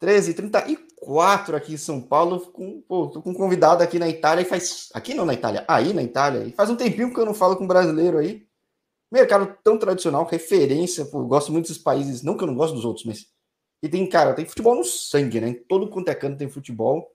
13h34 0.00 1.54
aqui 1.54 1.74
em 1.74 1.76
São 1.76 2.00
Paulo. 2.00 2.40
Com, 2.52 2.80
pô, 2.82 3.08
tô 3.08 3.20
com 3.20 3.30
um 3.30 3.34
convidado 3.34 3.82
aqui 3.82 3.98
na 3.98 4.08
Itália 4.08 4.42
e 4.42 4.44
faz. 4.44 4.88
Aqui 4.94 5.14
não 5.14 5.24
na 5.24 5.34
Itália, 5.34 5.64
aí 5.66 5.92
na 5.92 6.02
Itália. 6.02 6.44
E 6.44 6.52
faz 6.52 6.70
um 6.70 6.76
tempinho 6.76 7.12
que 7.12 7.18
eu 7.18 7.26
não 7.26 7.34
falo 7.34 7.56
com 7.56 7.64
um 7.64 7.68
brasileiro 7.68 8.18
aí. 8.18 8.46
Mercado 9.10 9.56
tão 9.64 9.78
tradicional, 9.78 10.24
referência. 10.24 11.04
Pô, 11.06 11.24
gosto 11.24 11.50
muito 11.50 11.66
desses 11.66 11.82
países. 11.82 12.22
Não 12.22 12.36
que 12.36 12.44
eu 12.44 12.48
não 12.48 12.54
gosto 12.54 12.74
dos 12.74 12.84
outros, 12.84 13.04
mas. 13.04 13.26
E 13.82 13.88
tem, 13.88 14.06
cara, 14.08 14.34
tem 14.34 14.44
futebol 14.44 14.74
no 14.74 14.84
sangue, 14.84 15.40
né? 15.40 15.48
Em 15.48 15.54
todo 15.54 15.88
quanto 15.88 16.08
é 16.08 16.14
canto 16.14 16.38
tem 16.38 16.48
futebol. 16.48 17.10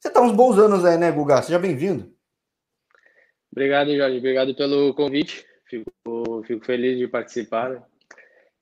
Você 0.00 0.10
tá 0.10 0.20
uns 0.20 0.32
bons 0.32 0.58
anos 0.58 0.84
aí, 0.84 0.98
né, 0.98 1.12
Guga? 1.12 1.42
Seja 1.42 1.58
bem-vindo. 1.58 2.12
Obrigado, 3.52 3.94
Jorge. 3.94 4.18
Obrigado 4.18 4.54
pelo 4.54 4.94
convite. 4.94 5.46
Fico, 5.66 6.42
fico 6.44 6.64
feliz 6.64 6.98
de 6.98 7.06
participar. 7.06 7.86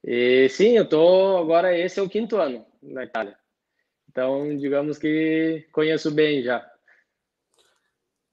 E 0.04 0.48
sim, 0.50 0.76
eu 0.76 0.88
tô 0.88 1.38
agora. 1.38 1.76
Esse 1.76 2.00
é 2.00 2.02
o 2.02 2.08
quinto 2.08 2.36
ano 2.36 2.66
na 2.82 3.04
Itália. 3.04 3.39
Então, 4.10 4.56
digamos 4.58 4.98
que 4.98 5.68
conheço 5.70 6.10
bem 6.10 6.42
já. 6.42 6.68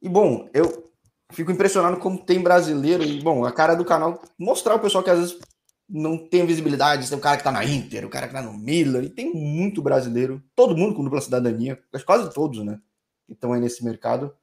E 0.02 0.10
bom, 0.10 0.50
eu 0.52 0.92
fico 1.32 1.52
impressionado 1.52 1.98
como 1.98 2.26
tem 2.26 2.42
brasileiro. 2.42 3.04
E, 3.04 3.22
bom, 3.22 3.46
a 3.46 3.52
cara 3.52 3.76
do 3.76 3.86
canal 3.86 4.20
mostrar 4.40 4.74
o 4.74 4.80
pessoal 4.80 5.04
que 5.04 5.12
às 5.12 5.20
vezes 5.20 5.40
não 5.88 6.18
tem 6.18 6.48
visibilidade. 6.48 7.08
Tem 7.08 7.18
o 7.18 7.22
cara 7.22 7.38
que 7.38 7.44
tá 7.44 7.52
na 7.52 7.64
Inter, 7.64 8.06
o 8.06 8.10
cara 8.10 8.28
que 8.28 8.34
tá 8.34 8.42
no 8.42 8.54
Milan. 8.54 9.04
E 9.04 9.10
tem 9.10 9.32
muito 9.32 9.80
brasileiro. 9.80 10.44
Todo 10.56 10.76
mundo 10.76 10.96
com 10.96 11.04
dupla 11.04 11.22
cidadania. 11.22 11.80
Quase 12.06 12.34
todos, 12.34 12.66
né? 12.66 12.82
Que 13.28 13.34
estão 13.34 13.54
aí 13.54 13.62
nesse 13.62 13.86
mercado. 13.86 14.36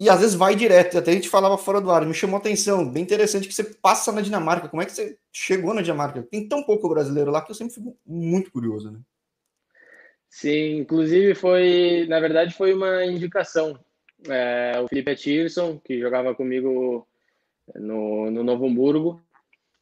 E 0.00 0.10
às 0.10 0.18
vezes 0.18 0.34
vai 0.34 0.56
direto. 0.56 0.98
Até 0.98 1.12
a 1.12 1.14
gente 1.14 1.28
falava 1.28 1.56
fora 1.56 1.80
do 1.80 1.92
ar. 1.92 2.04
Me 2.04 2.14
chamou 2.14 2.36
a 2.36 2.40
atenção. 2.40 2.88
Bem 2.90 3.04
interessante 3.04 3.46
que 3.46 3.54
você 3.54 3.62
passa 3.62 4.10
na 4.10 4.20
Dinamarca. 4.20 4.68
Como 4.68 4.82
é 4.82 4.86
que 4.86 4.92
você 4.92 5.16
chegou 5.32 5.72
na 5.72 5.82
Dinamarca? 5.82 6.24
Tem 6.24 6.48
tão 6.48 6.64
pouco 6.64 6.88
brasileiro 6.88 7.30
lá 7.30 7.40
que 7.42 7.52
eu 7.52 7.54
sempre 7.54 7.74
fico 7.74 7.96
muito 8.04 8.50
curioso, 8.50 8.90
né? 8.90 8.98
Sim, 10.38 10.76
inclusive 10.78 11.34
foi, 11.34 12.06
na 12.08 12.20
verdade, 12.20 12.54
foi 12.54 12.72
uma 12.72 13.04
indicação. 13.04 13.76
É, 14.28 14.80
o 14.80 14.86
Felipe 14.86 15.16
Tirson, 15.16 15.80
que 15.80 15.98
jogava 15.98 16.32
comigo 16.32 17.04
no, 17.74 18.30
no 18.30 18.44
Novo 18.44 18.68
Hamburgo, 18.68 19.20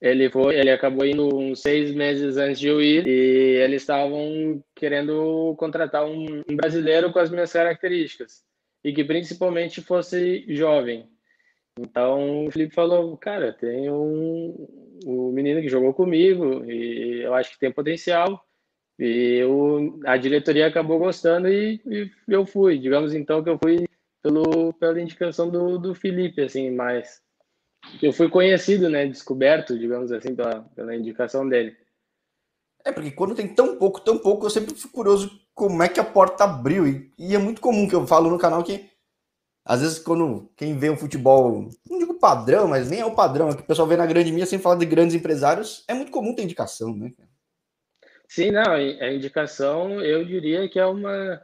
ele 0.00 0.30
foi, 0.30 0.58
ele 0.58 0.70
acabou 0.70 1.04
indo 1.04 1.28
uns 1.36 1.60
seis 1.60 1.94
meses 1.94 2.38
antes 2.38 2.58
de 2.58 2.68
eu 2.68 2.80
ir 2.80 3.06
e 3.06 3.60
eles 3.62 3.82
estavam 3.82 4.64
querendo 4.74 5.54
contratar 5.58 6.06
um, 6.06 6.42
um 6.48 6.56
brasileiro 6.56 7.12
com 7.12 7.18
as 7.18 7.28
minhas 7.30 7.52
características 7.52 8.42
e 8.82 8.94
que 8.94 9.04
principalmente 9.04 9.82
fosse 9.82 10.42
jovem. 10.48 11.06
Então 11.78 12.46
o 12.46 12.50
Felipe 12.50 12.74
falou, 12.74 13.14
cara, 13.18 13.52
tem 13.52 13.90
um, 13.90 14.66
um 15.04 15.32
menino 15.32 15.60
que 15.60 15.68
jogou 15.68 15.92
comigo 15.92 16.64
e 16.64 17.20
eu 17.20 17.34
acho 17.34 17.50
que 17.50 17.58
tem 17.58 17.70
potencial. 17.70 18.45
E 18.98 19.38
eu, 19.42 20.00
a 20.06 20.16
diretoria 20.16 20.66
acabou 20.66 20.98
gostando 20.98 21.48
e, 21.48 21.80
e, 21.86 22.10
eu 22.28 22.46
fui. 22.46 22.78
Digamos 22.78 23.14
então 23.14 23.42
que 23.42 23.50
eu 23.50 23.58
fui 23.62 23.86
pelo, 24.22 24.72
pela 24.74 25.00
indicação 25.00 25.50
do, 25.50 25.78
do 25.78 25.94
Felipe, 25.94 26.42
assim, 26.42 26.70
mas 26.70 27.20
eu 28.02 28.12
fui 28.12 28.28
conhecido, 28.28 28.88
né, 28.88 29.06
descoberto, 29.06 29.78
digamos 29.78 30.10
assim, 30.10 30.34
pela, 30.34 30.62
pela 30.74 30.96
indicação 30.96 31.48
dele. 31.48 31.76
É, 32.84 32.92
porque 32.92 33.10
quando 33.10 33.34
tem 33.34 33.52
tão 33.52 33.76
pouco, 33.76 34.00
tão 34.00 34.16
pouco, 34.18 34.46
eu 34.46 34.50
sempre 34.50 34.74
fico 34.74 34.92
curioso 34.92 35.40
como 35.54 35.82
é 35.82 35.88
que 35.88 36.00
a 36.00 36.04
porta 36.04 36.44
abriu. 36.44 36.86
E, 36.86 37.12
e 37.18 37.34
é 37.34 37.38
muito 37.38 37.60
comum 37.60 37.88
que 37.88 37.94
eu 37.94 38.06
falo 38.06 38.30
no 38.30 38.38
canal 38.38 38.62
que, 38.62 38.88
às 39.64 39.80
vezes, 39.80 39.98
quando 39.98 40.48
quem 40.56 40.78
vê 40.78 40.88
o 40.88 40.96
futebol, 40.96 41.68
não 41.88 41.98
digo 41.98 42.14
padrão, 42.14 42.68
mas 42.68 42.88
nem 42.88 43.00
é 43.00 43.04
o 43.04 43.14
padrão, 43.14 43.48
é 43.48 43.54
que 43.54 43.62
o 43.62 43.66
pessoal 43.66 43.88
vê 43.88 43.96
na 43.96 44.06
grande 44.06 44.30
mídia 44.30 44.46
sem 44.46 44.58
falar 44.58 44.76
de 44.76 44.86
grandes 44.86 45.16
empresários, 45.16 45.84
é 45.88 45.94
muito 45.94 46.12
comum 46.12 46.34
ter 46.34 46.44
indicação, 46.44 46.94
né? 46.96 47.12
Sim, 48.28 48.50
não, 48.50 48.72
a 48.72 49.12
indicação 49.12 50.02
eu 50.02 50.24
diria 50.24 50.68
que 50.68 50.78
é 50.78 50.86
uma. 50.86 51.40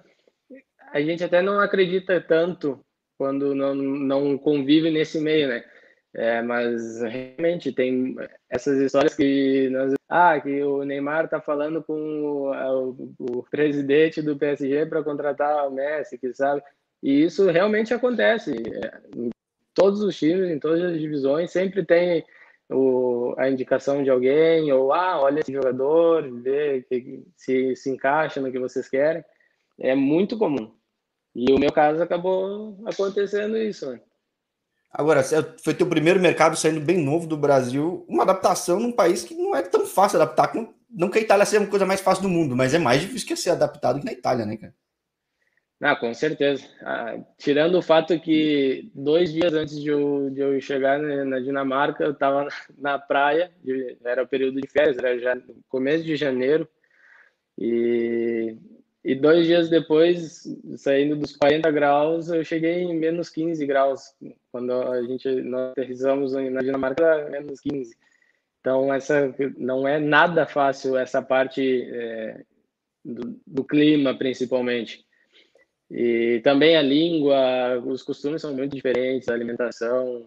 A 0.92 1.00
gente 1.00 1.24
até 1.24 1.40
não 1.40 1.60
acredita 1.60 2.20
tanto 2.20 2.84
quando 3.16 3.54
não, 3.54 3.74
não 3.74 4.38
convive 4.38 4.90
nesse 4.90 5.20
meio, 5.20 5.48
né? 5.48 5.64
É, 6.14 6.42
mas 6.42 7.00
realmente 7.00 7.72
tem 7.72 8.14
essas 8.50 8.78
histórias 8.78 9.14
que 9.14 9.70
nós, 9.70 9.94
ah, 10.10 10.38
que 10.38 10.62
o 10.62 10.84
Neymar 10.84 11.28
tá 11.28 11.40
falando 11.40 11.82
com 11.82 11.94
o, 11.94 12.52
o, 12.52 13.38
o 13.38 13.42
presidente 13.44 14.20
do 14.20 14.36
PSG 14.36 14.84
para 14.86 15.02
contratar 15.02 15.66
o 15.66 15.70
Messi, 15.70 16.18
que 16.18 16.34
sabe? 16.34 16.62
E 17.02 17.24
isso 17.24 17.50
realmente 17.50 17.94
acontece. 17.94 18.52
É, 18.52 19.00
em 19.16 19.30
todos 19.72 20.02
os 20.02 20.18
times, 20.18 20.50
em 20.50 20.58
todas 20.58 20.82
as 20.82 21.00
divisões, 21.00 21.50
sempre 21.50 21.84
tem 21.84 22.24
o, 22.72 23.34
a 23.38 23.48
indicação 23.50 24.02
de 24.02 24.10
alguém, 24.10 24.72
ou 24.72 24.92
ah, 24.92 25.20
olha 25.20 25.40
esse 25.40 25.52
jogador, 25.52 26.30
vê 26.40 26.84
que, 26.88 27.24
se 27.36 27.76
se 27.76 27.90
encaixa 27.90 28.40
no 28.40 28.50
que 28.50 28.58
vocês 28.58 28.88
querem. 28.88 29.24
É 29.80 29.94
muito 29.94 30.38
comum. 30.38 30.74
E 31.34 31.52
o 31.52 31.58
meu 31.58 31.72
caso 31.72 32.02
acabou 32.02 32.78
acontecendo 32.86 33.56
isso. 33.56 33.90
Né? 33.90 34.00
Agora, 34.92 35.22
foi 35.62 35.72
teu 35.72 35.86
primeiro 35.86 36.20
mercado 36.20 36.56
saindo 36.56 36.80
bem 36.80 37.02
novo 37.02 37.26
do 37.26 37.36
Brasil, 37.36 38.04
uma 38.08 38.24
adaptação 38.24 38.78
num 38.78 38.92
país 38.92 39.24
que 39.24 39.34
não 39.34 39.56
é 39.56 39.62
tão 39.62 39.86
fácil 39.86 40.20
adaptar. 40.20 40.52
Não 40.90 41.08
que 41.08 41.18
a 41.18 41.22
Itália 41.22 41.46
seja 41.46 41.64
a 41.64 41.66
coisa 41.66 41.86
mais 41.86 42.00
fácil 42.00 42.24
do 42.24 42.28
mundo, 42.28 42.54
mas 42.54 42.74
é 42.74 42.78
mais 42.78 43.00
difícil 43.00 43.26
que 43.26 43.36
ser 43.36 43.50
adaptado 43.50 44.00
que 44.00 44.04
na 44.04 44.12
Itália, 44.12 44.44
né, 44.44 44.58
cara? 44.58 44.74
Ah, 45.82 45.96
com 45.96 46.14
certeza. 46.14 46.64
Ah, 46.80 47.18
tirando 47.36 47.76
o 47.76 47.82
fato 47.82 48.18
que 48.20 48.90
dois 48.94 49.32
dias 49.32 49.52
antes 49.52 49.80
de 49.80 49.88
eu, 49.88 50.30
de 50.30 50.40
eu 50.40 50.60
chegar 50.60 50.98
na 51.00 51.40
Dinamarca, 51.40 52.04
eu 52.04 52.12
estava 52.12 52.46
na 52.78 52.98
praia, 52.98 53.50
era 54.04 54.22
o 54.22 54.28
período 54.28 54.60
de 54.60 54.68
férias, 54.68 54.96
era 54.96 55.18
já 55.18 55.36
começo 55.68 56.04
de 56.04 56.14
janeiro, 56.14 56.68
e 57.58 58.56
e 59.04 59.16
dois 59.16 59.46
dias 59.46 59.68
depois, 59.68 60.44
saindo 60.76 61.16
dos 61.16 61.36
40 61.36 61.68
graus, 61.72 62.28
eu 62.28 62.44
cheguei 62.44 62.82
em 62.82 62.96
menos 62.96 63.28
15 63.28 63.66
graus. 63.66 64.14
Quando 64.52 64.72
a 64.72 65.02
gente 65.02 65.28
nós 65.42 65.72
aterrissamos 65.72 66.34
na 66.34 66.60
Dinamarca, 66.60 67.28
menos 67.28 67.60
15. 67.60 67.96
Então, 68.60 68.94
essa 68.94 69.34
não 69.56 69.88
é 69.88 69.98
nada 69.98 70.46
fácil, 70.46 70.96
essa 70.96 71.20
parte 71.20 71.82
é, 71.82 72.44
do, 73.04 73.40
do, 73.44 73.64
clima, 73.64 74.16
principalmente. 74.16 75.04
E 75.92 76.40
também 76.42 76.76
a 76.76 76.82
língua, 76.82 77.78
os 77.84 78.02
costumes 78.02 78.40
são 78.40 78.54
muito 78.54 78.74
diferentes, 78.74 79.28
a 79.28 79.34
alimentação. 79.34 80.26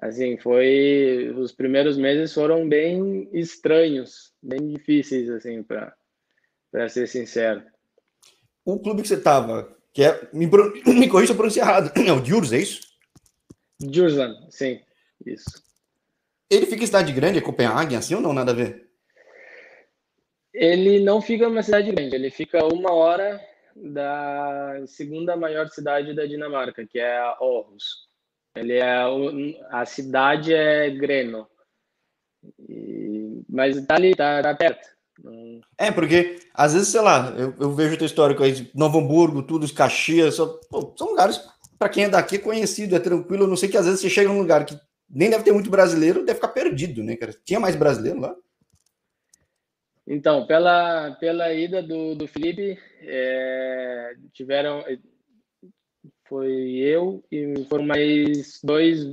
Assim, 0.00 0.36
foi. 0.36 1.32
Os 1.36 1.52
primeiros 1.52 1.96
meses 1.96 2.34
foram 2.34 2.68
bem 2.68 3.28
estranhos, 3.32 4.32
bem 4.42 4.68
difíceis, 4.68 5.30
assim, 5.30 5.62
para 5.62 6.88
ser 6.88 7.06
sincero 7.06 7.62
o 8.66 8.80
clube 8.80 9.00
que 9.00 9.08
você 9.08 9.14
estava, 9.14 9.74
que 9.94 10.02
é. 10.02 10.28
Me, 10.32 10.46
me 10.84 11.08
corrija 11.08 11.28
se 11.28 11.32
eu 11.32 11.36
pronunciei 11.36 11.62
errado. 11.62 11.92
É 12.04 12.12
o 12.12 12.20
Djurs, 12.20 12.52
é 12.52 12.58
isso? 12.58 12.80
Djursland, 13.80 14.34
sim, 14.50 14.80
isso. 15.24 15.62
Ele 16.50 16.66
fica 16.66 16.82
em 16.82 16.86
cidade 16.86 17.12
grande, 17.12 17.38
é 17.38 17.42
Copenhague, 17.42 17.94
assim 17.94 18.14
ou 18.14 18.20
não? 18.20 18.32
Nada 18.32 18.50
a 18.52 18.54
ver? 18.54 18.88
Ele 20.52 21.00
não 21.00 21.20
fica 21.20 21.48
numa 21.48 21.62
cidade 21.62 21.92
grande, 21.92 22.14
ele 22.14 22.30
fica 22.30 22.64
uma 22.64 22.92
hora 22.92 23.40
da 23.76 24.82
segunda 24.86 25.36
maior 25.36 25.68
cidade 25.68 26.14
da 26.14 26.26
Dinamarca, 26.26 26.86
que 26.86 26.98
é 26.98 27.18
Aarhus. 27.18 28.06
Ele 28.54 28.74
é 28.74 29.04
a 29.70 29.84
cidade 29.84 30.54
é 30.54 30.90
Greno, 30.90 31.46
e, 32.58 33.42
mas 33.48 33.84
tá 33.86 33.96
ali, 33.96 34.14
tá, 34.14 34.42
tá 34.42 34.54
perto. 34.54 34.96
É, 35.78 35.90
porque 35.90 36.40
às 36.54 36.74
vezes, 36.74 36.88
sei 36.88 37.00
lá, 37.00 37.34
eu, 37.36 37.54
eu 37.58 37.72
vejo 37.72 37.94
o 37.94 37.98
teu 37.98 38.06
histórico 38.06 38.42
aí 38.42 38.52
de 38.52 38.70
Novo 38.74 38.98
Hamburgo, 38.98 39.42
tudo, 39.42 39.70
Caxias, 39.72 40.34
só, 40.34 40.46
pô, 40.70 40.94
são 40.96 41.08
lugares, 41.08 41.40
para 41.78 41.88
quem 41.88 42.04
é 42.04 42.08
daqui, 42.08 42.38
conhecido, 42.38 42.94
é 42.96 42.98
tranquilo. 42.98 43.44
Eu 43.44 43.48
não 43.48 43.56
sei 43.56 43.68
que 43.68 43.76
às 43.76 43.86
vezes 43.86 44.00
você 44.00 44.10
chega 44.10 44.28
num 44.28 44.38
lugar 44.38 44.64
que 44.64 44.78
nem 45.08 45.30
deve 45.30 45.44
ter 45.44 45.52
muito 45.52 45.70
brasileiro, 45.70 46.24
deve 46.24 46.36
ficar 46.36 46.48
perdido, 46.48 47.02
né, 47.02 47.16
cara? 47.16 47.34
Tinha 47.44 47.60
mais 47.60 47.76
brasileiro 47.76 48.20
lá? 48.20 48.34
Então, 50.06 50.46
pela, 50.46 51.10
pela 51.12 51.52
ida 51.52 51.82
do, 51.82 52.14
do 52.14 52.28
Felipe, 52.28 52.78
é, 53.02 54.14
tiveram. 54.32 54.84
Foi 56.28 56.48
eu 56.76 57.24
e 57.30 57.64
foram 57.68 57.84
mais 57.84 58.60
dois, 58.62 59.06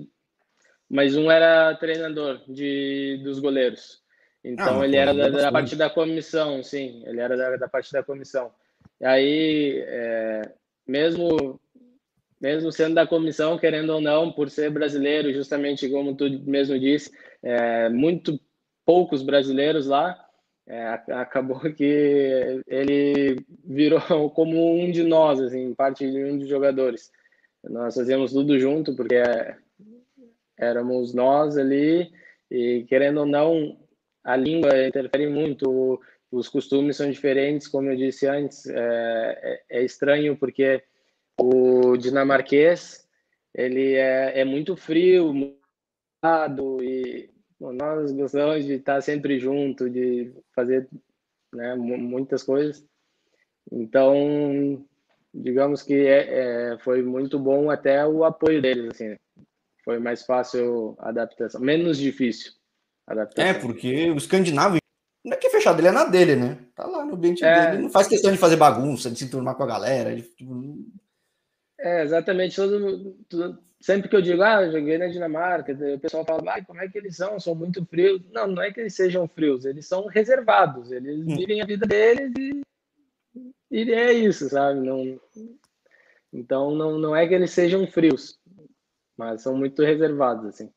mas 0.90 1.16
um 1.16 1.30
era 1.30 1.76
treinador 1.76 2.42
de, 2.48 3.22
dos 3.24 3.40
goleiros. 3.40 4.02
Então 4.44 4.82
ah, 4.82 4.86
ele 4.86 4.98
era 4.98 5.14
da, 5.14 5.30
da, 5.30 5.52
parte 5.52 5.76
da 5.76 5.90
comissão, 5.90 6.62
sim, 6.64 7.04
ele 7.06 7.22
era 7.22 7.38
da, 7.38 7.56
da 7.56 7.68
parte 7.68 7.92
da 7.94 8.04
comissão. 8.04 8.52
E 9.00 9.06
aí, 9.06 9.84
é, 9.88 10.42
mesmo 10.88 11.60
mesmo 12.42 12.72
sendo 12.74 12.96
da 12.96 13.08
comissão, 13.08 13.58
querendo 13.58 13.92
ou 13.92 14.02
não, 14.02 14.30
por 14.30 14.50
ser 14.50 14.70
brasileiro, 14.70 15.32
justamente 15.34 15.88
como 15.90 16.14
tu 16.14 16.26
mesmo 16.42 16.78
disse, 16.78 17.10
é, 17.42 17.88
muito 17.88 18.38
poucos 18.86 19.22
brasileiros 19.22 19.88
lá, 19.88 20.20
é, 20.68 20.88
acabou 21.12 21.60
que 21.74 22.64
ele 22.68 23.46
virou 23.64 24.00
como 24.32 24.76
um 24.76 24.92
de 24.92 25.04
nós, 25.04 25.40
assim, 25.40 25.74
parte 25.74 26.10
de 26.10 26.24
um 26.24 26.38
dos 26.38 26.48
jogadores. 26.48 27.12
Nós 27.64 27.96
fazíamos 27.96 28.34
tudo 28.34 28.60
junto, 28.60 28.96
porque 28.96 29.16
é, 29.16 29.58
éramos 30.58 31.14
nós 31.14 31.58
ali, 31.58 32.12
e 32.52 32.86
querendo 32.88 33.22
ou 33.22 33.26
não, 33.26 33.80
a 34.24 34.36
língua 34.36 34.88
interfere 34.88 35.28
muito, 35.28 36.00
os 36.32 36.50
costumes 36.50 36.98
são 36.98 37.10
diferentes, 37.10 37.68
como 37.68 37.90
eu 37.90 37.96
disse 37.96 38.28
antes, 38.28 38.66
é, 38.68 39.62
é, 39.70 39.80
é 39.80 39.84
estranho 39.84 40.36
porque 40.36 40.84
o 41.40 41.98
dinamarquês 41.98 43.08
ele 43.54 43.94
é, 43.94 44.40
é 44.40 44.46
muito 44.46 44.76
frio, 44.76 45.34
muito 45.34 45.62
e 46.82 47.30
nós 47.72 48.12
gostamos 48.12 48.66
de 48.66 48.74
estar 48.74 49.02
sempre 49.02 49.40
junto, 49.40 49.90
de 49.90 50.34
fazer 50.56 50.88
né, 51.54 51.76
muitas 51.76 52.44
coisas. 52.44 52.86
Então, 53.72 54.86
digamos 55.34 55.82
que 55.82 55.94
é, 55.94 56.74
é, 56.74 56.78
foi 56.80 57.02
muito 57.02 57.40
bom 57.40 57.70
até 57.70 58.06
o 58.06 58.24
apoio 58.24 58.62
deles, 58.62 58.92
assim. 58.92 59.16
Foi 59.84 60.00
mais 60.00 60.26
fácil 60.26 60.96
a 61.00 61.10
adaptação, 61.10 61.62
menos 61.62 61.98
difícil. 61.98 62.52
É, 63.38 63.54
porque 63.54 64.10
o 64.12 64.18
escandinavo 64.18 64.78
não 65.24 65.34
é 65.34 65.38
que 65.38 65.48
é 65.48 65.50
fechado, 65.50 65.80
ele 65.80 65.88
é 65.88 65.92
na 65.92 66.04
dele, 66.06 66.36
né? 66.36 66.58
Tá 66.76 66.86
lá 66.86 67.06
no 67.06 67.16
ambiente 67.16 67.44
é... 67.44 67.72
dele. 67.72 67.84
Não 67.84 67.90
faz 67.90 68.08
questão 68.08 68.32
de 68.32 68.38
fazer 68.38 68.58
bagunça, 68.58 69.10
de 69.10 69.18
se 69.18 69.30
turmar 69.30 69.56
com 69.56 69.64
a 69.64 69.68
galera. 69.68 70.16
Tipo... 70.20 70.86
É, 71.80 72.04
exatamente. 72.04 72.56
Todo, 72.56 73.14
todo, 73.30 73.60
sempre 73.84 74.08
que 74.08 74.16
eu 74.16 74.22
digo, 74.22 74.42
ah, 74.42 74.64
eu 74.64 74.72
joguei 74.72 74.98
na 74.98 75.08
Dinamarca, 75.08 75.74
o 75.74 76.00
pessoal 76.00 76.24
fala, 76.24 76.54
ah, 76.54 76.64
como 76.64 76.80
é 76.80 76.88
que 76.88 76.98
eles 76.98 77.18
são? 77.18 77.38
São 77.38 77.54
muito 77.54 77.86
frios. 77.86 78.22
Não, 78.32 78.48
não 78.48 78.64
é 78.64 78.72
que 78.72 78.80
eles 78.80 78.96
sejam 78.96 79.28
frios, 79.28 79.66
eles 79.66 79.86
são 79.86 80.08
reservados. 80.08 80.90
Eles 80.90 81.20
hum. 81.28 81.36
vivem 81.36 81.62
a 81.62 81.66
vida 81.66 81.86
deles 81.86 82.32
e, 82.40 82.62
e 83.70 83.92
é 83.92 84.14
isso, 84.14 84.50
sabe? 84.50 84.80
Não, 84.80 85.20
então, 86.32 86.74
não, 86.74 86.98
não 86.98 87.14
é 87.14 87.28
que 87.28 87.34
eles 87.34 87.52
sejam 87.52 87.86
frios, 87.86 88.40
mas 89.18 89.42
são 89.42 89.58
muito 89.58 89.84
reservados, 89.84 90.46
assim. 90.46 90.72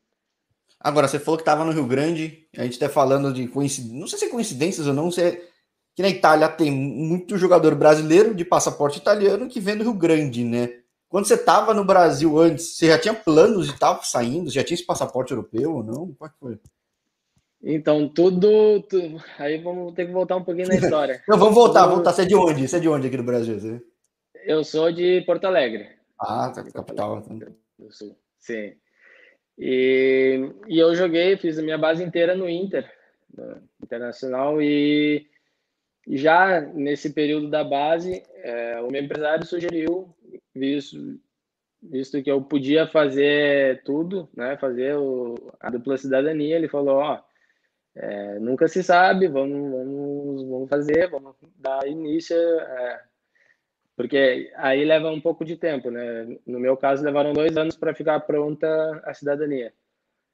Agora, 0.81 1.07
você 1.07 1.21
falou 1.21 1.39
que 1.39 1.43
estava 1.43 1.65
no 1.65 1.73
Rio 1.73 1.87
Grande, 1.87 2.49
a 2.57 2.65
gente 2.65 2.73
está 2.73 2.89
falando 2.89 3.33
de 3.33 3.47
coincidências, 3.47 4.01
não 4.01 4.09
sei 4.09 4.19
se 4.19 4.25
é 4.25 4.29
coincidências 4.29 4.87
ou 4.87 4.93
não, 4.93 5.13
se 5.13 5.23
é 5.23 5.49
que 5.95 6.03
na 6.03 6.09
Itália 6.09 6.49
tem 6.49 6.73
muito 6.73 7.39
jogador 7.39 7.75
brasileiro 7.77 8.35
de 8.35 8.45
passaporte 8.45 8.99
italiano 8.99 9.49
que 9.49 9.61
vem 9.61 9.77
do 9.77 9.85
Rio 9.85 9.95
Grande, 9.95 10.45
né? 10.45 10.83
Quando 11.09 11.27
você 11.27 11.35
estava 11.35 11.73
no 11.73 11.85
Brasil 11.85 12.39
antes, 12.39 12.77
você 12.77 12.89
já 12.89 12.99
tinha 12.99 13.15
planos 13.15 13.67
de 13.67 13.75
estar 13.75 13.95
tá 13.95 14.03
saindo? 14.03 14.51
Já 14.51 14.65
tinha 14.65 14.75
esse 14.75 14.87
passaporte 14.87 15.33
europeu 15.33 15.77
ou 15.77 15.83
não? 15.83 16.17
É 16.23 16.29
que 16.29 16.35
foi? 16.39 16.59
Então, 17.63 18.09
tudo, 18.09 18.83
tudo, 18.83 19.23
Aí 19.39 19.59
vamos 19.59 19.95
ter 19.95 20.07
que 20.07 20.13
voltar 20.13 20.37
um 20.37 20.45
pouquinho 20.45 20.69
na 20.69 20.77
história. 20.77 21.23
não, 21.27 21.39
vamos 21.39 21.55
voltar, 21.55 21.85
tudo... 21.85 21.95
voltar. 21.97 22.13
Você 22.13 22.23
é 22.23 22.27
de 22.27 22.35
onde? 22.35 22.69
Você 22.69 22.77
é 22.77 22.81
de 22.81 22.89
onde 22.89 23.07
aqui 23.07 23.17
no 23.17 23.23
Brasil? 23.23 23.59
Você? 23.59 23.83
Eu 24.45 24.63
sou 24.63 24.93
de 24.93 25.23
Porto 25.23 25.47
Alegre. 25.47 25.89
Ah, 26.19 26.51
tá, 26.55 26.63
capital. 26.63 27.23
Do 27.79 27.93
Sul, 27.93 28.17
sim. 28.39 28.75
E, 29.59 30.51
e 30.69 30.79
eu 30.79 30.95
joguei, 30.95 31.37
fiz 31.37 31.59
a 31.59 31.63
minha 31.63 31.79
base 31.79 32.03
inteira 32.03 32.35
no 32.35 32.49
Inter, 32.49 32.91
no 33.37 33.57
internacional, 33.83 34.61
e 34.61 35.27
já 36.07 36.61
nesse 36.61 37.11
período 37.11 37.49
da 37.49 37.65
base, 37.65 38.23
é, 38.37 38.81
o 38.81 38.91
meu 38.91 39.03
empresário 39.03 39.47
sugeriu, 39.47 40.15
visto, 40.57 41.21
visto 41.83 42.23
que 42.23 42.31
eu 42.31 42.41
podia 42.43 42.87
fazer 42.87 43.83
tudo, 43.85 44.29
né, 44.35 44.57
fazer 44.57 44.97
o, 44.97 45.35
a 45.61 45.71
dupla 45.71 45.97
cidadania, 45.97 46.57
ele 46.57 46.69
falou, 46.69 46.97
ó, 46.97 47.21
é, 47.95 48.39
nunca 48.39 48.69
se 48.69 48.83
sabe, 48.83 49.29
vamos, 49.29 49.71
vamos, 49.71 50.49
vamos 50.49 50.69
fazer, 50.69 51.11
vamos 51.11 51.35
dar 51.59 51.87
início 51.87 52.37
é, 52.37 53.01
porque 53.97 54.53
aí 54.57 54.85
leva 54.85 55.11
um 55.11 55.21
pouco 55.21 55.43
de 55.45 55.57
tempo, 55.57 55.91
né? 55.91 56.37
No 56.47 56.61
meu 56.61 56.77
caso, 56.77 57.03
levaram 57.03 57.33
dois 57.33 57.57
anos 57.57 57.77
para 57.77 57.95
ficar 57.95 58.21
pronta 58.21 58.69
a 59.03 59.15
cidadania. 59.15 59.73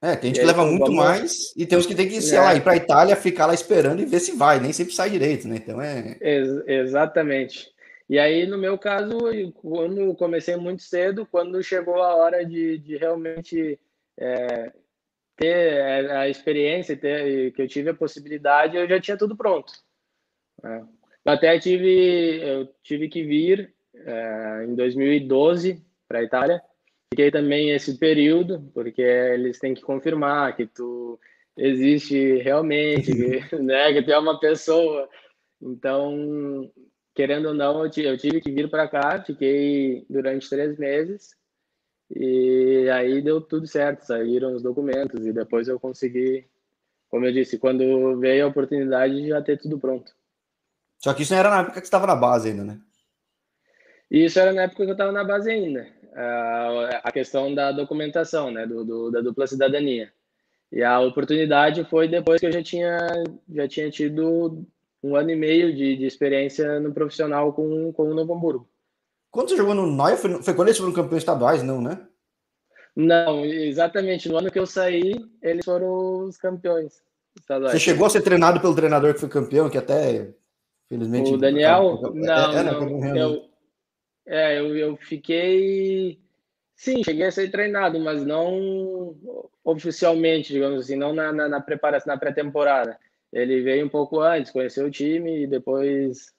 É, 0.02 0.16
tem 0.16 0.30
gente 0.30 0.40
que 0.40 0.46
leva 0.46 0.66
muito 0.66 0.90
mais 0.90 1.54
e 1.56 1.64
tem 1.64 1.78
uns 1.78 1.86
que 1.86 1.94
tem 1.94 2.08
que, 2.08 2.20
sei 2.20 2.38
é. 2.38 2.40
lá, 2.40 2.54
ir 2.56 2.60
para 2.60 2.72
a 2.72 2.76
Itália, 2.76 3.14
ficar 3.14 3.46
lá 3.46 3.54
esperando 3.54 4.02
e 4.02 4.04
ver 4.04 4.18
se 4.18 4.32
vai, 4.32 4.58
nem 4.58 4.72
sempre 4.72 4.92
sai 4.92 5.10
direito, 5.10 5.46
né? 5.46 5.54
Então 5.56 5.80
é. 5.80 6.16
Ex 6.20 6.48
exatamente. 6.66 7.70
E 8.08 8.18
aí, 8.18 8.46
no 8.46 8.58
meu 8.58 8.76
caso, 8.76 9.18
quando 9.54 10.14
comecei 10.14 10.56
muito 10.56 10.82
cedo, 10.82 11.26
quando 11.26 11.62
chegou 11.62 12.02
a 12.02 12.14
hora 12.14 12.44
de, 12.44 12.78
de 12.78 12.96
realmente 12.96 13.78
é, 14.18 14.72
ter 15.36 16.10
a 16.10 16.28
experiência, 16.28 16.96
ter, 16.96 17.52
que 17.52 17.62
eu 17.62 17.68
tive 17.68 17.90
a 17.90 17.94
possibilidade, 17.94 18.76
eu 18.76 18.88
já 18.88 19.00
tinha 19.00 19.16
tudo 19.16 19.36
pronto. 19.36 19.72
Né? 20.62 20.86
Até 21.24 21.58
tive, 21.58 22.40
eu 22.42 22.66
tive 22.82 23.08
que 23.08 23.22
vir 23.22 23.72
é, 23.94 24.64
em 24.66 24.74
2012 24.74 25.82
para 26.08 26.18
a 26.18 26.22
Itália. 26.22 26.62
Fiquei 27.12 27.30
também 27.30 27.70
esse 27.70 27.98
período, 27.98 28.70
porque 28.74 29.02
eles 29.02 29.58
têm 29.58 29.74
que 29.74 29.82
confirmar 29.82 30.56
que 30.56 30.66
tu 30.66 31.18
existe 31.56 32.38
realmente, 32.38 33.12
que, 33.12 33.56
né, 33.62 33.92
que 33.92 34.02
tu 34.02 34.10
é 34.10 34.18
uma 34.18 34.40
pessoa. 34.40 35.08
Então, 35.60 36.70
querendo 37.14 37.48
ou 37.48 37.54
não, 37.54 37.84
eu 37.84 37.90
tive 37.90 38.40
que 38.40 38.50
vir 38.50 38.70
para 38.70 38.88
cá, 38.88 39.22
fiquei 39.22 40.06
durante 40.08 40.48
três 40.48 40.78
meses 40.78 41.36
e 42.14 42.88
aí 42.92 43.22
deu 43.22 43.40
tudo 43.40 43.66
certo, 43.66 44.02
saíram 44.02 44.54
os 44.54 44.62
documentos 44.62 45.26
e 45.26 45.32
depois 45.32 45.68
eu 45.68 45.80
consegui, 45.80 46.46
como 47.08 47.24
eu 47.24 47.32
disse, 47.32 47.58
quando 47.58 48.18
veio 48.18 48.44
a 48.44 48.48
oportunidade 48.48 49.28
já 49.28 49.40
ter 49.40 49.58
tudo 49.58 49.78
pronto. 49.78 50.12
Só 50.98 51.12
que 51.14 51.22
isso 51.22 51.32
não 51.32 51.40
era 51.40 51.50
na 51.50 51.60
época 51.60 51.72
que 51.72 51.80
você 51.80 51.88
estava 51.88 52.06
na 52.06 52.16
base 52.16 52.50
ainda, 52.50 52.64
né? 52.64 52.78
Isso 54.10 54.38
era 54.38 54.52
na 54.52 54.62
época 54.62 54.84
que 54.84 54.90
eu 54.90 54.92
estava 54.92 55.10
na 55.10 55.24
base 55.24 55.50
ainda. 55.50 55.88
A 57.02 57.10
questão 57.10 57.54
da 57.54 57.72
documentação, 57.72 58.50
né? 58.50 58.66
Do, 58.66 58.84
do, 58.84 59.10
da 59.10 59.20
dupla 59.20 59.46
cidadania. 59.46 60.12
E 60.70 60.82
a 60.82 61.00
oportunidade 61.00 61.84
foi 61.84 62.08
depois 62.08 62.40
que 62.40 62.46
eu 62.46 62.52
já 62.52 62.62
tinha, 62.62 62.98
já 63.52 63.66
tinha 63.66 63.90
tido 63.90 64.66
um 65.02 65.16
ano 65.16 65.30
e 65.30 65.36
meio 65.36 65.74
de, 65.74 65.96
de 65.96 66.06
experiência 66.06 66.78
no 66.80 66.92
profissional 66.92 67.52
com, 67.52 67.92
com 67.92 68.10
o 68.10 68.14
Novo 68.14 68.34
Hamburgo. 68.34 68.68
Quando 69.30 69.48
você 69.48 69.56
jogou 69.56 69.74
no 69.74 69.86
Noia, 69.86 70.16
foi, 70.16 70.42
foi 70.42 70.54
quando 70.54 70.68
eles 70.68 70.78
foram 70.78 70.92
campeões 70.92 71.22
estaduais, 71.22 71.62
não, 71.62 71.80
né? 71.80 72.06
Não, 72.94 73.44
exatamente. 73.44 74.28
No 74.28 74.36
ano 74.36 74.50
que 74.50 74.58
eu 74.58 74.66
saí, 74.66 75.14
eles 75.40 75.64
foram 75.64 76.24
os 76.24 76.36
campeões 76.36 77.02
estaduais. 77.38 77.72
Você 77.72 77.80
chegou 77.80 78.06
a 78.06 78.10
ser 78.10 78.20
treinado 78.20 78.60
pelo 78.60 78.74
treinador 78.74 79.14
que 79.14 79.20
foi 79.20 79.28
campeão, 79.28 79.70
que 79.70 79.78
até 79.78 80.34
Felizmente. 80.92 81.32
O 81.32 81.38
Daniel, 81.38 81.98
não, 82.12 82.52
é, 82.52 82.62
não, 82.62 83.16
eu, 83.16 83.44
é, 84.26 84.60
eu, 84.60 84.76
eu 84.76 84.96
fiquei. 84.98 86.20
Sim, 86.76 87.02
cheguei 87.02 87.24
a 87.24 87.32
ser 87.32 87.50
treinado, 87.50 87.98
mas 87.98 88.26
não 88.26 89.16
oficialmente, 89.64 90.52
digamos 90.52 90.80
assim, 90.80 90.96
não 90.96 91.14
na, 91.14 91.32
na, 91.32 91.48
na 91.48 91.60
preparação, 91.62 92.12
na 92.12 92.20
pré-temporada. 92.20 92.98
Ele 93.32 93.62
veio 93.62 93.86
um 93.86 93.88
pouco 93.88 94.20
antes, 94.20 94.52
conheceu 94.52 94.86
o 94.86 94.90
time 94.90 95.44
e 95.44 95.46
depois 95.46 96.32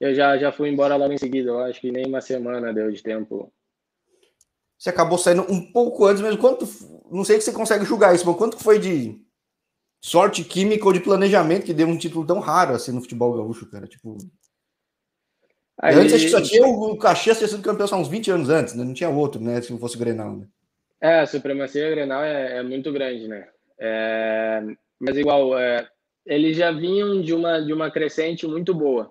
eu 0.00 0.14
já, 0.14 0.36
já 0.38 0.52
fui 0.52 0.68
embora 0.68 0.96
logo 0.96 1.12
em 1.12 1.18
seguida. 1.18 1.50
Eu 1.50 1.60
acho 1.60 1.80
que 1.80 1.92
nem 1.92 2.06
uma 2.06 2.20
semana 2.20 2.72
deu 2.72 2.90
de 2.90 3.02
tempo. 3.02 3.52
Você 4.78 4.90
acabou 4.90 5.18
saindo 5.18 5.42
um 5.50 5.72
pouco 5.72 6.04
antes, 6.06 6.22
mesmo 6.22 6.38
quanto. 6.38 6.66
Não 7.10 7.24
sei 7.24 7.40
se 7.40 7.46
você 7.46 7.52
consegue 7.52 7.84
julgar 7.84 8.14
isso, 8.14 8.26
mas 8.26 8.36
quanto 8.36 8.58
foi 8.58 8.78
de 8.78 9.20
sorte 10.00 10.44
química 10.44 10.84
ou 10.86 10.92
de 10.92 11.00
planejamento 11.00 11.64
que 11.64 11.74
deu 11.74 11.88
um 11.88 11.98
título 11.98 12.24
tão 12.24 12.38
raro 12.38 12.74
assim 12.74 12.92
no 12.92 13.00
futebol 13.00 13.36
gaúcho, 13.36 13.68
cara. 13.68 13.86
Tipo. 13.86 14.16
Aí... 15.80 15.94
Antes 15.94 16.14
acho 16.14 16.24
que 16.24 16.30
só 16.30 16.40
tinha 16.40 16.66
o 16.66 16.96
Caxias 16.96 17.38
ter 17.38 17.48
sido 17.48 17.62
campeão 17.62 17.86
só 17.86 17.96
uns 17.96 18.08
20 18.08 18.30
anos 18.30 18.48
antes, 18.48 18.74
né? 18.74 18.84
Não 18.84 18.94
tinha 18.94 19.10
outro, 19.10 19.40
né? 19.40 19.60
Se 19.60 19.72
não 19.72 19.78
fosse 19.78 19.96
o 19.96 19.98
Grenal, 19.98 20.36
né? 20.36 20.46
É, 21.00 21.20
a 21.20 21.26
supremacia 21.26 21.90
Grenal 21.90 22.22
é, 22.22 22.58
é 22.58 22.62
muito 22.62 22.92
grande, 22.92 23.28
né? 23.28 23.48
É... 23.78 24.62
Mas 24.98 25.16
igual, 25.16 25.56
é... 25.56 25.88
eles 26.28 26.56
já 26.56 26.70
vinham 26.70 27.22
de 27.22 27.32
uma, 27.34 27.58
de 27.58 27.72
uma 27.72 27.90
crescente 27.90 28.46
muito 28.46 28.74
boa. 28.74 29.10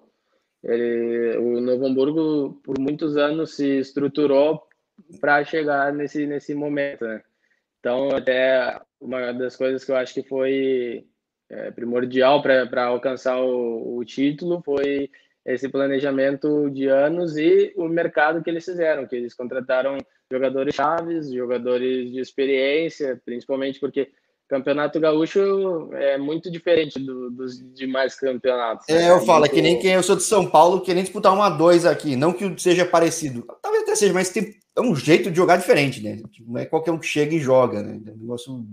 Ele, 0.64 1.36
o 1.38 1.60
Novo 1.60 1.88
Hamburgo, 1.88 2.62
por 2.64 2.80
muitos 2.80 3.18
anos, 3.18 3.56
se 3.56 3.80
estruturou 3.80 4.64
para 5.20 5.44
chegar 5.44 5.92
nesse, 5.92 6.28
nesse 6.28 6.54
momento, 6.54 7.06
né? 7.06 7.24
Então, 7.80 8.10
até 8.16 8.80
uma 9.00 9.32
das 9.32 9.56
coisas 9.56 9.84
que 9.84 9.92
eu 9.92 9.96
acho 9.96 10.14
que 10.14 10.24
foi 10.24 11.06
é, 11.50 11.72
primordial 11.72 12.42
para 12.42 12.86
alcançar 12.86 13.40
o, 13.42 13.98
o, 13.98 14.06
título 14.06 14.62
foi 14.64 15.10
esse 15.46 15.70
planejamento 15.70 16.70
de 16.70 16.88
anos 16.88 17.38
e 17.38 17.74
o 17.78 17.88
mercado 17.88 18.44
que 18.44 18.50
eles 18.50 18.66
fizeram, 18.66 19.08
que 19.08 19.16
eles 19.16 19.34
contrataram 19.34 19.98
jogadores 20.30 20.76
chaves, 20.76 21.32
jogadores 21.32 22.12
de 22.12 22.20
experiência, 22.20 23.20
principalmente 23.24 23.80
porque 23.80 24.12
Campeonato 24.48 25.00
Gaúcho 25.00 25.90
é 25.94 26.18
muito 26.18 26.50
diferente 26.50 26.98
do, 27.00 27.30
dos 27.30 27.60
demais 27.74 28.16
campeonatos. 28.16 28.88
É, 28.88 29.10
eu 29.10 29.20
falo, 29.26 29.46
é 29.46 29.50
que 29.50 29.62
nem 29.62 29.78
quem 29.78 29.92
eu 29.92 30.04
sou 30.04 30.16
de 30.16 30.24
São 30.24 30.50
Paulo, 30.50 30.80
querendo 30.82 31.04
disputar 31.04 31.34
uma 31.34 31.50
dois 31.50 31.86
aqui. 31.86 32.16
Não 32.16 32.32
que 32.32 32.58
seja 32.58 32.86
parecido. 32.86 33.46
Talvez 33.62 33.84
até 33.84 33.96
seja, 33.96 34.14
mas 34.14 34.30
tem, 34.30 34.56
é 34.74 34.82
um 34.82 34.96
jeito 34.96 35.30
de 35.30 35.36
jogar 35.36 35.58
diferente, 35.58 36.02
né? 36.02 36.22
Tipo, 36.32 36.54
não 36.54 36.62
é 36.62 36.66
qualquer 36.66 36.92
um 36.92 36.98
que 36.98 37.06
chega 37.06 37.36
e 37.36 37.40
joga, 37.40 37.84
né? 37.84 38.00
É 38.08 38.12
um 38.12 38.18
negócio. 38.18 38.66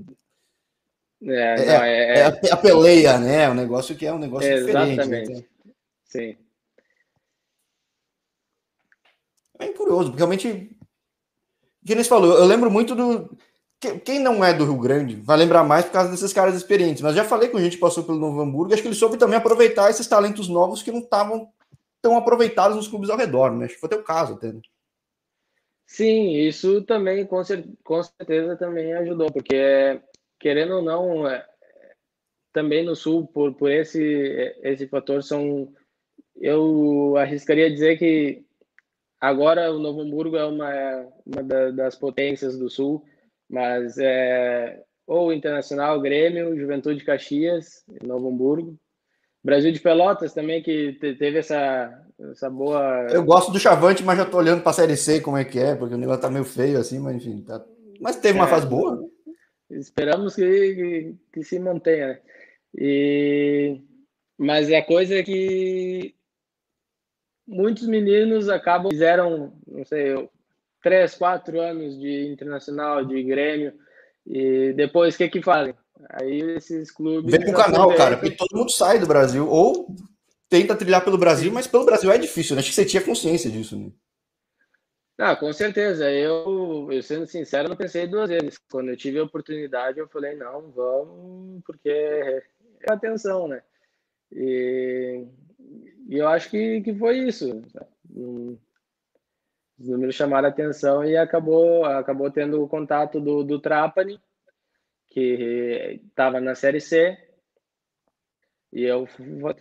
É, 1.25 1.33
é, 1.33 1.67
não, 1.67 1.85
é, 1.85 2.21
é, 2.21 2.41
é 2.45 2.53
a 2.53 2.57
peleia, 2.57 3.19
né? 3.19 3.43
É 3.43 3.51
um 3.51 3.55
negócio 3.55 3.97
que 3.97 4.07
é 4.07 4.13
um 4.13 4.19
negócio 4.19 4.49
diferente. 4.49 4.93
Exatamente. 4.93 5.33
Né? 5.33 5.45
Sim. 6.05 6.37
É 9.59 9.69
curioso, 9.73 10.11
porque 10.11 10.19
realmente. 10.19 10.71
O 11.83 11.87
que 11.87 11.93
eles 11.93 12.07
falou, 12.07 12.39
eu 12.39 12.47
lembro 12.47 12.71
muito 12.71 12.95
do 12.95 13.37
quem 13.93 14.19
não 14.19 14.45
é 14.45 14.53
do 14.53 14.65
Rio 14.65 14.79
Grande 14.79 15.17
vai 15.17 15.37
lembrar 15.37 15.65
mais 15.65 15.85
por 15.85 15.93
causa 15.93 16.11
desses 16.11 16.33
caras 16.33 16.55
experientes. 16.55 17.03
Mas 17.03 17.15
já 17.15 17.25
falei 17.25 17.49
com 17.49 17.61
gente 17.61 17.77
que 17.77 17.81
passou 17.81 18.05
pelo 18.05 18.19
Novo 18.19 18.41
Hamburgo, 18.41 18.73
acho 18.73 18.83
que 18.83 18.89
ele 18.89 18.95
soube 18.95 19.17
também 19.17 19.37
aproveitar 19.37 19.91
esses 19.91 20.07
talentos 20.07 20.49
novos 20.49 20.83
que 20.83 20.93
não 20.93 21.01
estavam 21.01 21.49
tão 22.03 22.17
aproveitados 22.17 22.77
nos 22.77 22.89
clubes 22.89 23.09
ao 23.09 23.17
redor, 23.17 23.51
né? 23.51 23.65
Acho 23.65 23.75
que 23.75 23.81
foi 23.81 23.87
o 23.87 23.91
teu 23.91 24.03
caso 24.03 24.35
até. 24.35 24.53
Né? 24.53 24.61
Sim, 25.87 26.33
isso 26.33 26.83
também 26.83 27.27
com, 27.27 27.43
cer 27.45 27.65
com 27.83 28.03
certeza 28.03 28.57
também 28.57 28.93
ajudou, 28.95 29.31
porque 29.33 30.01
querendo 30.39 30.77
ou 30.77 30.83
não, 30.83 31.29
é, 31.29 31.47
também 32.53 32.85
no 32.85 32.95
sul 32.95 33.27
por, 33.27 33.55
por 33.55 33.71
esse 33.71 34.03
esse 34.63 34.87
fator 34.87 35.23
são 35.23 35.73
eu 36.37 37.17
arriscaria 37.17 37.71
dizer 37.71 37.99
que 37.99 38.45
agora 39.21 39.73
o 39.73 39.79
Novo 39.79 40.01
Hamburgo 40.01 40.37
é 40.37 40.45
uma, 40.45 41.07
uma 41.25 41.43
das 41.73 41.97
potências 41.97 42.59
do 42.59 42.69
sul 42.69 43.05
mas 43.49 43.97
é 43.99 44.83
ou 45.07 45.33
Internacional, 45.33 46.01
Grêmio, 46.01 46.59
Juventude 46.59 47.05
Caxias, 47.05 47.85
Novo 48.03 48.29
Hamburgo. 48.29 48.79
Brasil 49.43 49.71
de 49.71 49.81
Pelotas 49.81 50.33
também, 50.33 50.63
que 50.63 50.95
teve 51.01 51.39
essa, 51.39 51.93
essa 52.31 52.49
boa. 52.49 53.07
Eu 53.11 53.23
gosto 53.23 53.53
do 53.53 53.59
Chavante, 53.59 54.03
mas 54.03 54.17
já 54.17 54.25
tô 54.25 54.39
olhando 54.39 54.63
para 54.63 54.71
a 54.71 54.75
Série 54.75 54.97
C 54.97 55.21
como 55.21 55.37
é 55.37 55.45
que 55.45 55.59
é, 55.59 55.75
porque 55.75 55.95
o 55.95 55.99
negócio 55.99 56.23
tá 56.23 56.31
meio 56.31 56.45
feio 56.45 56.79
assim, 56.79 56.99
mas 56.99 57.17
enfim. 57.17 57.43
Tá... 57.43 57.63
Mas 58.01 58.17
teve 58.17 58.39
uma 58.39 58.47
é, 58.47 58.51
fase 58.51 58.67
boa. 58.67 59.07
Esperamos 59.71 60.35
que, 60.35 60.75
que, 60.75 61.15
que, 61.35 61.45
se 61.45 61.59
mantenha, 61.59 62.09
né? 62.09 62.21
E... 62.75 63.83
Mas 64.39 64.71
é 64.71 64.81
coisa 64.81 65.23
que 65.23 66.15
muitos 67.47 67.87
meninos 67.87 68.49
acabam, 68.49 68.91
fizeram, 68.91 69.53
não 69.67 69.85
sei, 69.85 70.29
três, 70.85 71.15
quatro 71.15 71.59
anos 71.59 71.99
de 71.99 72.29
internacional, 72.31 73.03
de 73.03 73.23
Grêmio, 73.23 73.73
e 74.27 74.75
depois 74.75 75.15
o 75.15 75.19
que 75.19 75.31
que 75.31 75.43
fazem? 75.43 75.75
Aí 76.11 76.43
esses 76.57 76.91
clubes. 76.91 77.31
Vem 77.31 77.41
pro 77.41 77.55
canal, 77.55 77.95
cara, 77.97 78.19
porque 78.19 78.37
todo 78.37 78.57
mundo 78.57 78.71
sai 78.71 78.99
do 78.99 79.07
Brasil, 79.07 79.49
ou 79.49 79.89
tenta 80.51 80.77
trilhar 80.77 81.03
pelo 81.03 81.17
Brasil, 81.17 81.51
mas 81.51 81.67
pelo 81.67 81.87
Brasil 81.87 82.13
é 82.13 82.19
difícil, 82.19 82.55
né? 82.55 82.61
Acho 82.61 82.69
que 82.69 82.75
você 82.75 82.85
tinha 82.85 83.03
consciência 83.03 83.51
disso, 83.51 83.79
né? 83.79 83.91
Ah, 85.17 85.35
com 85.35 85.51
certeza. 85.53 86.11
Eu, 86.11 86.89
eu 86.91 87.03
sendo 87.03 87.27
sincero, 87.27 87.69
não 87.69 87.77
pensei 87.77 88.07
duas 88.07 88.29
vezes. 88.29 88.59
Quando 88.71 88.91
eu 88.91 88.97
tive 88.97 89.19
a 89.19 89.25
oportunidade, 89.25 89.99
eu 89.99 90.09
falei, 90.09 90.35
não, 90.37 90.71
vamos, 90.71 91.63
porque 91.65 91.89
é 91.89 92.43
atenção, 92.89 93.49
né? 93.49 93.63
E, 94.33 95.25
e 96.09 96.19
eu 96.19 96.29
acho 96.29 96.51
que, 96.51 96.83
que 96.83 96.95
foi 96.95 97.19
isso 97.19 97.63
os 99.79 99.89
números 99.89 100.15
chamaram 100.15 100.47
a 100.47 100.51
atenção 100.51 101.05
e 101.05 101.17
acabou, 101.17 101.85
acabou 101.85 102.31
tendo 102.31 102.63
o 102.63 102.69
contato 102.69 103.21
do, 103.21 103.43
do 103.43 103.61
Trapani, 103.61 104.21
que 105.09 106.01
estava 106.07 106.41
na 106.41 106.55
Série 106.55 106.81
C. 106.81 107.17
E 108.73 108.83
eu 108.83 109.07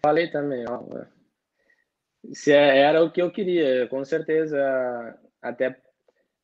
falei 0.01 0.29
também, 0.29 0.65
ó, 0.67 0.83
se 2.31 2.51
é, 2.51 2.79
era 2.79 3.03
o 3.03 3.11
que 3.11 3.21
eu 3.21 3.31
queria, 3.31 3.87
com 3.87 4.03
certeza. 4.05 4.57
Até 5.41 5.77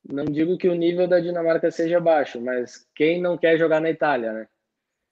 não 0.08 0.26
digo 0.26 0.58
que 0.58 0.68
o 0.68 0.76
nível 0.76 1.08
da 1.08 1.20
Dinamarca 1.20 1.72
seja 1.72 2.00
baixo, 2.00 2.42
mas 2.42 2.88
quem 2.96 3.22
não 3.22 3.38
quer 3.38 3.58
jogar 3.58 3.80
na 3.80 3.90
Itália, 3.90 4.34
né? 4.34 4.48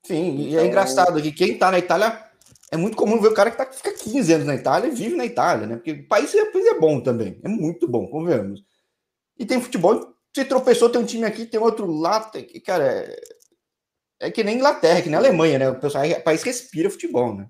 Sim, 0.04 0.36
e 0.38 0.46
é 0.46 0.50
então, 0.50 0.60
é 0.62 0.68
engraçado 0.68 1.22
que 1.22 1.32
quem 1.32 1.54
está 1.54 1.72
na 1.72 1.80
Itália 1.80 2.27
é 2.72 2.78
muito 2.78 2.98
comum 2.98 3.20
ver 3.22 3.30
o 3.30 3.34
cara 3.34 3.50
que 3.50 3.58
tá, 3.58 3.66
fica 3.66 3.94
15 3.94 4.34
anos 4.34 4.48
na 4.48 4.56
Itália 4.56 4.90
e 4.90 4.96
vive 4.96 5.16
na 5.16 5.26
Itália, 5.26 5.68
né? 5.68 5.76
Porque 5.76 5.92
o 5.92 6.08
país 6.08 6.34
é, 6.36 6.40
é 6.40 6.80
bom 6.80 7.02
também, 7.02 7.40
é 7.44 7.48
muito 7.48 7.88
bom, 7.88 8.08
convenhamos. 8.08 8.64
E 9.40 9.46
tem 9.46 9.62
futebol, 9.62 10.14
você 10.34 10.44
tropeçou, 10.44 10.90
tem 10.90 11.02
um 11.02 11.06
time 11.06 11.26
aqui, 11.26 11.46
tem 11.46 11.60
outro 11.60 11.90
lá, 11.90 12.20
tem, 12.22 12.46
cara, 12.62 12.84
é, 12.84 13.20
é 14.20 14.32
que 14.32 14.44
nem 14.44 14.58
Inglaterra, 14.58 15.02
que 15.02 15.10
nem 15.10 15.18
Alemanha, 15.18 15.60
né? 15.60 15.70
O 15.70 15.80
pessoal, 15.80 16.06
o 16.06 16.24
país 16.24 16.44
respira 16.44 16.90
futebol, 16.90 17.36
né? 17.36 17.50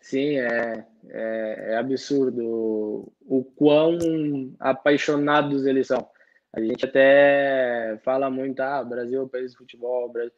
Sim, 0.00 0.38
é, 0.38 0.86
é, 1.10 1.72
é, 1.72 1.76
absurdo 1.76 3.12
o 3.20 3.44
quão 3.56 3.98
apaixonados 4.58 5.66
eles 5.66 5.86
são. 5.86 6.08
A 6.52 6.60
gente 6.60 6.84
até 6.84 7.98
fala 8.04 8.30
muito, 8.30 8.60
ah, 8.60 8.82
Brasil 8.82 9.20
é 9.20 9.22
o 9.22 9.28
país 9.28 9.52
de 9.52 9.58
futebol, 9.58 10.10
Brasil. 10.10 10.32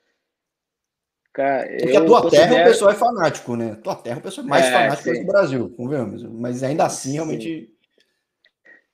Cara, 1.32 1.68
Porque 1.78 1.96
a 1.96 2.04
tua 2.04 2.22
considero... 2.22 2.50
terra 2.50 2.62
o 2.62 2.68
pessoal 2.68 2.90
é 2.90 2.94
fanático, 2.94 3.56
né? 3.56 3.72
A 3.72 3.76
tua 3.76 3.94
terra 3.94 4.18
o 4.18 4.22
pessoal 4.22 4.46
é 4.46 4.50
mais 4.50 4.66
é, 4.66 4.72
fanático 4.72 5.12
do 5.12 5.26
Brasil, 5.26 5.74
convenhamos. 5.76 6.24
Mas 6.24 6.62
ainda 6.62 6.86
assim, 6.86 7.12
realmente. 7.12 7.66
Sim. 7.66 7.68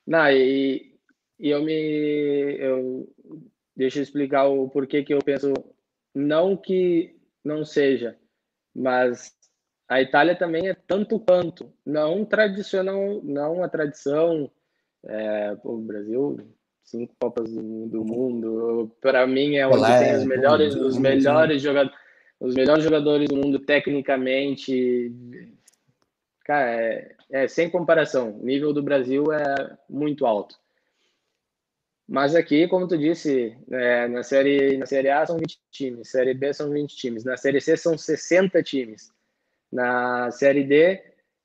Não, 0.07 0.31
e, 0.31 0.95
e 1.41 1.51
eu 1.51 1.63
me. 1.63 2.57
Eu, 2.59 3.09
deixa 3.75 3.99
eu 3.99 4.03
explicar 4.03 4.45
o 4.45 4.69
porquê 4.69 5.03
que 5.03 5.15
eu 5.15 5.19
penso. 5.21 5.53
Não 6.15 6.57
que 6.57 7.17
não 7.45 7.65
seja, 7.65 8.17
mas 8.75 9.35
a 9.89 10.01
Itália 10.01 10.37
também 10.37 10.69
é 10.69 10.75
tanto 10.75 11.19
quanto. 11.19 11.73
Não 11.85 12.25
tradicional, 12.25 13.21
não 13.23 13.63
a 13.63 13.69
tradição. 13.69 14.51
É, 15.05 15.57
o 15.63 15.77
Brasil, 15.79 16.37
cinco 16.83 17.15
Copas 17.21 17.51
do, 17.51 17.87
do 17.87 18.05
Mundo, 18.05 18.91
para 19.01 19.27
mim 19.27 19.57
é 19.57 19.67
onde 19.67 19.77
Olá, 19.77 19.99
tem 19.99 20.17
os 20.17 20.25
melhores, 20.25 20.75
os 20.75 20.99
melhores 20.99 21.63
jogadores 21.63 21.97
os 22.41 22.55
melhores 22.55 22.85
jogadores 22.85 23.29
do 23.29 23.37
mundo 23.37 23.59
tecnicamente. 23.59 25.13
Cara, 26.45 26.71
é, 26.71 27.17
é, 27.31 27.49
sem 27.49 27.69
comparação. 27.71 28.39
O 28.39 28.45
nível 28.45 28.73
do 28.73 28.83
Brasil 28.83 29.33
é 29.33 29.77
muito 29.89 30.27
alto. 30.27 30.57
Mas 32.09 32.37
aqui, 32.37 32.69
como 32.69 32.87
tu 32.87 32.97
disse, 32.97 33.57
é, 33.71 34.07
na, 34.07 34.23
série, 34.23 34.77
na 34.77 34.87
Série 34.87 35.11
A 35.11 35.27
são 35.27 35.37
20 35.37 35.59
times, 35.73 36.09
Série 36.09 36.35
B 36.35 36.53
são 36.53 36.71
20 36.71 36.97
times, 36.97 37.25
na 37.25 37.37
Série 37.37 37.61
C 37.61 37.77
são 37.77 37.99
60 37.99 38.63
times. 38.63 39.11
Na 39.73 40.31
Série 40.31 40.63
D, 40.63 41.03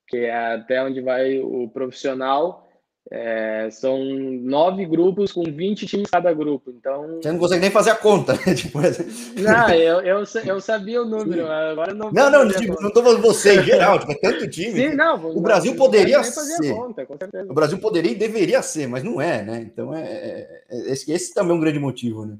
que 0.07 0.17
é 0.17 0.53
até 0.53 0.83
onde 0.83 1.01
vai 1.01 1.39
o 1.39 1.67
profissional, 1.69 2.70
é, 3.09 3.69
são 3.71 4.03
nove 4.03 4.85
grupos 4.85 5.31
com 5.31 5.43
20 5.43 5.85
times 5.85 6.09
cada 6.09 6.31
grupo. 6.33 6.69
Então. 6.69 7.19
Você 7.21 7.31
não 7.31 7.39
consegue 7.39 7.61
nem 7.61 7.71
fazer 7.71 7.91
a 7.91 7.95
conta, 7.95 8.33
né? 8.33 8.53
tipo... 8.53 8.79
Não, 8.79 9.69
eu, 9.69 10.01
eu, 10.01 10.23
eu 10.45 10.61
sabia 10.61 11.01
o 11.01 11.05
número, 11.05 11.47
agora 11.47 11.93
não. 11.93 12.11
Não, 12.11 12.29
não, 12.29 12.47
tipo, 12.49 12.79
não 12.79 12.89
estou 12.89 13.03
falando 13.03 13.21
você 13.21 13.59
em 13.59 13.63
geral, 13.63 13.99
tipo, 13.99 14.11
é 14.11 14.15
tanto 14.15 14.49
time. 14.49 14.89
Sim, 14.89 14.95
não, 14.95 15.15
o 15.15 15.41
Brasil 15.41 15.71
não, 15.71 15.77
poderia 15.77 16.23
ser. 16.23 16.73
Conta, 16.73 17.07
o 17.49 17.53
Brasil 17.53 17.77
poderia 17.79 18.11
e 18.11 18.15
deveria 18.15 18.61
ser, 18.61 18.87
mas 18.87 19.03
não 19.03 19.19
é, 19.19 19.43
né? 19.43 19.61
Então 19.61 19.95
é, 19.95 20.03
é, 20.03 20.63
é, 20.69 20.91
esse, 20.91 21.11
esse 21.11 21.33
também 21.33 21.51
é 21.51 21.55
um 21.55 21.61
grande 21.61 21.79
motivo, 21.79 22.25
né? 22.25 22.37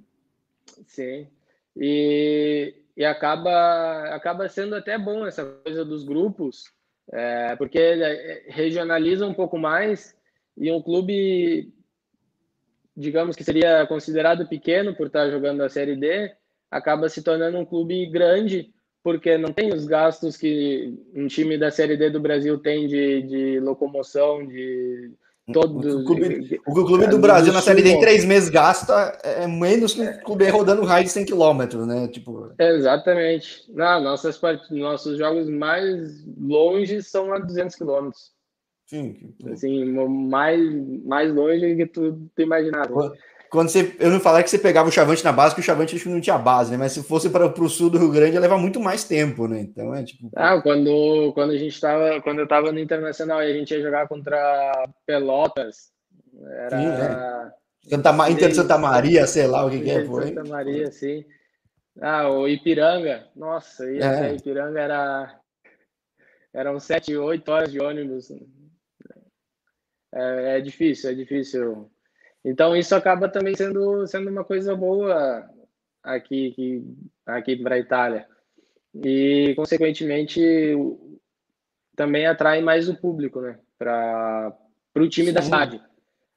Sim. 0.86 1.28
E, 1.76 2.76
e 2.96 3.06
acaba, 3.06 4.10
acaba 4.14 4.48
sendo 4.48 4.76
até 4.76 4.98
bom 4.98 5.26
essa 5.26 5.44
coisa 5.44 5.84
dos 5.84 6.04
grupos, 6.04 6.72
é, 7.12 7.56
porque 7.56 7.80
é, 7.80 8.44
regionaliza 8.48 9.26
um 9.26 9.34
pouco 9.34 9.58
mais 9.58 10.16
e 10.58 10.72
um 10.72 10.82
clube, 10.82 11.74
digamos 12.96 13.36
que 13.36 13.44
seria 13.44 13.86
considerado 13.88 14.48
pequeno 14.48 14.96
por 14.96 15.08
estar 15.08 15.30
jogando 15.30 15.62
a 15.62 15.70
Série 15.70 15.96
D, 15.96 16.32
acaba 16.70 17.10
se 17.10 17.22
tornando 17.22 17.58
um 17.58 17.66
clube 17.66 18.06
grande, 18.08 18.72
porque 19.04 19.38
não 19.38 19.52
tem 19.52 19.74
os 19.74 19.86
gastos 19.86 20.38
que 20.38 20.98
um 21.14 21.28
time 21.28 21.58
da 21.58 21.72
Série 21.72 21.98
D 21.98 22.10
do 22.10 22.20
Brasil 22.20 22.58
tem 22.58 22.88
de, 22.88 23.22
de 23.24 23.60
locomoção, 23.60 24.46
de 24.46 25.12
todo. 25.52 26.02
O 26.02 26.06
clube, 26.06 26.62
o 26.66 26.86
clube 26.86 27.08
do 27.08 27.20
Brasil 27.20 27.52
na 27.52 27.62
Série 27.62 27.82
D 27.82 27.90
em 27.90 28.00
três 28.00 28.24
meses 28.24 28.50
gasta 28.50 29.18
é 29.24 29.48
menos 29.48 29.94
que 29.94 30.02
um 30.02 30.20
clube 30.20 30.48
rodando 30.50 30.84
raio 30.84 31.04
de 31.04 31.12
100 31.12 31.26
km, 31.26 31.86
né? 31.86 32.08
Tipo... 32.08 32.52
Exatamente. 32.58 33.64
Não, 33.70 34.02
nossas, 34.02 34.40
nossos 34.70 35.18
jogos 35.18 35.50
mais 35.50 36.24
longe 36.38 37.02
são 37.02 37.34
a 37.34 37.40
200 37.40 37.76
quilômetros. 37.76 38.32
Sim. 38.92 39.34
Assim, 39.50 39.86
mais, 39.86 40.60
mais 41.06 41.34
longe 41.34 41.78
que 41.78 41.86
tu, 41.86 42.30
tu 42.36 42.42
imaginava. 42.42 43.14
Quando 43.50 43.70
você, 43.70 43.96
eu 44.02 44.10
não 44.10 44.20
falei 44.20 44.44
que 44.44 44.50
você 44.50 44.60
pegava 44.60 44.90
o 44.90 44.92
Chavante 44.92 45.24
na 45.24 45.32
base, 45.32 45.56
que 45.56 45.62
o 45.62 45.64
Chavante 45.64 46.10
não 46.10 46.20
tinha 46.20 46.38
base, 46.38 46.72
né? 46.72 46.78
Mas 46.78 46.92
se 46.92 47.02
fosse 47.02 47.30
para 47.30 47.46
o 47.46 47.70
sul 47.70 47.90
do 47.90 47.98
Rio 47.98 48.12
Grande, 48.12 48.34
ia 48.34 48.42
levar 48.42 48.58
muito 48.58 48.82
mais 48.82 49.06
tempo, 49.06 49.48
né? 49.48 49.62
Então 49.62 49.96
é 49.96 50.04
tipo. 50.04 50.30
Ah, 50.36 50.62
quando, 50.62 51.32
quando 51.34 51.52
a 51.52 51.58
gente 51.58 51.74
estava, 51.74 52.20
quando 52.22 52.40
eu 52.40 52.44
estava 52.44 52.70
no 52.70 52.80
Internacional 52.80 53.42
e 53.42 53.50
a 53.50 53.54
gente 53.54 53.74
ia 53.74 53.82
jogar 53.82 54.10
contra 54.10 54.90
Pelotas, 55.06 55.94
era. 56.46 56.78
Sim, 56.78 56.88
é. 56.88 57.96
Santa, 57.96 58.30
Inter 58.30 58.54
Santa 58.54 58.78
Maria, 58.78 59.26
sei 59.26 59.48
lá 59.48 59.66
o 59.66 59.70
que, 59.70 59.80
que 59.80 59.90
é, 59.90 60.06
foi. 60.06 60.28
Santa 60.28 60.44
Maria, 60.44 60.92
sim. 60.92 61.24
Ah, 62.02 62.30
o 62.30 62.46
Ipiranga, 62.46 63.26
nossa, 63.38 63.90
ia 63.90 64.28
é. 64.28 64.36
Ipiranga 64.36 64.82
era. 64.82 65.40
Eram 66.54 66.78
sete, 66.78 67.16
oito 67.16 67.50
horas 67.50 67.72
de 67.72 67.82
ônibus 67.82 68.30
é, 70.14 70.58
é 70.58 70.62
difícil, 70.62 71.10
é 71.10 71.14
difícil. 71.14 71.90
Então 72.44 72.76
isso 72.76 72.96
acaba 72.96 73.30
também 73.30 73.56
sendo, 73.56 74.06
sendo 74.08 74.30
uma 74.30 74.44
coisa 74.44 74.76
boa 74.76 75.48
aqui, 76.04 76.52
aqui, 76.52 76.84
aqui 77.26 77.56
para 77.56 77.76
a 77.76 77.80
Itália. 77.80 78.28
E, 78.94 79.54
consequentemente, 79.56 80.42
também 81.96 82.26
atrai 82.26 82.62
mais 82.62 82.90
o 82.90 82.96
público, 82.96 83.40
né? 83.40 83.58
Para 83.78 84.54
o 84.96 85.08
time 85.08 85.28
Sim. 85.28 85.34
da 85.34 85.42
cidade. 85.42 85.82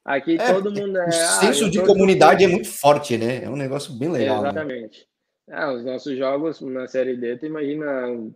Aqui 0.04 0.36
é, 0.38 0.52
todo 0.52 0.70
mundo 0.70 0.98
é. 0.98 1.04
O 1.04 1.08
ah, 1.08 1.12
senso 1.12 1.64
ah, 1.64 1.70
de 1.70 1.82
comunidade 1.82 2.44
é 2.44 2.46
muito 2.46 2.68
forte, 2.68 3.16
né? 3.16 3.44
É 3.44 3.50
um 3.50 3.56
negócio 3.56 3.92
bem 3.94 4.10
legal. 4.10 4.42
Né? 4.42 4.50
Exatamente. 4.50 5.08
Né? 5.48 5.56
Ah, 5.56 5.72
os 5.72 5.84
nossos 5.84 6.16
jogos 6.16 6.60
na 6.60 6.86
Série 6.86 7.16
D, 7.16 7.38
tu 7.38 7.46
imagina, 7.46 7.86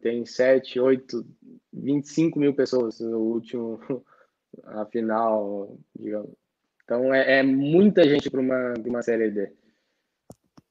tem 0.00 0.24
7, 0.24 0.80
8, 0.80 1.24
25 1.72 2.38
mil 2.38 2.54
pessoas 2.54 3.00
no 3.00 3.18
último, 3.18 3.78
a 4.64 4.84
final, 4.86 5.78
digamos. 5.98 6.30
Então 6.84 7.12
é, 7.12 7.40
é 7.40 7.42
muita 7.42 8.08
gente 8.08 8.30
para 8.30 8.40
uma, 8.40 8.74
uma 8.84 9.02
Série 9.02 9.30
D. 9.30 9.52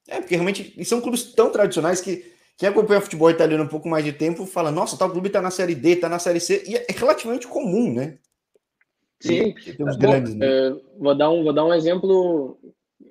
É, 0.07 0.19
porque 0.19 0.35
realmente 0.35 0.83
são 0.85 1.01
clubes 1.01 1.33
tão 1.33 1.51
tradicionais 1.51 2.01
que 2.01 2.33
quem 2.57 2.69
acompanha 2.69 3.01
futebol 3.01 3.29
italiano 3.29 3.63
um 3.63 3.67
pouco 3.69 3.87
mais 3.87 4.03
de 4.03 4.13
tempo 4.13 4.45
fala: 4.45 4.71
nossa, 4.71 4.97
tal 4.97 5.11
clube 5.11 5.27
está 5.27 5.41
na 5.41 5.51
Série 5.51 5.75
D, 5.75 5.89
está 5.89 6.09
na 6.09 6.17
Série 6.17 6.39
C, 6.39 6.63
e 6.65 6.75
é 6.75 6.85
relativamente 6.89 7.47
comum, 7.47 7.93
né? 7.93 8.17
Sim. 9.19 9.53
Bom, 9.77 9.97
grandes, 9.97 10.33
né? 10.33 10.45
É, 10.45 10.69
vou, 10.97 11.15
dar 11.15 11.29
um, 11.29 11.43
vou 11.43 11.53
dar 11.53 11.65
um 11.65 11.73
exemplo 11.73 12.59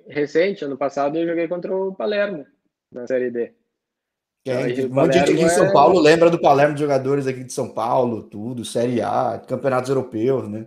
recente. 0.08 0.64
Ano 0.64 0.76
passado 0.76 1.16
eu 1.16 1.26
joguei 1.26 1.46
contra 1.48 1.74
o 1.76 1.94
Palermo 1.94 2.46
na 2.90 3.06
Série 3.06 3.30
D. 3.30 3.52
É, 4.46 4.86
um 4.86 4.94
monte 4.94 5.12
de 5.12 5.18
gente 5.18 5.32
aqui 5.32 5.42
em 5.42 5.48
São 5.48 5.66
é... 5.66 5.72
Paulo 5.72 5.98
lembra 5.98 6.30
do 6.30 6.40
Palermo 6.40 6.74
de 6.74 6.80
jogadores 6.80 7.26
aqui 7.26 7.42
de 7.42 7.52
São 7.52 7.68
Paulo, 7.68 8.22
tudo, 8.22 8.64
Série 8.64 9.00
A, 9.02 9.42
campeonatos 9.46 9.90
europeus, 9.90 10.48
né? 10.48 10.66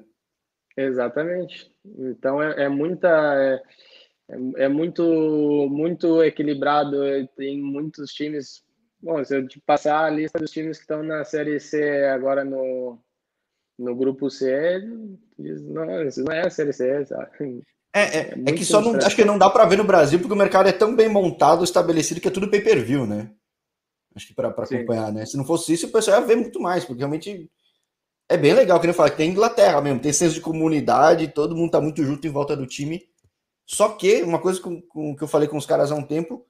Exatamente. 0.76 1.72
Então 1.98 2.42
é, 2.42 2.64
é 2.64 2.70
muita. 2.70 3.08
É, 4.28 4.64
é, 4.66 4.68
muito, 4.68 5.04
muito 5.70 6.24
equilibrado. 6.24 6.98
Tem 7.36 7.60
muitos 7.60 8.14
times. 8.14 8.64
Bom, 9.02 9.24
se 9.24 9.36
eu 9.36 9.48
te 9.48 9.62
passar 9.62 10.06
a 10.06 10.10
lista 10.10 10.40
dos 10.40 10.52
times 10.52 10.78
que 10.78 10.84
estão 10.84 11.02
na 11.02 11.24
Série 11.24 11.60
C 11.60 12.06
agora 12.06 12.44
no, 12.44 13.00
no 13.78 13.96
grupo 13.96 14.30
C, 14.30 14.80
não, 15.38 16.06
isso 16.06 16.24
não 16.24 16.34
é 16.34 16.46
a 16.46 16.50
Série 16.50 16.74
C, 16.74 17.06
sabe? 17.06 17.64
É, 17.94 18.02
é, 18.02 18.18
é, 18.18 18.34
é 18.48 18.52
que 18.52 18.66
só 18.66 18.82
não, 18.82 18.96
acho 18.96 19.16
que 19.16 19.26
não 19.26 19.38
dá 19.38 19.50
para 19.50 19.66
ver 19.66 19.78
no 19.78 19.84
Brasil 19.84 20.20
porque 20.20 20.34
o 20.34 20.38
mercado 20.38 20.70
é 20.70 20.74
tão 20.74 20.96
bem 20.96 21.10
montado, 21.10 21.64
estabelecido 21.64 22.22
que 22.22 22.28
é 22.28 22.32
tudo 22.32 22.50
pay-per-view, 22.50 23.08
né? 23.08 23.32
Acho 24.16 24.28
que 24.28 24.34
para 24.34 24.50
acompanhar, 24.50 25.12
né? 25.12 25.26
Se 25.26 25.38
não 25.38 25.46
fosse 25.46 25.74
isso, 25.74 25.88
o 25.88 25.92
pessoal 25.92 26.20
ia 26.20 26.28
ver 26.28 26.36
muito 26.36 26.60
mais, 26.60 26.84
porque 26.84 27.00
realmente 27.00 27.50
é 28.28 28.38
bem 28.38 28.54
legal, 28.54 28.80
que 28.80 28.88
eu 28.88 28.94
falo, 28.94 29.10
que 29.12 29.18
tem 29.18 29.32
Inglaterra 29.32 29.82
mesmo, 29.82 30.00
tem 30.00 30.14
senso 30.14 30.36
de 30.36 30.42
comunidade, 30.42 31.34
todo 31.34 31.56
mundo 31.56 31.72
tá 31.72 31.82
muito 31.82 32.04
junto 32.04 32.26
em 32.28 32.32
volta 32.32 32.56
do 32.56 32.68
time. 32.68 33.02
Só 33.66 33.90
que, 33.90 34.24
uma 34.24 34.40
coisa 34.40 34.60
com, 34.62 34.82
com, 34.82 35.16
que 35.16 35.24
eu 35.24 35.28
falei 35.28 35.48
com 35.48 35.58
os 35.58 35.66
caras 35.66 35.92
há 35.92 35.96
um 35.96 36.04
tempo, 36.04 36.46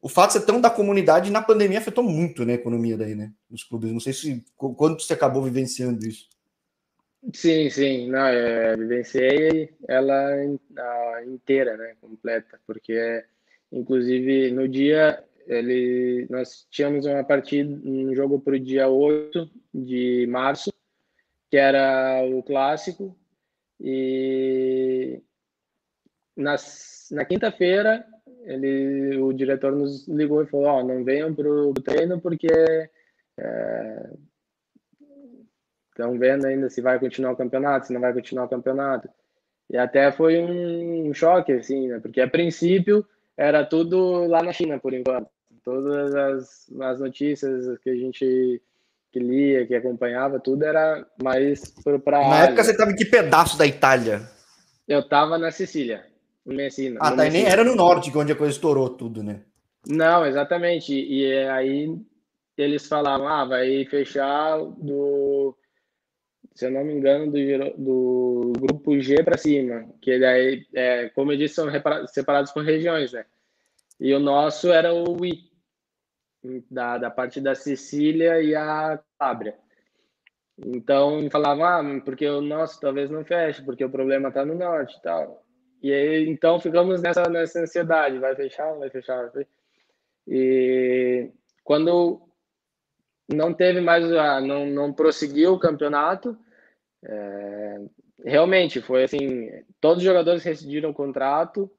o 0.00 0.08
fato 0.08 0.32
de 0.32 0.40
ser 0.40 0.46
tão 0.46 0.60
da 0.60 0.68
comunidade 0.68 1.30
na 1.30 1.40
pandemia 1.40 1.78
afetou 1.78 2.02
muito 2.02 2.44
né, 2.44 2.54
a 2.54 2.56
economia 2.56 2.96
daí, 2.96 3.14
né? 3.14 3.32
Nos 3.48 3.62
clubes. 3.62 3.92
Não 3.92 4.00
sei 4.00 4.12
se 4.12 4.44
quando 4.56 5.00
você 5.00 5.12
acabou 5.12 5.42
vivenciando 5.44 6.04
isso. 6.04 6.28
Sim, 7.32 7.70
sim, 7.70 8.10
não, 8.10 8.26
é, 8.26 8.76
vivenciei 8.76 9.72
ela 9.88 10.44
inteira, 11.24 11.76
né, 11.76 11.94
completa, 12.00 12.58
porque 12.66 13.24
inclusive 13.70 14.50
no 14.50 14.66
dia 14.66 15.22
ele 15.46 16.26
nós 16.30 16.66
tínhamos 16.70 17.06
uma 17.06 17.24
partida, 17.24 17.80
um 17.84 18.14
jogo 18.14 18.40
para 18.40 18.54
o 18.54 18.60
dia 18.60 18.88
8 18.88 19.50
de 19.72 20.26
março, 20.28 20.72
que 21.50 21.56
era 21.56 22.22
o 22.24 22.42
clássico, 22.42 23.16
e 23.80 25.22
na, 26.36 26.56
na 27.10 27.24
quinta-feira 27.24 28.04
ele 28.44 29.18
o 29.18 29.32
diretor 29.32 29.72
nos 29.72 30.06
ligou 30.08 30.42
e 30.42 30.46
falou, 30.46 30.66
ó, 30.66 30.80
oh, 30.80 30.84
não 30.84 31.04
venham 31.04 31.34
para 31.34 31.48
o 31.48 31.72
treino 31.74 32.20
porque 32.20 32.48
é, 33.38 34.10
estão 35.90 36.18
vendo 36.18 36.46
ainda 36.46 36.68
se 36.68 36.80
vai 36.80 36.98
continuar 36.98 37.32
o 37.32 37.36
campeonato, 37.36 37.86
se 37.86 37.92
não 37.92 38.00
vai 38.00 38.12
continuar 38.12 38.44
o 38.44 38.48
campeonato. 38.48 39.08
E 39.70 39.76
até 39.76 40.10
foi 40.12 40.38
um 40.38 41.14
choque, 41.14 41.52
assim, 41.52 41.88
né? 41.88 42.00
Porque 42.00 42.20
a 42.20 42.28
princípio 42.28 43.06
era 43.42 43.64
tudo 43.64 44.26
lá 44.26 44.42
na 44.42 44.52
China, 44.52 44.78
por 44.78 44.94
enquanto. 44.94 45.28
Todas 45.64 46.14
as, 46.14 46.66
as 46.80 47.00
notícias 47.00 47.78
que 47.78 47.90
a 47.90 47.96
gente 47.96 48.60
que 49.12 49.18
lia, 49.18 49.66
que 49.66 49.74
acompanhava, 49.74 50.40
tudo 50.40 50.64
era 50.64 51.06
mais 51.22 51.74
para. 52.02 52.28
Na 52.28 52.44
época 52.44 52.64
você 52.64 52.70
estava 52.70 52.90
em 52.90 52.96
que 52.96 53.04
pedaço 53.04 53.58
da 53.58 53.66
Itália? 53.66 54.22
Eu 54.88 55.00
estava 55.00 55.36
na 55.36 55.50
Sicília, 55.50 56.06
Messina. 56.46 56.98
Ah, 57.00 57.14
tá, 57.14 57.24
nem 57.28 57.44
era 57.44 57.62
no 57.62 57.76
norte, 57.76 58.16
onde 58.16 58.32
a 58.32 58.36
coisa 58.36 58.52
estourou 58.52 58.88
tudo, 58.88 59.22
né? 59.22 59.42
Não, 59.86 60.24
exatamente. 60.24 60.94
E 60.94 61.30
aí 61.48 61.94
eles 62.56 62.86
falavam, 62.86 63.28
ah, 63.28 63.44
vai 63.44 63.84
fechar 63.84 64.58
do 64.58 65.21
se 66.54 66.66
eu 66.66 66.70
não 66.70 66.84
me 66.84 66.92
engano, 66.92 67.30
do, 67.30 67.42
do 67.76 68.52
grupo 68.58 68.98
G 69.00 69.22
para 69.22 69.38
cima, 69.38 69.88
que 70.00 70.18
daí, 70.18 70.66
é, 70.74 71.08
como 71.10 71.32
eu 71.32 71.36
disse, 71.36 71.54
são 71.54 71.68
separados 72.06 72.52
por 72.52 72.64
regiões, 72.64 73.12
né? 73.12 73.24
E 73.98 74.12
o 74.14 74.18
nosso 74.18 74.70
era 74.72 74.92
o 74.92 75.24
I, 75.24 75.50
da, 76.70 76.98
da 76.98 77.10
parte 77.10 77.40
da 77.40 77.54
Sicília 77.54 78.42
e 78.42 78.54
a 78.54 79.00
Cábria. 79.18 79.56
Então, 80.58 81.28
falavam, 81.30 81.64
ah, 81.64 82.00
porque 82.04 82.28
o 82.28 82.40
nosso 82.40 82.80
talvez 82.80 83.10
não 83.10 83.24
feche, 83.24 83.62
porque 83.62 83.84
o 83.84 83.90
problema 83.90 84.28
está 84.28 84.44
no 84.44 84.54
norte 84.54 84.96
e 84.98 85.02
tal. 85.02 85.44
E 85.82 85.92
aí, 85.92 86.28
então, 86.28 86.60
ficamos 86.60 87.00
nessa, 87.00 87.28
nessa 87.28 87.60
ansiedade, 87.60 88.18
vai 88.18 88.36
fechar, 88.36 88.72
vai 88.74 88.90
fechar. 88.90 89.22
Vai 89.22 89.30
fechar. 89.30 89.50
E 90.26 91.30
quando 91.64 92.20
não 93.28 93.52
teve 93.52 93.80
mais, 93.80 94.08
não, 94.46 94.66
não 94.66 94.92
prosseguiu 94.92 95.54
o 95.54 95.58
campeonato. 95.58 96.36
É, 97.04 97.80
realmente 98.24 98.80
foi 98.80 99.04
assim, 99.04 99.50
todos 99.80 99.98
os 99.98 100.04
jogadores 100.04 100.44
rescindiram 100.44 100.90
o 100.90 100.94
contrato, 100.94 101.70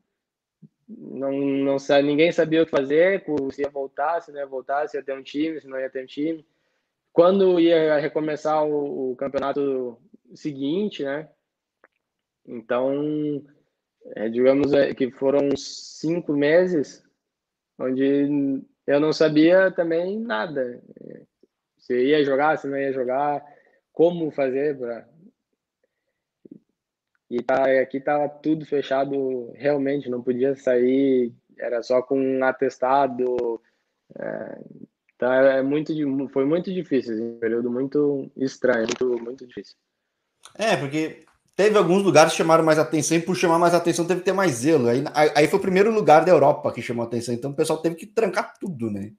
não, 0.88 1.32
não 1.32 1.78
ninguém 2.04 2.32
sabia 2.32 2.62
o 2.62 2.66
que 2.66 2.72
fazer, 2.72 3.24
se 3.52 3.62
ia 3.62 3.70
voltar, 3.70 4.22
se 4.22 4.32
não 4.32 4.40
ia 4.40 4.46
voltar, 4.46 4.88
se 4.88 4.98
ia 4.98 5.04
ter 5.04 5.18
um 5.18 5.24
time, 5.24 5.60
se 5.60 5.68
não 5.68 5.80
ia 5.80 5.90
ter 5.90 6.04
um 6.04 6.08
time. 6.08 6.46
Quando 7.12 7.60
ia 7.60 7.98
recomeçar 8.00 8.66
o, 8.66 9.12
o 9.12 9.16
campeonato 9.16 9.98
seguinte, 10.34 11.04
né? 11.04 11.30
Então, 12.46 13.42
é, 14.16 14.28
digamos 14.28 14.74
é, 14.74 14.94
que 14.94 15.10
foram 15.12 15.56
cinco 15.56 16.34
meses 16.34 17.04
onde 17.80 18.62
eu 18.86 19.00
não 19.00 19.14
sabia 19.14 19.72
também 19.72 20.20
nada 20.20 20.82
se 21.84 21.94
ia 21.94 22.24
jogar, 22.24 22.58
se 22.58 22.68
não 22.68 22.78
ia 22.78 22.94
jogar, 22.94 23.44
como 23.92 24.32
fazer 24.32 24.78
para. 24.78 25.08
E 27.30 27.42
tá, 27.42 27.66
aqui 27.82 28.00
tava 28.00 28.30
tudo 28.30 28.66
fechado 28.66 29.52
realmente, 29.56 30.10
não 30.10 30.22
podia 30.22 30.56
sair, 30.56 31.34
era 31.58 31.82
só 31.82 32.02
com 32.02 32.20
um 32.20 32.44
atestado. 32.44 33.62
É, 34.18 34.60
então 35.16 35.34
é 35.34 35.62
muito, 35.62 35.94
foi 36.30 36.46
muito 36.46 36.72
difícil, 36.74 37.14
assim, 37.14 37.24
um 37.24 37.40
período 37.40 37.72
muito 37.72 38.32
estranho, 38.38 38.88
muito, 38.88 39.24
muito 39.24 39.48
difícil. 39.48 39.76
É, 40.56 40.78
porque 40.78 41.26
teve 41.56 41.78
alguns 41.78 42.04
lugares 42.04 42.32
que 42.32 42.38
chamaram 42.38 42.64
mais 42.64 42.80
atenção 42.80 43.18
e 43.18 43.22
por 43.22 43.36
chamar 43.36 43.60
mais 43.60 43.74
atenção 43.74 44.06
teve 44.06 44.22
que 44.22 44.26
ter 44.26 44.34
mais 44.34 44.52
zelo. 44.52 44.88
Aí, 44.88 45.04
aí 45.36 45.48
foi 45.48 45.60
o 45.60 45.62
primeiro 45.62 45.92
lugar 45.92 46.24
da 46.24 46.32
Europa 46.32 46.72
que 46.72 46.82
chamou 46.82 47.04
atenção, 47.06 47.34
então 47.34 47.52
o 47.52 47.56
pessoal 47.56 47.82
teve 47.82 47.96
que 47.96 48.06
trancar 48.06 48.54
tudo, 48.60 48.90
né? 48.90 49.12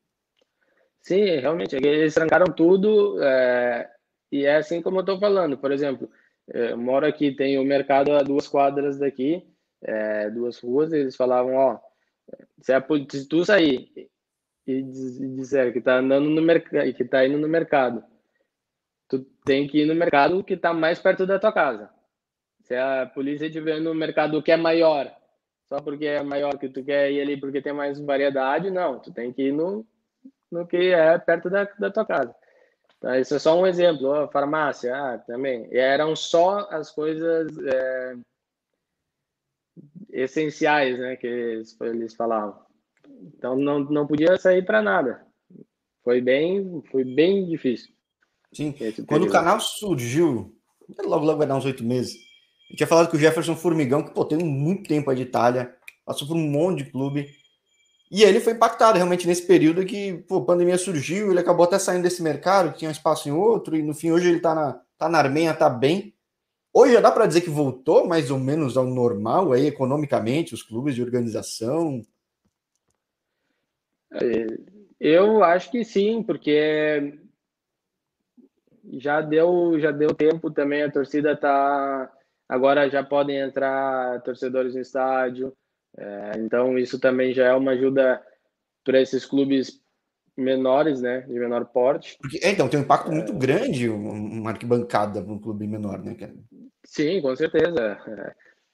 Sim, 1.05 1.23
realmente, 1.39 1.77
eles 1.77 2.15
trancaram 2.15 2.47
tudo 2.47 3.23
é, 3.23 3.91
e 4.33 4.47
é 4.47 4.57
assim 4.57 4.81
como 4.81 4.97
eu 4.97 5.01
estou 5.01 5.21
falando. 5.21 5.59
Por 5.59 5.71
exemplo, 5.71 6.11
é, 6.49 6.73
eu 6.73 6.79
moro 6.79 7.07
aqui, 7.07 7.31
tem 7.31 7.59
o 7.59 7.65
mercado 7.65 8.13
a 8.13 8.23
duas 8.23 8.49
quadras 8.49 8.99
daqui, 8.99 9.47
é, 9.83 10.31
duas 10.31 10.59
ruas, 10.61 10.95
eles 10.95 11.15
falavam, 11.15 11.57
ó, 11.57 11.79
se, 12.63 12.73
é, 12.73 12.83
se 13.11 13.29
tu 13.29 13.45
sair 13.45 13.93
e 14.67 14.83
disser 14.83 15.75
que 15.75 15.79
está 15.79 15.99
andando 15.99 16.31
no 16.31 16.41
mercado, 16.41 16.95
que 16.95 17.03
está 17.03 17.27
indo 17.27 17.37
no 17.37 17.49
mercado, 17.49 18.03
tu 19.07 19.21
tem 19.45 19.69
que 19.69 19.83
ir 19.83 19.87
no 19.87 19.95
mercado 19.95 20.43
que 20.43 20.55
está 20.55 20.73
mais 20.73 20.99
perto 20.99 21.27
da 21.27 21.39
tua 21.39 21.53
casa. 21.53 21.91
Se 22.63 22.75
a 22.75 23.05
polícia 23.15 23.51
vê 23.63 23.79
no 23.79 23.95
mercado 23.95 24.43
que 24.43 24.51
é 24.51 24.57
maior, 24.57 25.15
só 25.69 25.83
porque 25.83 26.07
é 26.07 26.23
maior 26.23 26.59
que 26.59 26.71
tu 26.71 26.83
quer 26.83 27.13
ir 27.13 27.21
ali 27.21 27.37
porque 27.39 27.61
tem 27.61 27.75
mais 27.75 28.01
variedade, 28.01 28.71
não, 28.71 28.99
tu 29.01 29.13
tem 29.13 29.31
que 29.31 29.49
ir 29.49 29.53
no 29.53 29.87
no 30.55 30.67
que 30.67 30.77
é 30.77 31.19
perto 31.19 31.51
da, 31.51 31.65
da 31.65 31.91
tua 31.91 32.07
casa. 32.07 32.35
Tá? 33.01 33.19
Isso 33.19 33.35
é 33.35 33.39
só 33.39 33.61
um 33.61 33.67
exemplo. 33.67 34.09
Oh, 34.09 34.29
farmácia, 34.29 34.95
ah, 34.95 35.19
também. 35.19 35.69
E 35.71 35.77
eram 35.77 36.15
só 36.15 36.69
as 36.71 36.91
coisas 36.91 37.53
é, 37.59 38.17
essenciais 40.13 40.99
né, 40.99 41.17
que 41.17 41.27
eles, 41.27 41.77
eles 41.81 42.15
falavam. 42.15 42.63
Então 43.37 43.57
não, 43.57 43.81
não 43.81 44.07
podia 44.07 44.37
sair 44.39 44.65
para 44.65 44.81
nada. 44.81 45.27
Foi 46.03 46.21
bem, 46.21 46.83
foi 46.91 47.05
bem 47.05 47.47
difícil. 47.47 47.93
Sim. 48.53 48.75
Quando 49.09 49.25
o 49.25 49.31
canal 49.31 49.59
surgiu, 49.59 50.55
logo 51.05 51.25
logo 51.25 51.39
vai 51.39 51.47
dar 51.47 51.57
uns 51.57 51.65
oito 51.65 51.83
meses. 51.83 52.15
Eu 52.71 52.77
tinha 52.77 52.87
falado 52.87 53.11
que 53.11 53.17
o 53.17 53.19
Jefferson 53.19 53.57
Formigão, 53.57 54.03
que 54.03 54.13
pô, 54.13 54.25
tem 54.25 54.39
muito 54.39 54.89
tempo 54.89 55.11
aí 55.11 55.17
de 55.17 55.23
Itália, 55.23 55.75
passou 56.05 56.29
por 56.29 56.37
um 56.37 56.49
monte 56.49 56.85
de 56.85 56.91
clube 56.91 57.29
e 58.11 58.23
ele 58.23 58.41
foi 58.41 58.53
impactado 58.53 58.97
realmente 58.97 59.27
nesse 59.27 59.47
período 59.47 59.85
que 59.85 60.25
pô, 60.29 60.37
a 60.37 60.45
pandemia 60.45 60.79
surgiu, 60.79 61.31
ele 61.31 61.41
acabou 61.41 61.65
até 61.65 61.79
saindo 61.79 62.03
desse 62.03 62.23
mercado, 62.23 62.77
tinha 62.77 62.89
um 62.89 62.93
espaço 62.93 63.29
em 63.29 63.33
outro, 63.33 63.77
e 63.77 63.83
no 63.83 63.95
fim 63.95 64.11
hoje 64.11 64.29
ele 64.29 64.37
está 64.37 64.55
na, 64.55 64.81
tá 64.99 65.09
na 65.09 65.19
Armenha, 65.19 65.53
está 65.53 65.69
bem. 65.69 66.15
Hoje 66.73 66.95
já 66.95 67.01
dá 67.01 67.11
para 67.11 67.27
dizer 67.27 67.41
que 67.41 67.51
voltou 67.51 68.07
mais 68.07 68.31
ou 68.31 68.39
menos 68.39 68.77
ao 68.77 68.85
normal 68.85 69.53
aí 69.53 69.67
economicamente, 69.67 70.55
os 70.55 70.63
clubes 70.63 70.95
de 70.95 71.03
organização? 71.03 72.03
É, 74.13 74.47
eu 75.01 75.43
acho 75.43 75.71
que 75.71 75.85
sim, 75.85 76.23
porque 76.23 77.19
já 78.93 79.21
deu 79.21 79.79
já 79.81 79.91
deu 79.91 80.15
tempo 80.15 80.51
também 80.51 80.83
a 80.83 80.91
torcida 80.91 81.37
tá 81.37 82.13
agora 82.49 82.89
já 82.91 83.03
podem 83.03 83.39
entrar 83.39 84.21
torcedores 84.23 84.75
no 84.75 84.81
estádio 84.81 85.57
é, 85.97 86.33
então 86.39 86.79
isso 86.79 86.99
também 86.99 87.33
já 87.33 87.47
é 87.47 87.55
uma 87.55 87.73
ajuda 87.73 88.23
para 88.85 89.01
esses 89.01 89.25
clubes 89.25 89.81
menores 90.37 91.01
né 91.01 91.21
de 91.23 91.35
menor 91.35 91.65
porte. 91.67 92.19
Porque, 92.21 92.41
é, 92.43 92.51
então 92.51 92.69
tem 92.69 92.81
um 92.81 92.83
impacto 92.83 93.11
é... 93.11 93.15
muito 93.15 93.33
grande 93.35 93.89
uma 93.89 94.51
arquibancada 94.51 95.23
para 95.23 95.33
um 95.33 95.39
clube 95.39 95.67
menor 95.67 96.03
né 96.03 96.17
sim 96.85 97.21
com 97.21 97.35
certeza. 97.37 97.99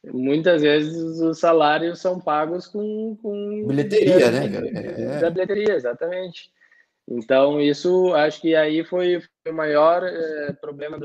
É. 0.04 0.10
muitas 0.12 0.62
vezes 0.62 1.20
os 1.20 1.38
salários 1.38 2.00
são 2.00 2.18
pagos 2.18 2.66
com, 2.66 3.16
com 3.20 3.66
bilheteria 3.66 4.30
né 4.30 4.48
da 5.20 5.30
bilheteria 5.30 5.74
exatamente. 5.74 6.50
Então, 7.10 7.60
isso 7.60 8.14
acho 8.14 8.40
que 8.40 8.54
aí 8.54 8.84
foi, 8.84 9.20
foi 9.42 9.52
o 9.52 9.54
maior 9.54 10.04
é, 10.04 10.52
problema 10.52 10.96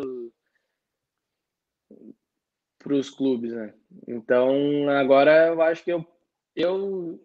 para 2.86 2.94
os 2.94 3.10
clubes, 3.10 3.52
né? 3.52 3.74
Então, 4.08 4.88
agora 4.90 5.48
eu 5.48 5.62
acho 5.64 5.84
que 5.84 5.92
eu, 5.92 6.06
eu 6.56 7.20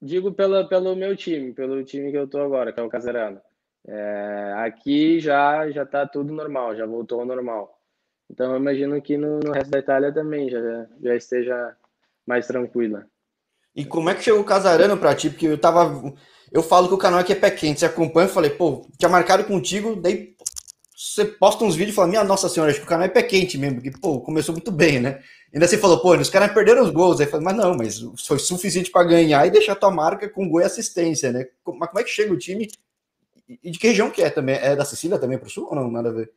digo 0.00 0.32
pela, 0.32 0.68
pelo 0.68 0.94
meu 0.94 1.16
time, 1.16 1.54
pelo 1.54 1.82
time 1.82 2.10
que 2.10 2.18
eu 2.18 2.24
estou 2.24 2.42
agora, 2.42 2.72
que 2.72 2.78
é 2.78 2.82
o 2.82 2.90
Casarano. 2.90 3.40
É, 3.88 4.52
aqui 4.58 5.18
já 5.18 5.70
já 5.70 5.84
está 5.84 6.06
tudo 6.06 6.30
normal, 6.30 6.76
já 6.76 6.84
voltou 6.84 7.20
ao 7.20 7.26
normal. 7.26 7.80
Então, 8.30 8.52
eu 8.52 8.58
imagino 8.58 9.00
que 9.00 9.16
no, 9.16 9.40
no 9.40 9.52
resto 9.52 9.70
da 9.70 9.78
Itália 9.78 10.12
também 10.12 10.50
já, 10.50 10.86
já 11.00 11.16
esteja 11.16 11.76
mais 12.26 12.46
tranquila. 12.46 13.06
E 13.74 13.84
como 13.84 14.10
é 14.10 14.14
que 14.14 14.22
chegou 14.22 14.40
o 14.40 14.44
Casarano 14.44 14.98
para 14.98 15.14
ti? 15.14 15.30
Porque 15.30 15.46
eu 15.46 15.58
tava 15.58 16.14
eu 16.52 16.62
falo 16.62 16.88
que 16.88 16.94
o 16.94 16.98
canal 16.98 17.20
aqui 17.20 17.32
é 17.32 17.36
pé 17.36 17.50
quente, 17.50 17.80
você 17.80 17.86
acompanha, 17.86 18.28
eu 18.28 18.32
falei, 18.32 18.50
pô, 18.50 18.86
tinha 18.98 19.08
marcado 19.08 19.44
contigo, 19.44 19.96
daí 19.96 20.36
você 20.96 21.26
posta 21.26 21.62
uns 21.62 21.76
vídeos 21.76 21.92
e 21.92 21.94
fala, 21.94 22.08
minha 22.08 22.24
nossa 22.24 22.48
senhora, 22.48 22.70
acho 22.70 22.80
que 22.80 22.86
o 22.86 22.88
canal 22.88 23.04
é 23.04 23.10
pé 23.10 23.22
quente 23.22 23.58
mesmo, 23.58 23.82
porque, 23.82 23.90
pô, 23.90 24.18
começou 24.18 24.54
muito 24.54 24.72
bem, 24.72 24.98
né? 24.98 25.22
Ainda 25.52 25.68
você 25.68 25.76
falou, 25.76 26.00
pô, 26.00 26.16
os 26.16 26.30
caras 26.30 26.54
perderam 26.54 26.82
os 26.82 26.90
gols, 26.90 27.20
aí 27.20 27.26
falei, 27.26 27.44
mas 27.44 27.56
não, 27.56 27.76
mas 27.76 28.00
foi 28.26 28.38
suficiente 28.38 28.90
para 28.90 29.06
ganhar 29.06 29.46
e 29.46 29.50
deixar 29.50 29.74
tua 29.74 29.90
marca 29.90 30.26
com 30.26 30.48
gol 30.48 30.62
e 30.62 30.64
assistência, 30.64 31.30
né? 31.30 31.46
Mas 31.66 31.88
como 31.90 32.00
é 32.00 32.02
que 32.02 32.08
chega 32.08 32.32
o 32.32 32.38
time? 32.38 32.70
E 33.62 33.70
de 33.70 33.78
que 33.78 33.88
região 33.88 34.10
que 34.10 34.22
é 34.22 34.30
também? 34.30 34.56
É 34.56 34.74
da 34.74 34.86
Sicília 34.86 35.18
também 35.18 35.36
pro 35.36 35.50
sul 35.50 35.68
ou 35.68 35.76
não? 35.76 35.90
Nada 35.90 36.08
a 36.08 36.12
ver? 36.12 36.32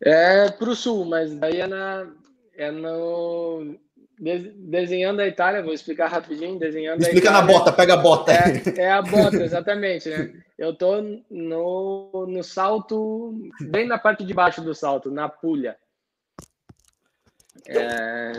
É 0.00 0.50
pro 0.52 0.76
sul, 0.76 1.04
mas 1.04 1.36
daí 1.36 1.60
é 1.60 1.66
na. 1.66 2.08
É 2.56 2.70
no 2.70 3.76
desenhando 4.20 5.20
a 5.20 5.26
Itália, 5.26 5.62
vou 5.62 5.72
explicar 5.72 6.08
rapidinho, 6.08 6.58
desenhando 6.58 7.00
Explica 7.00 7.28
Itália, 7.28 7.40
na 7.40 7.52
bota, 7.52 7.72
pega 7.72 7.94
a 7.94 7.96
bota. 7.96 8.32
É, 8.32 8.80
é 8.80 8.90
a 8.90 9.02
bota, 9.02 9.36
exatamente, 9.42 10.08
né? 10.08 10.32
Eu 10.58 10.74
tô 10.74 11.00
no, 11.30 12.26
no 12.26 12.42
salto, 12.42 13.32
bem 13.60 13.86
na 13.86 13.96
parte 13.96 14.24
de 14.24 14.34
baixo 14.34 14.60
do 14.60 14.74
salto, 14.74 15.10
na 15.10 15.28
pulha. 15.28 15.76
É, 17.66 18.32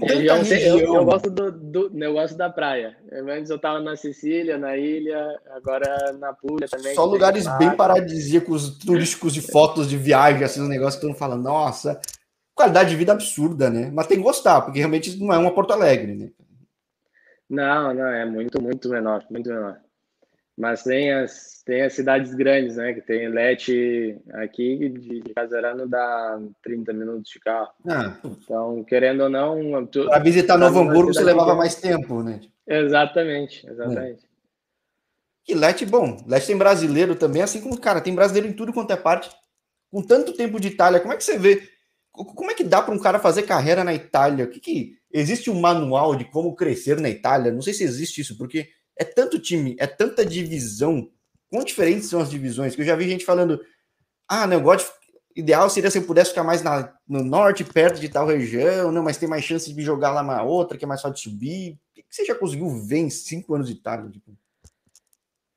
eu, 0.00 0.78
eu, 0.78 0.94
eu, 0.94 1.04
gosto 1.04 1.30
do, 1.30 1.52
do, 1.52 2.04
eu 2.04 2.12
gosto 2.12 2.36
da 2.36 2.48
praia. 2.48 2.96
Antes 3.12 3.50
eu 3.50 3.58
tava 3.58 3.80
na 3.80 3.96
Sicília, 3.96 4.56
na 4.56 4.76
ilha, 4.76 5.38
agora 5.50 6.12
na 6.18 6.32
Puglia 6.32 6.68
também. 6.68 6.94
Só 6.94 7.04
lugares 7.04 7.46
bem 7.58 7.76
paradisíacos, 7.76 8.78
turísticos 8.78 9.34
de 9.34 9.42
fotos 9.42 9.88
de 9.88 9.96
viagem, 9.96 10.42
assim, 10.44 10.62
os 10.62 10.68
negócios 10.68 10.94
que 10.94 11.00
todo 11.02 11.10
mundo 11.10 11.18
fala, 11.18 11.36
nossa, 11.36 12.00
qualidade 12.62 12.90
de 12.90 12.96
vida 12.96 13.12
absurda, 13.12 13.68
né? 13.68 13.90
Mas 13.92 14.06
tem 14.06 14.16
que 14.16 14.22
gostar, 14.22 14.62
porque 14.62 14.78
realmente 14.78 15.18
não 15.18 15.32
é 15.32 15.38
uma 15.38 15.54
Porto 15.54 15.72
Alegre, 15.72 16.14
né? 16.14 16.30
Não, 17.50 17.92
não, 17.92 18.06
é 18.06 18.24
muito, 18.24 18.62
muito 18.62 18.88
menor, 18.88 19.24
muito 19.28 19.50
menor. 19.50 19.78
Mas 20.56 20.82
tem 20.82 21.12
as, 21.12 21.62
tem 21.64 21.82
as 21.82 21.92
cidades 21.92 22.34
grandes, 22.34 22.76
né? 22.76 22.92
Que 22.92 23.00
tem 23.00 23.28
Lete 23.28 24.16
aqui, 24.34 24.88
de, 24.88 25.20
de 25.20 25.34
Casarano 25.34 25.88
dá 25.88 26.38
30 26.62 26.92
minutos 26.92 27.30
de 27.30 27.40
carro. 27.40 27.72
Ah, 27.86 28.16
então, 28.24 28.84
querendo 28.84 29.24
ou 29.24 29.28
não. 29.28 29.86
Para 29.86 30.22
visitar 30.22 30.56
Novo 30.56 30.80
Hamburgo, 30.80 31.12
você 31.12 31.24
levava 31.24 31.54
mais 31.54 31.74
tempo, 31.74 32.22
né? 32.22 32.40
Exatamente, 32.66 33.66
exatamente. 33.68 34.24
É. 34.24 35.52
E 35.52 35.54
Lete, 35.54 35.84
bom, 35.84 36.22
Lete 36.26 36.46
tem 36.46 36.56
brasileiro 36.56 37.16
também, 37.16 37.42
assim 37.42 37.60
como, 37.60 37.78
cara, 37.78 38.00
tem 38.00 38.14
brasileiro 38.14 38.48
em 38.48 38.52
tudo 38.52 38.72
quanto 38.72 38.92
é 38.92 38.96
parte. 38.96 39.30
Com 39.90 40.00
tanto 40.00 40.32
tempo 40.32 40.60
de 40.60 40.68
Itália, 40.68 41.00
como 41.00 41.12
é 41.12 41.16
que 41.16 41.24
você 41.24 41.36
vê 41.36 41.71
como 42.12 42.50
é 42.50 42.54
que 42.54 42.64
dá 42.64 42.82
para 42.82 42.94
um 42.94 42.98
cara 42.98 43.18
fazer 43.18 43.42
carreira 43.42 43.82
na 43.82 43.94
Itália? 43.94 44.46
Que, 44.46 44.60
que 44.60 44.98
existe 45.12 45.50
um 45.50 45.60
manual 45.60 46.14
de 46.14 46.24
como 46.26 46.54
crescer 46.54 47.00
na 47.00 47.08
Itália? 47.08 47.52
Não 47.52 47.62
sei 47.62 47.72
se 47.72 47.84
existe 47.84 48.20
isso, 48.20 48.36
porque 48.36 48.68
é 48.96 49.04
tanto 49.04 49.38
time, 49.38 49.74
é 49.78 49.86
tanta 49.86 50.24
divisão. 50.24 51.10
Quão 51.50 51.64
diferentes 51.64 52.08
são 52.08 52.20
as 52.20 52.30
divisões? 52.30 52.74
Que 52.74 52.82
eu 52.82 52.86
já 52.86 52.94
vi 52.94 53.08
gente 53.08 53.24
falando: 53.24 53.60
ah, 54.28 54.46
não, 54.46 54.58
eu 54.58 54.62
gosto 54.62 54.86
de... 54.86 55.02
Ideal 55.34 55.70
seria 55.70 55.90
se 55.90 55.96
eu 55.96 56.02
pudesse 56.02 56.28
ficar 56.28 56.44
mais 56.44 56.62
na, 56.62 56.92
no 57.08 57.24
norte, 57.24 57.64
perto 57.64 57.98
de 57.98 58.06
tal 58.06 58.26
região, 58.26 58.92
não, 58.92 59.02
mas 59.02 59.16
tem 59.16 59.26
mais 59.26 59.42
chance 59.42 59.72
de 59.72 59.82
jogar 59.82 60.10
lá 60.10 60.22
na 60.22 60.42
outra, 60.42 60.76
que 60.76 60.84
é 60.84 60.88
mais 60.88 61.00
fácil 61.00 61.14
de 61.14 61.22
subir. 61.22 61.72
O 61.72 61.94
que 61.94 62.04
você 62.10 62.26
já 62.26 62.34
conseguiu 62.34 62.68
ver 62.68 62.98
em 62.98 63.08
cinco 63.08 63.54
anos 63.54 63.66
de 63.66 63.72
Itália? 63.72 64.10
Tipo? 64.10 64.36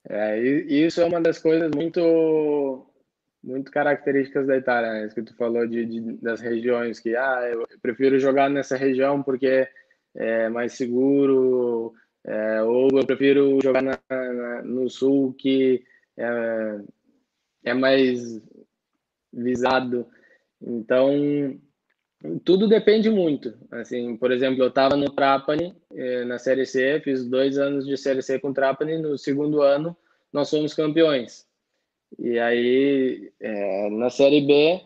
É, 0.07 0.39
isso 0.39 1.01
é 1.01 1.05
uma 1.05 1.19
das 1.19 1.39
coisas 1.39 1.69
muito 1.75 2.87
muito 3.45 3.71
características 3.71 4.47
da 4.47 4.57
Itália, 4.57 4.91
né? 4.91 5.05
Isso 5.05 5.15
que 5.15 5.21
tu 5.21 5.35
falou 5.35 5.67
de, 5.67 5.85
de, 5.85 6.01
das 6.17 6.41
regiões, 6.41 6.99
que 6.99 7.15
ah, 7.15 7.47
eu 7.51 7.67
prefiro 7.81 8.19
jogar 8.19 8.49
nessa 8.49 8.75
região 8.75 9.21
porque 9.21 9.67
é 10.15 10.49
mais 10.49 10.73
seguro, 10.73 11.93
é, 12.25 12.63
ou 12.63 12.89
eu 12.97 13.05
prefiro 13.05 13.59
jogar 13.61 13.83
na, 13.83 13.99
na, 14.09 14.63
no 14.63 14.89
sul 14.89 15.33
que 15.33 15.83
é, 16.17 16.79
é 17.65 17.73
mais 17.73 18.41
visado. 19.31 20.07
Então, 20.59 21.59
tudo 22.43 22.67
depende 22.67 23.11
muito. 23.11 23.53
Assim, 23.69 24.17
por 24.17 24.31
exemplo, 24.31 24.63
eu 24.63 24.69
estava 24.69 24.95
no 24.95 25.11
Trapani 25.11 25.75
é, 25.93 26.25
na 26.25 26.39
Série 26.39 26.65
C, 26.65 26.99
fiz 27.03 27.23
dois 27.25 27.59
anos 27.59 27.85
de 27.85 27.95
Série 27.95 28.23
C 28.23 28.39
com 28.39 28.53
Trapani, 28.53 28.97
no 28.97 29.17
segundo 29.17 29.61
ano 29.61 29.95
nós 30.33 30.49
fomos 30.49 30.73
campeões. 30.73 31.45
E 32.17 32.39
aí, 32.39 33.31
é, 33.39 33.89
na 33.89 34.09
Série 34.09 34.41
B, 34.41 34.81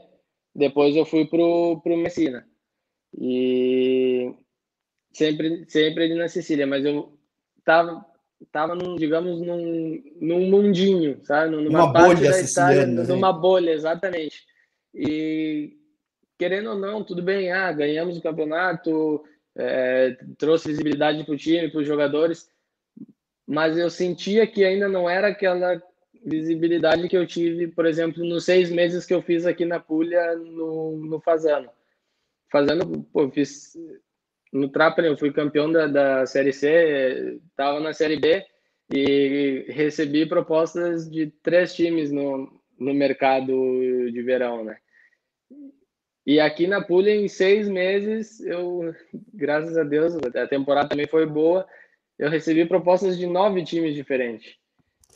depois 0.55 0.95
eu 0.95 1.05
fui 1.05 1.25
pro, 1.25 1.79
pro 1.82 1.97
Messina. 1.97 2.47
E 3.17 4.34
sempre, 5.12 5.65
sempre 5.67 6.05
ali 6.05 6.15
na 6.15 6.27
Sicília, 6.27 6.65
mas 6.65 6.86
eu 6.86 7.17
tava, 7.63 8.05
tava 8.51 8.75
num, 8.75 8.95
digamos, 8.95 9.41
num, 9.41 10.01
num 10.19 10.49
mundinho, 10.49 11.19
sabe? 11.23 11.55
Numa 11.55 11.86
Uma 11.86 11.93
parte 11.93 12.15
bolha 12.15 12.32
da 12.32 12.41
Itália, 12.41 12.86
né? 12.86 13.03
numa 13.03 13.34
bolha, 13.34 13.71
exatamente. 13.71 14.43
E 14.93 15.77
querendo 16.38 16.71
ou 16.71 16.77
não, 16.77 17.03
tudo 17.03 17.21
bem, 17.21 17.51
ah, 17.51 17.71
ganhamos 17.71 18.17
o 18.17 18.21
campeonato, 18.21 19.23
é, 19.58 20.17
trouxe 20.38 20.69
visibilidade 20.69 21.23
para 21.23 21.34
o 21.34 21.38
time, 21.38 21.69
para 21.69 21.82
os 21.82 21.88
jogadores, 21.88 22.49
mas 23.45 23.77
eu 23.77 23.89
sentia 23.89 24.47
que 24.47 24.63
ainda 24.63 24.88
não 24.88 25.10
era 25.10 25.27
aquela 25.27 25.82
visibilidade 26.25 27.08
que 27.08 27.17
eu 27.17 27.25
tive, 27.25 27.67
por 27.67 27.86
exemplo, 27.86 28.23
nos 28.23 28.45
seis 28.45 28.69
meses 28.69 29.05
que 29.05 29.13
eu 29.13 29.21
fiz 29.21 29.45
aqui 29.45 29.65
na 29.65 29.79
Puglia 29.79 30.36
no, 30.36 30.97
no 30.97 31.19
Fazano. 31.19 31.69
Fazano, 32.51 33.03
pô, 33.13 33.29
fiz 33.29 33.73
no 34.51 34.69
Trapani, 34.69 35.08
eu 35.08 35.17
fui 35.17 35.32
campeão 35.32 35.71
da, 35.71 35.88
da 35.88 36.25
Série 36.25 36.51
C, 36.51 37.39
estava 37.49 37.79
na 37.79 37.93
Série 37.93 38.19
B 38.19 38.43
e 38.91 39.65
recebi 39.69 40.25
propostas 40.25 41.10
de 41.10 41.27
três 41.43 41.75
times 41.75 42.12
no, 42.12 42.62
no 42.77 42.93
mercado 42.93 43.53
de 44.12 44.21
verão, 44.23 44.63
né? 44.63 44.77
E 46.25 46.39
aqui 46.39 46.67
na 46.67 46.84
Puglia, 46.84 47.15
em 47.15 47.27
seis 47.27 47.67
meses, 47.67 48.39
eu, 48.41 48.93
graças 49.34 49.77
a 49.77 49.84
Deus, 49.84 50.13
a 50.15 50.47
temporada 50.47 50.89
também 50.89 51.08
foi 51.08 51.25
boa, 51.25 51.67
eu 52.17 52.29
recebi 52.29 52.65
propostas 52.65 53.17
de 53.17 53.25
nove 53.25 53.63
times 53.63 53.95
diferentes. 53.95 54.59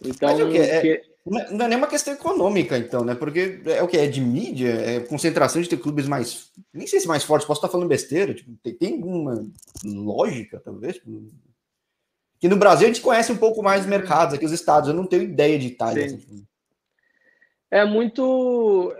Então, 0.05 0.35
o 0.35 0.55
é, 0.55 0.81
que... 0.81 1.01
não 1.25 1.65
é 1.65 1.67
nem 1.69 1.77
uma 1.77 1.87
questão 1.87 2.13
econômica, 2.13 2.77
então, 2.77 3.03
né? 3.03 3.15
Porque 3.15 3.61
é 3.65 3.81
o 3.81 3.87
que? 3.87 3.97
É 3.97 4.07
de 4.07 4.19
mídia, 4.19 4.69
é 4.69 4.99
concentração 4.99 5.61
de 5.61 5.69
ter 5.69 5.77
clubes 5.77 6.07
mais. 6.07 6.51
Nem 6.73 6.85
sei 6.85 6.99
se 6.99 7.07
mais 7.07 7.23
fortes, 7.23 7.47
posso 7.47 7.59
estar 7.59 7.69
falando 7.69 7.87
besteira. 7.87 8.33
Tipo, 8.33 8.51
tem, 8.61 8.73
tem 8.73 9.03
uma 9.03 9.47
lógica, 9.85 10.59
talvez. 10.59 10.99
Que 12.39 12.49
no 12.49 12.57
Brasil 12.57 12.85
a 12.85 12.91
gente 12.91 13.01
conhece 13.01 13.31
um 13.31 13.37
pouco 13.37 13.63
mais 13.63 13.81
os 13.81 13.87
mercados, 13.87 14.33
aqui 14.33 14.45
os 14.45 14.51
estados, 14.51 14.89
eu 14.89 14.95
não 14.95 15.05
tenho 15.05 15.23
ideia 15.23 15.57
de 15.57 15.67
Itália. 15.67 16.05
Assim. 16.05 16.45
É 17.71 17.85
muito. 17.85 18.93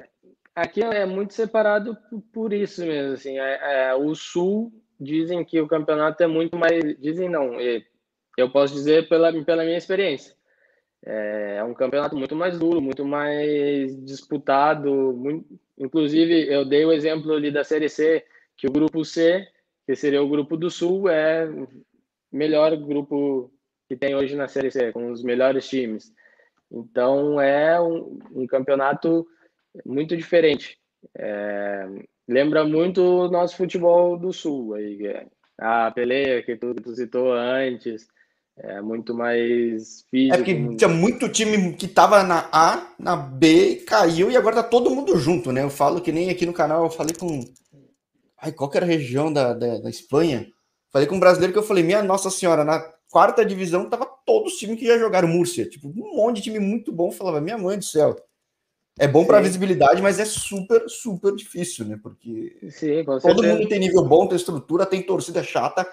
Aqui 0.56 0.82
é 0.82 1.06
muito 1.06 1.34
separado 1.34 1.98
por 2.32 2.54
isso 2.54 2.86
mesmo. 2.86 3.14
Assim, 3.14 3.38
é, 3.40 3.90
é, 3.90 3.96
o 3.96 4.16
Sul 4.16 4.72
dizem 5.00 5.44
que 5.44 5.60
o 5.60 5.68
campeonato 5.68 6.24
é 6.24 6.28
muito 6.28 6.58
mais. 6.58 6.82
Dizem 7.00 7.28
não, 7.28 7.58
eu 8.38 8.50
posso 8.52 8.74
dizer 8.74 9.10
pela, 9.10 9.34
pela 9.44 9.64
minha 9.64 9.78
experiência 9.78 10.34
é, 11.06 11.58
é 11.58 11.64
um 11.64 11.74
campeonato 11.74 12.16
muito 12.16 12.36
mais 12.36 12.58
duro, 12.58 12.82
muito 12.82 13.06
mais 13.06 13.96
disputado. 14.06 15.14
Muito... 15.14 15.46
Inclusive, 15.78 16.48
eu 16.52 16.66
dei 16.66 16.86
o 16.86 16.92
exemplo 16.92 17.34
ali 17.34 17.52
da 17.52 17.64
Série 17.64 17.90
C, 17.90 18.26
que 18.56 18.68
o 18.68 18.72
grupo 18.72 19.04
C, 19.04 19.48
que 19.86 19.96
seria 19.96 20.24
o 20.24 20.30
grupo 20.30 20.56
do 20.56 20.70
Sul, 20.70 21.10
é 21.10 21.46
o 21.50 21.68
melhor 22.32 22.76
grupo 22.78 23.52
que 23.88 23.98
tem 23.98 24.16
hoje 24.16 24.36
na 24.36 24.48
Série 24.48 24.72
C, 24.72 24.92
com 24.92 25.12
os 25.12 25.24
melhores 25.24 25.68
times. 25.68 26.14
Então, 26.72 27.40
é 27.40 27.80
um, 27.80 28.20
um 28.34 28.48
campeonato 28.48 29.28
muito 29.86 30.16
diferente. 30.16 30.80
É, 31.18 31.86
lembra 32.28 32.64
muito 32.64 33.02
o 33.02 33.30
nosso 33.30 33.58
futebol 33.58 34.18
do 34.18 34.32
Sul. 34.32 34.76
Aí, 34.76 35.06
é 35.06 35.28
a 35.58 35.92
peleia 35.92 36.42
que 36.42 36.56
tu, 36.56 36.74
tu 36.76 36.96
citou 36.96 37.34
antes, 37.34 38.08
é 38.58 38.82
muito 38.82 39.16
mais 39.16 40.06
físico. 40.12 40.34
É 40.34 40.38
porque 40.38 40.76
tinha 40.76 40.88
muito 40.88 41.30
time 41.30 41.74
que 41.74 41.88
tava 41.88 42.24
na 42.24 42.48
A, 42.52 42.94
na 43.00 43.16
B, 43.16 43.84
caiu 43.88 44.30
e 44.30 44.38
agora 44.38 44.58
tá 44.58 44.64
todo 44.64 44.92
mundo 44.92 45.18
junto, 45.18 45.52
né? 45.52 45.64
Eu 45.64 45.70
falo 45.70 46.02
que 46.02 46.12
nem 46.12 46.30
aqui 46.30 46.46
no 46.46 46.54
canal, 46.54 46.84
eu 46.84 46.90
falei 46.90 47.16
com. 47.16 47.44
Ai, 48.40 48.52
qual 48.52 48.70
que 48.70 48.78
era 48.78 48.86
a 48.86 48.90
região 48.90 49.32
da, 49.32 49.54
da, 49.54 49.80
da 49.80 49.90
Espanha? 49.90 50.48
Falei 50.92 51.08
com 51.08 51.16
um 51.16 51.20
brasileiro 51.20 51.52
que 51.52 51.58
eu 51.58 51.64
falei, 51.64 51.84
minha 51.84 52.04
Nossa 52.04 52.30
Senhora, 52.30 52.64
na 52.64 52.80
quarta 53.10 53.44
divisão 53.44 53.90
tava 53.90 54.06
todos 54.26 54.54
os 54.54 54.60
times 54.60 54.78
que 54.78 54.86
já 54.86 54.98
jogaram 54.98 55.28
Múrcia. 55.28 55.68
Tipo, 55.68 55.88
um 55.88 56.16
monte 56.18 56.36
de 56.36 56.44
time 56.44 56.60
muito 56.60 56.92
bom. 56.92 57.08
Eu 57.08 57.14
falava, 57.14 57.42
minha 57.42 57.58
mãe 57.58 57.78
do 57.78 57.86
céu. 57.86 58.16
É 59.00 59.08
bom 59.08 59.26
para 59.26 59.42
visibilidade, 59.42 60.04
mas 60.04 60.20
é 60.20 60.26
super, 60.26 60.88
super 60.88 61.36
difícil, 61.36 61.84
né? 61.86 62.00
Porque 62.02 62.56
Sim, 62.70 63.04
todo 63.04 63.44
mundo 63.44 63.68
tem 63.68 63.80
nível 63.80 64.06
bom, 64.06 64.28
tem 64.28 64.36
estrutura, 64.36 64.86
tem 64.86 65.02
torcida 65.02 65.42
chata. 65.44 65.88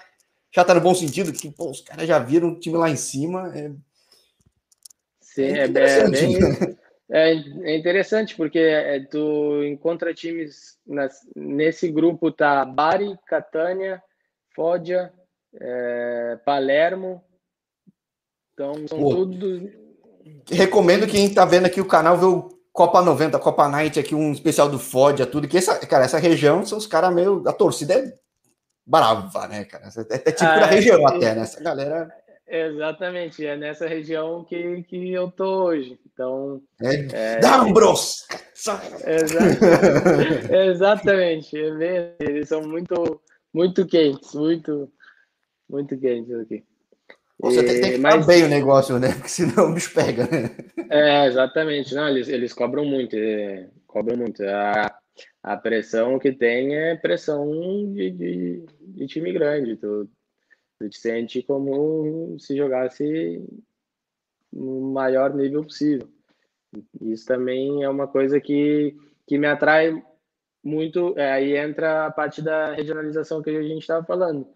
Chata 0.53 0.73
no 0.73 0.81
bom 0.81 0.93
sentido, 0.93 1.31
que 1.31 1.49
pô, 1.49 1.71
os 1.71 1.81
caras 1.81 2.07
já 2.07 2.19
viram 2.19 2.49
o 2.49 2.59
time 2.59 2.77
lá 2.77 2.89
em 2.89 2.97
cima. 2.97 3.51
É... 3.55 3.71
Sim, 5.21 5.43
é, 5.43 5.63
é 5.63 6.09
bem, 6.09 6.39
né? 6.39 6.77
é, 7.09 7.31
é, 7.71 7.77
interessante 7.77 8.35
porque 8.35 8.59
é, 8.59 8.99
tu 8.99 9.63
encontra 9.63 10.13
times 10.13 10.77
nas, 10.85 11.19
nesse 11.35 11.89
grupo 11.89 12.31
tá 12.31 12.65
Bari, 12.65 13.17
Catânia, 13.25 14.03
Foggia, 14.53 15.13
é, 15.53 16.37
Palermo. 16.45 17.23
Então 18.53 18.85
são 18.89 18.99
pô, 18.99 19.15
tudo. 19.15 19.71
Recomendo 20.51 21.07
quem 21.07 21.33
tá 21.33 21.45
vendo 21.45 21.65
aqui 21.65 21.79
o 21.79 21.87
canal 21.87 22.17
ver 22.17 22.25
o 22.25 22.49
Copa 22.73 23.01
90, 23.01 23.39
Copa 23.39 23.67
Night, 23.67 23.99
aqui 23.99 24.15
um 24.15 24.31
especial 24.31 24.69
do 24.69 24.79
Fod, 24.79 25.25
tudo, 25.27 25.47
que 25.47 25.57
essa, 25.57 25.77
cara, 25.85 26.05
essa 26.05 26.17
região 26.17 26.65
são 26.65 26.77
os 26.77 26.87
caras 26.87 27.13
meio. 27.13 27.41
A 27.47 27.53
torcida 27.53 27.93
é 27.93 28.13
brava, 28.91 29.47
né, 29.47 29.63
cara? 29.63 29.85
É, 29.85 30.15
é 30.15 30.31
tipo 30.31 30.51
ah, 30.51 30.59
da 30.59 30.65
região 30.65 30.99
é, 30.99 31.05
até, 31.05 31.35
né? 31.35 31.41
Essa 31.41 31.63
galera. 31.63 32.13
Exatamente, 32.45 33.45
é 33.45 33.55
nessa 33.55 33.87
região 33.87 34.43
que, 34.43 34.83
que 34.83 35.13
eu 35.13 35.31
tô 35.31 35.63
hoje. 35.63 35.97
Então. 36.05 36.61
É, 36.81 37.07
é... 37.13 37.39
Dambros! 37.39 38.27
Exatamente. 38.53 39.15
Exatamente. 40.53 41.57
É 41.57 42.15
eles 42.19 42.49
são 42.49 42.61
muito, 42.61 43.21
muito 43.53 43.87
quentes, 43.87 44.35
muito, 44.35 44.91
muito 45.69 45.97
quentes 45.97 46.35
aqui. 46.35 46.65
Você 47.39 47.63
tem, 47.63 47.81
tem 47.81 47.91
que 47.93 47.97
mas... 47.97 48.25
bem 48.25 48.43
o 48.43 48.49
negócio, 48.49 48.99
né? 48.99 49.13
Porque 49.13 49.29
senão 49.29 49.71
o 49.71 49.73
bicho 49.73 49.93
pega, 49.93 50.27
né? 50.27 50.51
É, 50.89 51.25
exatamente. 51.27 51.95
Não, 51.95 52.07
eles, 52.09 52.27
eles 52.27 52.53
cobram 52.53 52.83
muito, 52.83 53.15
é, 53.15 53.67
cobram 53.87 54.17
muito. 54.17 54.43
A, 54.43 54.93
a 55.43 55.57
pressão 55.57 56.19
que 56.19 56.31
tem 56.31 56.75
é 56.75 56.95
pressão 56.95 57.49
de, 57.93 58.11
de, 58.11 58.65
de 58.79 59.07
time 59.07 59.31
grande. 59.31 59.77
Tu, 59.77 60.09
tu 60.79 60.89
te 60.89 60.97
sente 60.97 61.41
como 61.43 62.37
se 62.39 62.55
jogasse 62.55 63.43
no 64.51 64.91
maior 64.91 65.33
nível 65.33 65.63
possível. 65.63 66.07
Isso 67.01 67.25
também 67.25 67.83
é 67.83 67.89
uma 67.89 68.07
coisa 68.07 68.39
que, 68.39 68.95
que 69.27 69.37
me 69.37 69.47
atrai 69.47 70.03
muito. 70.63 71.17
É, 71.17 71.31
aí 71.31 71.57
entra 71.57 72.05
a 72.05 72.11
parte 72.11 72.41
da 72.41 72.73
regionalização 72.73 73.41
que 73.41 73.49
a 73.49 73.61
gente 73.61 73.81
estava 73.81 74.05
falando, 74.05 74.47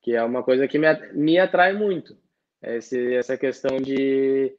que 0.00 0.12
é 0.14 0.22
uma 0.22 0.42
coisa 0.42 0.66
que 0.66 0.78
me, 0.78 0.86
me 1.12 1.38
atrai 1.38 1.72
muito 1.72 2.16
esse, 2.62 3.14
essa 3.14 3.36
questão 3.36 3.80
de, 3.80 4.56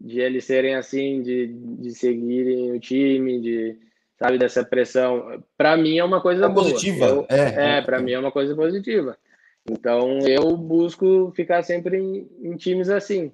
de 0.00 0.20
eles 0.20 0.44
serem 0.44 0.74
assim, 0.74 1.22
de, 1.22 1.48
de 1.48 1.94
seguirem 1.94 2.72
o 2.72 2.80
time, 2.80 3.40
de 3.40 3.78
sabe 4.20 4.38
dessa 4.38 4.62
pressão. 4.62 5.42
Para 5.56 5.76
mim 5.76 5.98
é 5.98 6.04
uma 6.04 6.20
coisa 6.20 6.46
é 6.46 6.48
positiva. 6.48 7.06
Eu, 7.06 7.26
é, 7.28 7.78
é 7.78 7.82
para 7.82 8.00
mim 8.00 8.12
é 8.12 8.18
uma 8.18 8.30
coisa 8.30 8.54
positiva. 8.54 9.16
Então 9.68 10.18
eu 10.20 10.56
busco 10.56 11.32
ficar 11.34 11.62
sempre 11.62 11.98
em, 11.98 12.28
em 12.42 12.56
times 12.56 12.90
assim. 12.90 13.32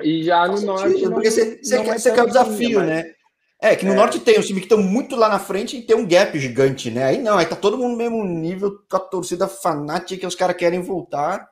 E 0.00 0.22
já 0.22 0.46
Faz 0.46 0.50
no 0.50 0.56
sentido, 0.58 0.70
norte. 0.76 1.10
Porque 1.10 1.30
você, 1.30 1.58
você, 1.62 1.82
quer, 1.82 1.88
é 1.88 1.98
você 1.98 2.12
quer 2.12 2.22
o 2.22 2.26
desafio, 2.26 2.80
assim, 2.80 2.88
né? 2.88 3.14
É, 3.60 3.74
que 3.74 3.84
no 3.84 3.92
é. 3.92 3.96
norte 3.96 4.20
tem 4.20 4.38
os 4.38 4.46
times 4.46 4.60
que 4.60 4.72
estão 4.72 4.80
muito 4.80 5.16
lá 5.16 5.28
na 5.28 5.40
frente 5.40 5.76
e 5.76 5.82
tem 5.82 5.96
um 5.96 6.06
gap 6.06 6.38
gigante, 6.38 6.90
né? 6.90 7.04
Aí 7.04 7.18
não, 7.20 7.36
aí 7.36 7.46
tá 7.46 7.56
todo 7.56 7.76
mundo 7.76 7.92
no 7.92 7.96
mesmo 7.96 8.24
nível, 8.24 8.78
com 8.88 8.96
a 8.96 9.00
torcida 9.00 9.48
fanática, 9.48 10.20
que 10.20 10.26
os 10.26 10.36
caras 10.36 10.56
querem 10.56 10.80
voltar. 10.80 11.48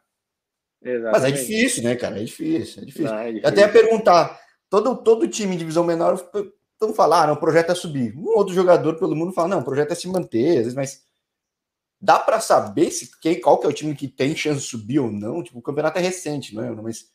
Exatamente. 0.80 1.12
Mas 1.12 1.24
é 1.24 1.30
difícil, 1.32 1.82
né, 1.82 1.96
cara? 1.96 2.20
É 2.20 2.22
difícil, 2.22 2.82
é 2.82 2.86
difícil. 2.86 3.10
Não, 3.10 3.18
é 3.18 3.26
difícil. 3.26 3.48
Até 3.48 3.60
ia 3.62 3.68
perguntar, 3.68 4.38
todo, 4.70 4.96
todo 5.02 5.26
time 5.26 5.52
de 5.52 5.58
divisão 5.58 5.82
menor, 5.82 6.16
todo 6.78 6.94
falar, 6.94 7.28
ah, 7.28 7.32
o 7.32 7.40
projeto 7.40 7.72
é 7.72 7.74
subir. 7.74 8.16
Um 8.16 8.36
outro 8.36 8.54
jogador 8.54 8.98
pelo 8.98 9.16
mundo 9.16 9.32
fala, 9.32 9.48
não, 9.48 9.60
o 9.60 9.64
projeto 9.64 9.92
é 9.92 9.94
se 9.94 10.08
manter, 10.08 10.50
às 10.50 10.56
vezes, 10.56 10.74
mas 10.74 11.06
dá 12.00 12.18
para 12.18 12.40
saber 12.40 12.90
se 12.90 13.10
quem, 13.20 13.40
qual 13.40 13.58
que 13.58 13.66
é 13.66 13.70
o 13.70 13.72
time 13.72 13.94
que 13.94 14.08
tem 14.08 14.36
chance 14.36 14.60
de 14.60 14.66
subir 14.66 14.98
ou 14.98 15.10
não? 15.10 15.42
Tipo, 15.42 15.58
o 15.58 15.62
campeonato 15.62 15.98
é 15.98 16.02
recente, 16.02 16.54
não 16.54 16.64
é? 16.64 16.70
Mas 16.70 17.12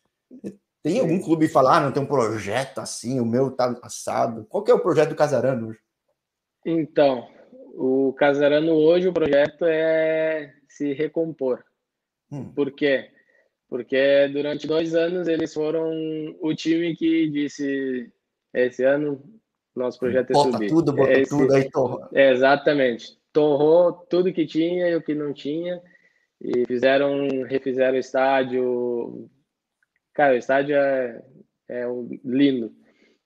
tem 0.81 0.99
algum 0.99 1.21
clube 1.21 1.47
que 1.47 1.53
fala, 1.53 1.77
ah, 1.77 1.79
não 1.79 1.91
tem 1.91 2.01
um 2.01 2.07
projeto 2.07 2.79
assim, 2.79 3.19
o 3.19 3.25
meu 3.25 3.51
tá 3.51 3.77
assado. 3.83 4.45
Qual 4.45 4.63
que 4.63 4.71
é 4.71 4.73
o 4.73 4.79
projeto 4.79 5.09
do 5.09 5.15
Casarano 5.15 5.69
hoje? 5.69 5.79
Então, 6.65 7.27
o 7.75 8.13
Casarano 8.13 8.73
hoje, 8.73 9.07
o 9.07 9.13
projeto 9.13 9.65
é 9.65 10.53
se 10.67 10.93
recompor. 10.93 11.63
Hum. 12.31 12.51
Por 12.53 12.71
quê? 12.71 13.11
porque 13.71 14.27
durante 14.33 14.67
dois 14.67 14.93
anos 14.93 15.29
eles 15.29 15.53
foram 15.53 15.89
o 16.41 16.53
time 16.53 16.93
que 16.93 17.29
disse 17.29 18.11
esse 18.53 18.83
ano 18.83 19.23
nosso 19.75 19.99
projeto 19.99 20.31
é 20.31 20.33
bota 20.33 20.51
subir. 20.51 20.69
tudo, 20.69 20.93
bota 20.93 21.11
esse, 21.13 21.29
tudo, 21.29 21.53
aí 21.53 21.69
torra. 21.69 22.09
Exatamente. 22.13 23.17
Torrou 23.31 23.93
tudo 23.93 24.33
que 24.33 24.45
tinha 24.45 24.89
e 24.89 24.95
o 24.95 25.01
que 25.01 25.15
não 25.15 25.33
tinha 25.33 25.81
e 26.41 26.65
fizeram, 26.65 27.43
refizeram 27.43 27.95
o 27.95 27.99
estádio. 27.99 29.29
Cara, 30.13 30.33
o 30.33 30.37
estádio 30.37 30.75
é, 30.75 31.23
é 31.69 31.85
lindo. 32.25 32.73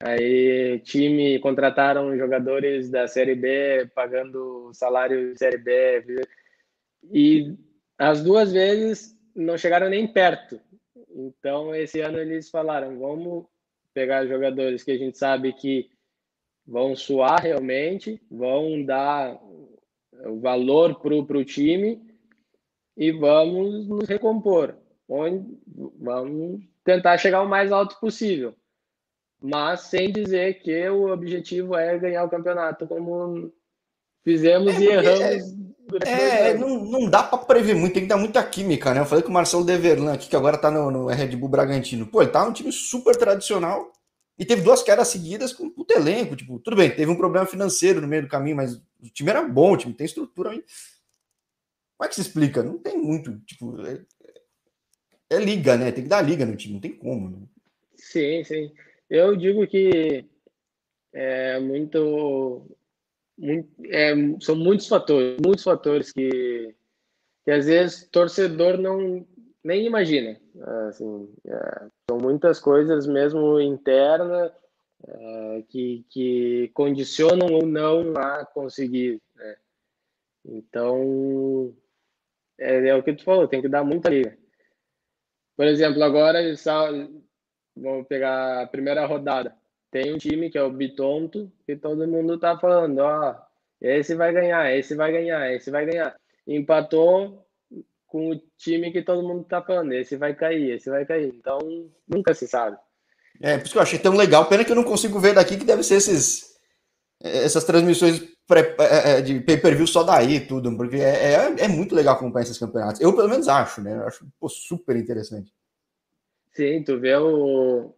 Aí 0.04 0.80
time 0.80 1.40
contrataram 1.40 2.18
jogadores 2.18 2.90
da 2.90 3.08
Série 3.08 3.36
B, 3.36 3.90
pagando 3.96 4.70
salário 4.74 5.32
de 5.32 5.40
Série 5.40 5.58
B. 5.58 6.26
E 7.12 7.56
as 7.98 8.22
duas 8.22 8.52
vezes 8.52 9.18
não 9.34 9.58
chegaram 9.58 9.90
nem 9.90 10.06
perto. 10.06 10.60
Então, 11.10 11.74
esse 11.74 12.02
ano 12.02 12.20
eles 12.20 12.50
falaram: 12.50 13.00
vamos 13.00 13.46
pegar 13.94 14.28
jogadores 14.28 14.84
que 14.84 14.92
a 14.92 14.98
gente 14.98 15.18
sabe 15.18 15.54
que 15.54 15.90
vão 16.68 16.96
suar 16.96 17.42
realmente, 17.42 18.22
vão 18.30 18.84
dar 18.84 19.40
o 20.26 20.40
valor 20.40 21.00
para 21.00 21.38
o 21.38 21.46
time 21.46 22.02
e 22.98 23.12
vamos 23.12 23.88
nos 23.88 24.08
recompor. 24.08 24.76
Vamos 25.08 26.64
tentar 26.84 27.18
chegar 27.18 27.42
o 27.42 27.50
mais 27.50 27.72
alto 27.72 28.00
possível, 28.00 28.56
mas 29.42 29.82
sem 29.82 30.12
dizer 30.12 30.62
que 30.62 30.90
o 30.90 31.12
objetivo 31.12 31.76
é 31.76 31.98
ganhar 32.00 32.24
o 32.24 32.30
campeonato, 32.30 32.88
como 32.88 33.54
fizemos 34.24 34.74
é, 34.76 34.80
e 34.80 34.88
erramos 34.88 35.66
é, 36.02 36.54
não, 36.56 36.84
não 36.84 37.10
dá 37.10 37.22
para 37.22 37.38
prever 37.38 37.76
muito, 37.76 37.94
tem 37.94 38.04
que 38.04 38.10
dar 38.10 38.18
muita 38.18 38.44
química, 38.44 38.94
né? 38.94 39.02
Eu 39.02 39.06
falei 39.06 39.24
com 39.24 39.30
o 39.30 39.34
Marcelo 39.34 39.64
Deverlan 39.64 40.14
aqui, 40.14 40.28
que 40.28 40.36
agora 40.36 40.58
tá 40.58 40.72
no, 40.72 40.90
no 40.90 41.06
Red 41.08 41.36
Bull 41.36 41.50
Bragantino. 41.50 42.08
Pô, 42.08 42.22
ele 42.22 42.32
tá 42.32 42.44
num 42.44 42.54
time 42.54 42.72
super 42.72 43.16
tradicional 43.16 43.92
e 44.38 44.46
teve 44.46 44.62
duas 44.62 44.84
quedas 44.84 45.08
seguidas 45.08 45.54
com 45.54 45.68
o 45.68 45.86
elenco. 45.90 46.36
Tipo, 46.36 46.60
tudo 46.60 46.76
bem, 46.76 46.94
teve 46.94 47.10
um 47.10 47.18
problema 47.18 47.46
financeiro 47.46 48.02
no 48.02 48.08
meio 48.08 48.24
do 48.24 48.28
caminho, 48.28 48.56
mas 48.56 48.76
o 48.76 49.10
time 49.14 49.30
era 49.30 49.42
bom, 49.48 49.74
o 49.74 49.78
time 49.78 49.94
tem 49.94 50.06
estrutura 50.06 50.52
aí. 50.52 50.64
Como 51.98 52.06
é 52.06 52.08
que 52.10 52.16
se 52.16 52.22
explica? 52.22 52.62
Não 52.62 52.78
tem 52.78 52.98
muito, 52.98 53.40
tipo, 53.42 53.80
é, 53.86 54.02
é 55.30 55.40
liga, 55.40 55.78
né? 55.78 55.92
Tem 55.92 56.04
que 56.04 56.10
dar 56.10 56.22
liga 56.22 56.46
no 56.46 56.56
time, 56.56 56.74
não 56.74 56.82
tem 56.82 56.94
como. 56.94 57.30
Né? 57.30 57.48
Sim, 57.96 58.44
sim. 58.44 58.74
Eu 59.10 59.36
digo 59.36 59.66
que 59.68 60.26
é 61.14 61.60
muito 61.60 62.68
muito, 63.38 63.70
é, 63.86 64.14
são 64.42 64.56
muitos 64.56 64.88
fatores, 64.88 65.38
muitos 65.44 65.64
fatores 65.64 66.12
que, 66.12 66.74
que 67.44 67.52
às 67.52 67.66
vezes 67.66 68.08
torcedor 68.10 68.78
não 68.78 69.26
nem 69.64 69.86
imagina. 69.86 70.40
Assim, 70.88 71.30
é, 71.46 71.88
são 72.10 72.20
muitas 72.20 72.60
coisas 72.60 73.08
mesmo 73.08 73.60
internas 73.60 74.52
é, 75.08 75.64
que, 75.68 76.06
que 76.10 76.72
condicionam 76.74 77.48
ou 77.54 77.66
não 77.66 78.14
a 78.16 78.46
conseguir. 78.46 79.22
Né? 79.36 79.56
Então, 80.46 81.76
é, 82.60 82.88
é, 82.88 82.96
o 82.96 83.04
que 83.04 83.14
tu 83.14 83.24
falou, 83.24 83.48
tem 83.48 83.62
que 83.62 83.68
dar 83.68 83.84
muita 83.84 84.10
liga. 84.10 84.38
Por 85.58 85.66
exemplo, 85.66 86.04
agora 86.04 86.40
vamos 87.76 88.08
pegar 88.08 88.62
a 88.62 88.68
primeira 88.68 89.06
rodada. 89.06 89.56
Tem 89.90 90.14
um 90.14 90.18
time 90.18 90.50
que 90.50 90.58
é 90.58 90.64
o 90.64 90.72
Bitonto, 90.72 91.52
que 91.66 91.76
todo 91.76 92.08
mundo 92.08 92.38
tá 92.38 92.58
falando, 92.58 93.00
ó, 93.00 93.36
esse 93.80 94.14
vai 94.16 94.34
ganhar, 94.34 94.76
esse 94.76 94.96
vai 94.96 95.12
ganhar, 95.12 95.54
esse 95.54 95.72
vai 95.72 95.86
ganhar. 95.86 96.16
Empatou 96.46 97.45
com 98.16 98.30
o 98.30 98.42
time 98.58 98.94
que 98.94 99.02
todo 99.02 99.28
mundo 99.28 99.44
tá 99.44 99.62
falando, 99.62 99.92
esse 99.92 100.16
vai 100.16 100.34
cair, 100.34 100.72
esse 100.72 100.90
vai 100.90 101.06
cair. 101.06 101.34
Então, 101.36 101.60
nunca 102.08 102.34
se 102.34 102.48
sabe. 102.48 102.78
É, 103.42 103.58
por 103.58 103.66
isso 103.66 103.74
que 103.74 103.78
eu 103.78 103.82
achei 103.82 104.00
tão 104.00 104.16
legal. 104.16 104.48
Pena 104.48 104.64
que 104.64 104.72
eu 104.72 104.76
não 104.76 104.86
consigo 104.86 105.20
ver 105.20 105.34
daqui, 105.34 105.58
que 105.58 105.66
deve 105.66 105.84
ser 105.84 105.96
esses, 105.96 106.56
essas 107.22 107.66
transmissões 107.66 108.24
é, 108.80 109.18
é, 109.18 109.22
de 109.22 109.42
pay-per-view 109.42 109.86
só 109.86 110.02
daí, 110.02 110.40
tudo, 110.40 110.78
porque 110.78 110.96
é, 110.96 111.34
é, 111.34 111.66
é, 111.66 111.68
muito 111.68 111.94
legal 111.94 112.16
acompanhar 112.16 112.44
esses 112.44 112.58
campeonatos. 112.58 113.02
Eu, 113.02 113.14
pelo 113.14 113.28
menos, 113.28 113.50
acho, 113.50 113.82
né? 113.82 113.98
Eu 113.98 114.08
acho 114.08 114.26
pô, 114.40 114.48
super 114.48 114.96
interessante. 114.96 115.52
Sim, 116.54 116.84
tu 116.84 116.98
vê 116.98 117.18
o, 117.18 117.94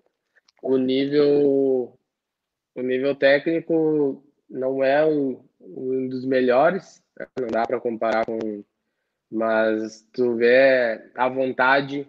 o 0.63 0.77
nível 0.77 1.95
o 2.73 2.81
nível 2.81 3.13
técnico 3.13 4.23
não 4.49 4.83
é 4.83 5.05
um, 5.05 5.39
um 5.61 6.07
dos 6.07 6.25
melhores, 6.25 7.03
né? 7.19 7.27
não 7.39 7.49
dá 7.49 7.67
para 7.67 7.79
comparar 7.79 8.25
com, 8.25 8.63
mas 9.31 10.07
tu 10.13 10.35
vê 10.35 11.11
a 11.15 11.29
vontade, 11.29 12.07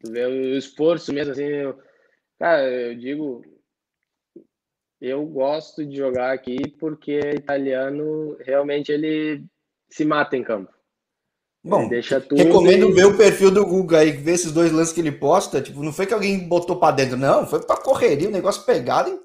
tu 0.00 0.10
vê 0.10 0.26
o 0.26 0.56
esforço 0.56 1.12
mesmo 1.12 1.32
assim, 1.32 1.44
eu, 1.44 1.78
cara, 2.38 2.68
eu 2.68 2.96
digo, 2.96 3.42
eu 5.00 5.24
gosto 5.26 5.84
de 5.84 5.96
jogar 5.96 6.32
aqui 6.32 6.68
porque 6.78 7.18
italiano 7.18 8.36
realmente 8.40 8.90
ele 8.90 9.44
se 9.90 10.04
mata 10.04 10.36
em 10.36 10.42
campo. 10.44 10.72
Bom, 11.64 11.88
deixa 11.88 12.20
tudo 12.20 12.42
recomendo 12.42 12.90
e... 12.90 12.92
ver 12.92 13.04
o 13.04 13.16
perfil 13.16 13.50
do 13.50 13.64
Guga 13.64 14.00
aí, 14.00 14.10
ver 14.10 14.32
esses 14.32 14.50
dois 14.50 14.72
lances 14.72 14.92
que 14.92 15.00
ele 15.00 15.12
posta. 15.12 15.62
Tipo, 15.62 15.82
não 15.82 15.92
foi 15.92 16.06
que 16.06 16.14
alguém 16.14 16.48
botou 16.48 16.76
para 16.76 16.96
dentro, 16.96 17.16
não, 17.16 17.46
foi 17.46 17.64
para 17.64 17.80
correria, 17.80 18.28
o 18.28 18.32
negócio 18.32 18.64
pegado. 18.64 19.22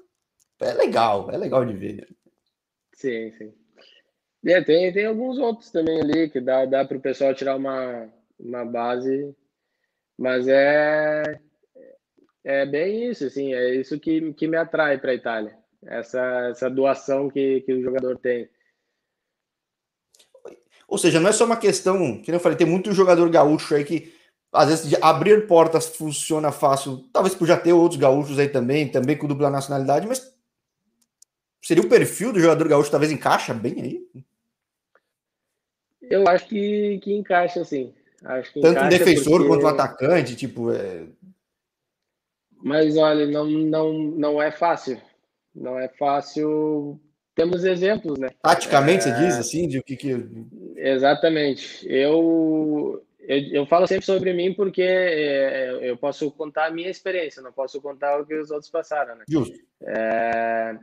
É 0.60 0.72
legal, 0.72 1.30
é 1.30 1.36
legal 1.36 1.64
de 1.64 1.72
ver. 1.72 2.08
Sim, 2.94 3.32
sim. 3.32 3.52
É, 4.48 4.62
tem, 4.62 4.92
tem 4.92 5.04
alguns 5.04 5.38
outros 5.38 5.70
também 5.70 6.00
ali 6.00 6.30
que 6.30 6.40
dá, 6.40 6.64
dá 6.64 6.84
para 6.84 6.96
o 6.96 7.00
pessoal 7.00 7.34
tirar 7.34 7.56
uma, 7.56 8.08
uma 8.40 8.64
base, 8.64 9.34
mas 10.16 10.48
é, 10.48 11.38
é 12.42 12.64
bem 12.64 13.10
isso, 13.10 13.26
assim, 13.26 13.52
é 13.52 13.74
isso 13.74 14.00
que, 14.00 14.32
que 14.32 14.48
me 14.48 14.56
atrai 14.56 14.98
para 14.98 15.10
a 15.10 15.14
Itália 15.14 15.58
essa, 15.82 16.48
essa 16.50 16.70
doação 16.70 17.28
que, 17.28 17.60
que 17.60 17.72
o 17.72 17.82
jogador 17.82 18.18
tem. 18.18 18.48
Ou 20.86 20.96
seja, 20.96 21.20
não 21.20 21.28
é 21.28 21.32
só 21.32 21.44
uma 21.44 21.56
questão, 21.56 22.20
que 22.22 22.32
eu 22.32 22.40
falei, 22.40 22.56
tem 22.56 22.66
muito 22.66 22.92
jogador 22.92 23.28
gaúcho 23.28 23.74
aí 23.74 23.84
que 23.84 24.14
às 24.50 24.68
vezes 24.70 24.94
abrir 25.02 25.46
portas 25.46 25.88
funciona 25.88 26.50
fácil, 26.50 27.06
talvez 27.12 27.34
por 27.34 27.46
já 27.46 27.58
ter 27.58 27.74
outros 27.74 28.00
gaúchos 28.00 28.38
aí 28.38 28.48
também, 28.48 28.90
também 28.90 29.16
com 29.16 29.26
dupla 29.26 29.50
nacionalidade, 29.50 30.06
mas 30.06 30.34
seria 31.62 31.82
o 31.82 31.88
perfil 31.88 32.32
do 32.32 32.40
jogador 32.40 32.66
gaúcho 32.66 32.90
talvez 32.90 33.12
encaixa 33.12 33.52
bem 33.52 33.82
aí? 33.82 34.24
Eu 36.10 36.26
acho 36.28 36.46
que, 36.46 36.98
que 37.02 37.12
encaixa, 37.12 37.64
sim. 37.64 37.94
Acho 38.24 38.52
que 38.52 38.60
Tanto 38.60 38.80
um 38.80 38.88
defensor 38.88 39.38
porque... 39.38 39.48
quanto 39.48 39.64
um 39.64 39.68
atacante, 39.68 40.36
tipo. 40.36 40.72
É... 40.72 41.04
Mas 42.62 42.96
olha, 42.96 43.26
não, 43.26 43.46
não, 43.46 43.92
não 43.92 44.42
é 44.42 44.50
fácil. 44.50 45.00
Não 45.54 45.78
é 45.78 45.88
fácil. 45.88 47.00
Temos 47.34 47.64
exemplos, 47.64 48.18
né? 48.18 48.30
Taticamente, 48.42 49.08
é... 49.08 49.14
você 49.14 49.24
diz 49.24 49.36
assim, 49.36 49.68
de 49.68 49.78
o 49.78 49.82
que 49.82 49.96
que. 49.96 50.16
Exatamente. 50.76 51.86
Eu, 51.88 53.04
eu, 53.20 53.38
eu 53.52 53.66
falo 53.66 53.86
sempre 53.86 54.04
sobre 54.04 54.32
mim 54.32 54.52
porque 54.54 54.82
é, 54.82 55.78
eu 55.82 55.96
posso 55.96 56.30
contar 56.32 56.66
a 56.66 56.70
minha 56.70 56.90
experiência, 56.90 57.42
não 57.42 57.52
posso 57.52 57.80
contar 57.80 58.20
o 58.20 58.26
que 58.26 58.34
os 58.34 58.50
outros 58.50 58.70
passaram, 58.70 59.14
né? 59.14 59.24
Justo. 59.28 59.56
É... 59.82 60.76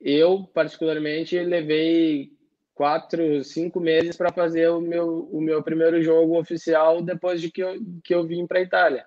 Eu, 0.00 0.48
particularmente, 0.54 1.38
levei 1.38 2.32
quatro, 2.80 3.44
cinco 3.44 3.78
meses 3.78 4.16
para 4.16 4.32
fazer 4.32 4.70
o 4.70 4.80
meu, 4.80 5.28
o 5.30 5.38
meu 5.38 5.62
primeiro 5.62 6.02
jogo 6.02 6.40
oficial 6.40 7.02
depois 7.02 7.38
de 7.38 7.50
que 7.50 7.62
eu, 7.62 7.74
que 8.02 8.14
eu 8.14 8.26
vim 8.26 8.46
para 8.46 8.58
a 8.58 8.62
Itália. 8.62 9.04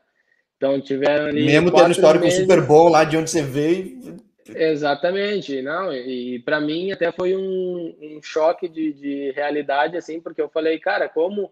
Então 0.56 0.80
tiveram 0.80 1.26
ali. 1.26 1.44
Mesmo 1.44 1.72
tendo 1.72 1.90
histórico 1.90 2.24
meses... 2.24 2.42
super 2.42 2.62
bom 2.62 2.88
lá 2.88 3.04
de 3.04 3.18
onde 3.18 3.32
você 3.32 3.42
veio, 3.42 4.16
Exatamente, 4.48 5.62
não, 5.62 5.92
e, 5.94 6.38
para 6.40 6.60
mim 6.60 6.92
até 6.92 7.12
foi 7.14 7.36
um, 7.36 7.96
um 8.00 8.20
choque 8.22 8.68
de, 8.68 8.92
de, 8.92 9.32
realidade, 9.32 9.96
assim, 9.96 10.20
porque 10.20 10.42
eu 10.42 10.50
falei, 10.50 10.78
cara, 10.78 11.08
como. 11.08 11.50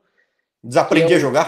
Desaprendi 0.61 1.13
eu, 1.13 1.17
a 1.17 1.21
jogar? 1.21 1.47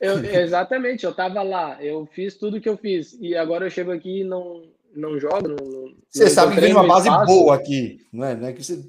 Eu, 0.00 0.18
exatamente, 0.26 1.06
eu 1.06 1.14
tava 1.14 1.40
lá, 1.40 1.78
eu 1.80 2.04
fiz 2.12 2.34
tudo 2.34 2.60
que 2.60 2.68
eu 2.68 2.76
fiz, 2.76 3.16
e 3.20 3.36
agora 3.36 3.64
eu 3.64 3.70
chego 3.70 3.92
aqui 3.92 4.22
e 4.22 4.24
não, 4.24 4.64
não 4.94 5.18
jogo. 5.18 5.48
Não, 5.48 5.94
você 6.08 6.24
não 6.24 6.30
sabe 6.30 6.54
que 6.54 6.60
tem 6.60 6.72
uma 6.72 6.86
base 6.86 7.08
espaço. 7.08 7.26
boa 7.26 7.54
aqui, 7.54 8.06
não 8.12 8.24
é? 8.24 8.34
Não 8.34 8.48
é 8.48 8.52
que 8.52 8.62
você... 8.62 8.82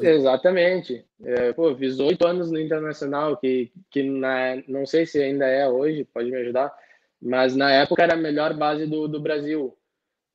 Exatamente. 0.00 1.04
É, 1.22 1.52
pô, 1.52 1.74
fiz 1.76 1.98
oito 1.98 2.26
anos 2.26 2.50
no 2.50 2.60
Internacional, 2.60 3.36
que, 3.36 3.72
que 3.90 4.02
na, 4.02 4.62
não 4.68 4.86
sei 4.86 5.06
se 5.06 5.22
ainda 5.22 5.46
é 5.46 5.68
hoje, 5.68 6.04
pode 6.04 6.30
me 6.30 6.36
ajudar, 6.36 6.74
mas 7.20 7.56
na 7.56 7.70
época 7.70 8.02
era 8.02 8.14
a 8.14 8.18
melhor 8.18 8.54
base 8.54 8.86
do, 8.86 9.08
do 9.08 9.20
Brasil. 9.20 9.76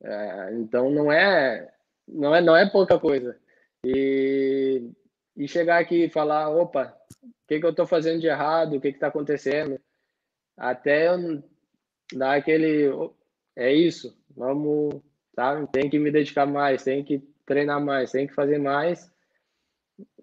É, 0.02 0.50
então 0.54 0.90
não 0.90 1.12
é, 1.12 1.72
não 2.08 2.34
é, 2.34 2.40
não 2.40 2.56
é 2.56 2.68
pouca 2.68 2.98
coisa. 2.98 3.36
E, 3.84 4.90
e 5.36 5.48
chegar 5.48 5.78
aqui 5.78 6.04
e 6.04 6.10
falar, 6.10 6.50
opa, 6.50 6.96
o 7.22 7.28
que, 7.48 7.60
que 7.60 7.66
eu 7.66 7.70
estou 7.70 7.86
fazendo 7.86 8.20
de 8.20 8.26
errado, 8.26 8.76
o 8.76 8.80
que 8.80 8.88
está 8.88 9.08
acontecendo, 9.08 9.78
até 10.56 11.08
eu 11.08 11.42
dar 12.14 12.36
aquele, 12.36 12.90
é 13.56 13.72
isso, 13.72 14.16
vamos, 14.36 15.00
tá? 15.34 15.66
Tem 15.66 15.88
que 15.90 15.98
me 15.98 16.10
dedicar 16.10 16.46
mais, 16.46 16.82
tem 16.82 17.04
que 17.04 17.22
treinar 17.46 17.84
mais, 17.84 18.10
tem 18.10 18.26
que 18.26 18.34
fazer 18.34 18.58
mais. 18.58 19.10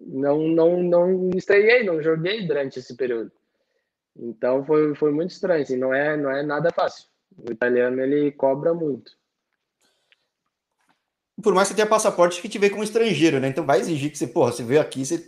Não, 0.00 0.48
não, 0.48 0.82
não 0.82 1.30
estreiei, 1.34 1.84
não 1.84 2.02
joguei 2.02 2.46
durante 2.46 2.78
esse 2.78 2.96
período. 2.96 3.32
Então 4.16 4.64
foi, 4.64 4.94
foi 4.94 5.12
muito 5.12 5.30
estranho, 5.30 5.62
assim, 5.62 5.76
não 5.76 5.94
é, 5.94 6.16
não 6.16 6.30
é 6.30 6.42
nada 6.42 6.70
fácil. 6.72 7.08
O 7.36 7.52
italiano 7.52 8.00
ele 8.00 8.32
cobra 8.32 8.74
muito 8.74 9.12
por 11.42 11.54
mais 11.54 11.68
que 11.68 11.74
você 11.74 11.76
tenha 11.76 11.88
passaporte 11.88 12.40
que 12.40 12.48
te 12.48 12.58
vê 12.58 12.70
como 12.70 12.84
estrangeiro, 12.84 13.40
né? 13.40 13.48
Então 13.48 13.64
vai 13.64 13.80
exigir 13.80 14.10
que 14.10 14.18
você, 14.18 14.26
porra, 14.26 14.52
você 14.52 14.62
veio 14.62 14.80
aqui, 14.80 15.04
você. 15.04 15.18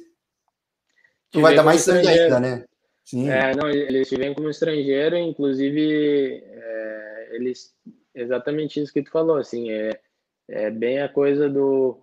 Tu 1.30 1.40
vai 1.40 1.54
dar 1.54 1.62
mais 1.62 1.80
sangue 1.80 2.06
ainda, 2.06 2.38
né? 2.38 2.64
Sim. 3.04 3.28
É, 3.28 3.54
não, 3.54 3.68
eles 3.68 4.08
te 4.08 4.16
veem 4.16 4.34
como 4.34 4.50
estrangeiro, 4.50 5.16
inclusive, 5.16 6.42
é, 6.44 7.28
eles. 7.32 7.74
Exatamente 8.14 8.80
isso 8.80 8.92
que 8.92 9.02
tu 9.02 9.10
falou, 9.10 9.36
assim, 9.36 9.70
é, 9.70 10.00
é 10.48 10.70
bem 10.70 11.00
a 11.00 11.08
coisa 11.08 11.48
do. 11.48 11.98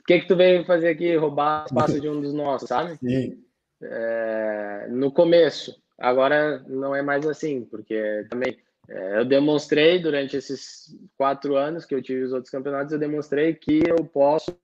O 0.00 0.04
que 0.04 0.20
que 0.20 0.28
tu 0.28 0.36
veio 0.36 0.64
fazer 0.64 0.88
aqui? 0.88 1.16
Roubar 1.16 1.66
espaço 1.66 2.00
de 2.00 2.08
um 2.08 2.20
dos 2.20 2.34
nossos, 2.34 2.68
sabe? 2.68 2.96
Sim. 2.96 3.44
É, 3.80 4.86
no 4.90 5.10
começo. 5.12 5.80
Agora 5.98 6.58
não 6.68 6.94
é 6.94 7.02
mais 7.02 7.26
assim, 7.26 7.64
porque 7.64 8.26
também 8.28 8.58
é, 8.88 9.18
eu 9.18 9.24
demonstrei 9.24 10.00
durante 10.00 10.36
esses 10.36 10.96
quatro 11.16 11.56
anos 11.56 11.84
que 11.84 11.94
eu 11.94 12.02
tive 12.02 12.22
os 12.22 12.32
outros 12.32 12.50
campeonatos, 12.50 12.92
eu 12.92 12.98
demonstrei 12.98 13.54
que 13.54 13.82
eu 13.88 14.04
posso 14.04 14.56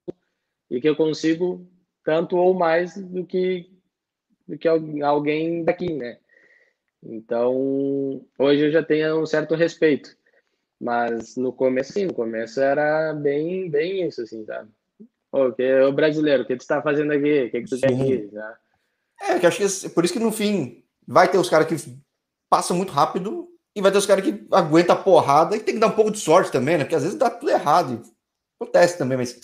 e 0.71 0.81
que 0.81 0.89
eu 0.89 0.97
consigo 0.97 1.67
tanto 2.05 2.37
ou 2.37 2.53
mais 2.53 2.97
do 2.97 3.25
que 3.25 3.71
do 4.47 4.57
que 4.57 4.67
alguém 4.67 5.63
daqui, 5.63 5.93
né? 5.93 6.19
Então, 7.03 8.25
hoje 8.39 8.67
eu 8.67 8.73
já 8.73 8.83
tenho 8.83 9.21
um 9.21 9.27
certo 9.27 9.55
respeito. 9.55 10.17
Mas 10.81 11.37
no 11.37 11.53
começo, 11.53 11.93
sim, 11.93 12.07
no 12.07 12.15
começo 12.15 12.61
era 12.61 13.13
bem, 13.13 13.69
bem 13.69 14.07
isso, 14.07 14.23
assim, 14.23 14.45
sabe? 14.45 14.71
Ô, 15.33 15.53
que, 15.53 15.81
o 15.81 15.93
brasileiro, 15.93 16.43
o 16.43 16.47
que 16.47 16.57
tu 16.57 16.61
está 16.61 16.81
fazendo 16.81 17.13
aqui? 17.13 17.45
O 17.45 17.51
que, 17.51 17.63
que 17.63 17.69
tu 17.69 17.77
sim. 17.77 17.81
quer 17.81 17.93
aqui? 17.93 18.29
Tá? 18.29 18.59
É, 19.21 19.39
que 19.39 19.47
acho 19.47 19.59
que 19.59 19.89
por 19.91 20.05
isso 20.05 20.15
que 20.15 20.21
no 20.21 20.33
fim 20.33 20.85
vai 21.07 21.31
ter 21.31 21.39
os 21.39 21.51
caras 21.51 21.67
que 21.67 21.99
passam 22.49 22.77
muito 22.77 22.93
rápido 22.93 23.49
e 23.75 23.83
vai 23.83 23.91
ter 23.91 23.99
os 23.99 24.07
caras 24.07 24.25
que 24.25 24.47
aguentam 24.51 24.95
a 24.95 24.99
porrada 24.99 25.57
e 25.57 25.61
tem 25.61 25.75
que 25.75 25.81
dar 25.81 25.89
um 25.89 25.95
pouco 25.95 26.11
de 26.11 26.19
sorte 26.19 26.53
também, 26.53 26.79
né? 26.79 26.85
Porque 26.85 26.95
às 26.95 27.03
vezes 27.03 27.19
dá 27.19 27.29
tudo 27.29 27.51
errado. 27.51 28.03
Acontece 28.61 28.97
também, 28.97 29.19
mas. 29.19 29.39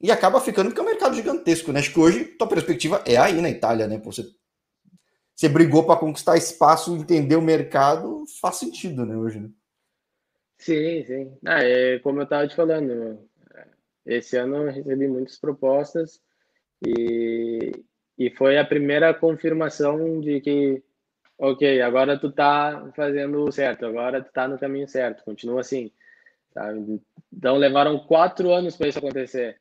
E 0.00 0.10
acaba 0.10 0.40
ficando 0.40 0.66
porque 0.66 0.80
é 0.80 0.82
um 0.82 0.86
mercado 0.86 1.14
gigantesco, 1.14 1.72
né? 1.72 1.80
Acho 1.80 1.92
que 1.92 2.00
hoje 2.00 2.24
tua 2.24 2.48
perspectiva 2.48 3.02
é 3.06 3.16
aí 3.16 3.40
na 3.40 3.48
Itália, 3.48 3.86
né? 3.86 4.00
Você, 4.04 4.26
você 5.34 5.48
brigou 5.48 5.84
para 5.84 5.98
conquistar 5.98 6.36
espaço, 6.36 6.96
entender 6.96 7.36
o 7.36 7.42
mercado, 7.42 8.24
faz 8.40 8.56
sentido, 8.56 9.04
né? 9.04 9.16
Hoje, 9.16 9.40
né? 9.40 9.50
Sim, 10.58 11.04
sim. 11.04 11.38
Ah, 11.44 11.62
é, 11.62 11.98
como 11.98 12.20
eu 12.20 12.24
estava 12.24 12.46
te 12.46 12.54
falando, 12.54 13.18
esse 14.06 14.36
ano 14.36 14.56
eu 14.56 14.72
recebi 14.72 15.08
muitas 15.08 15.38
propostas 15.38 16.20
e, 16.86 17.72
e 18.18 18.30
foi 18.30 18.58
a 18.58 18.64
primeira 18.64 19.12
confirmação 19.12 20.20
de 20.20 20.40
que 20.40 20.82
ok, 21.38 21.82
agora 21.82 22.16
tu 22.18 22.30
tá 22.30 22.88
fazendo 22.94 23.50
certo, 23.50 23.84
agora 23.84 24.22
tu 24.22 24.30
tá 24.32 24.46
no 24.46 24.58
caminho 24.58 24.86
certo, 24.86 25.24
continua 25.24 25.60
assim. 25.60 25.90
Sabe? 26.54 27.00
Então 27.32 27.56
levaram 27.56 27.98
quatro 27.98 28.52
anos 28.52 28.76
para 28.76 28.88
isso 28.88 28.98
acontecer. 28.98 29.56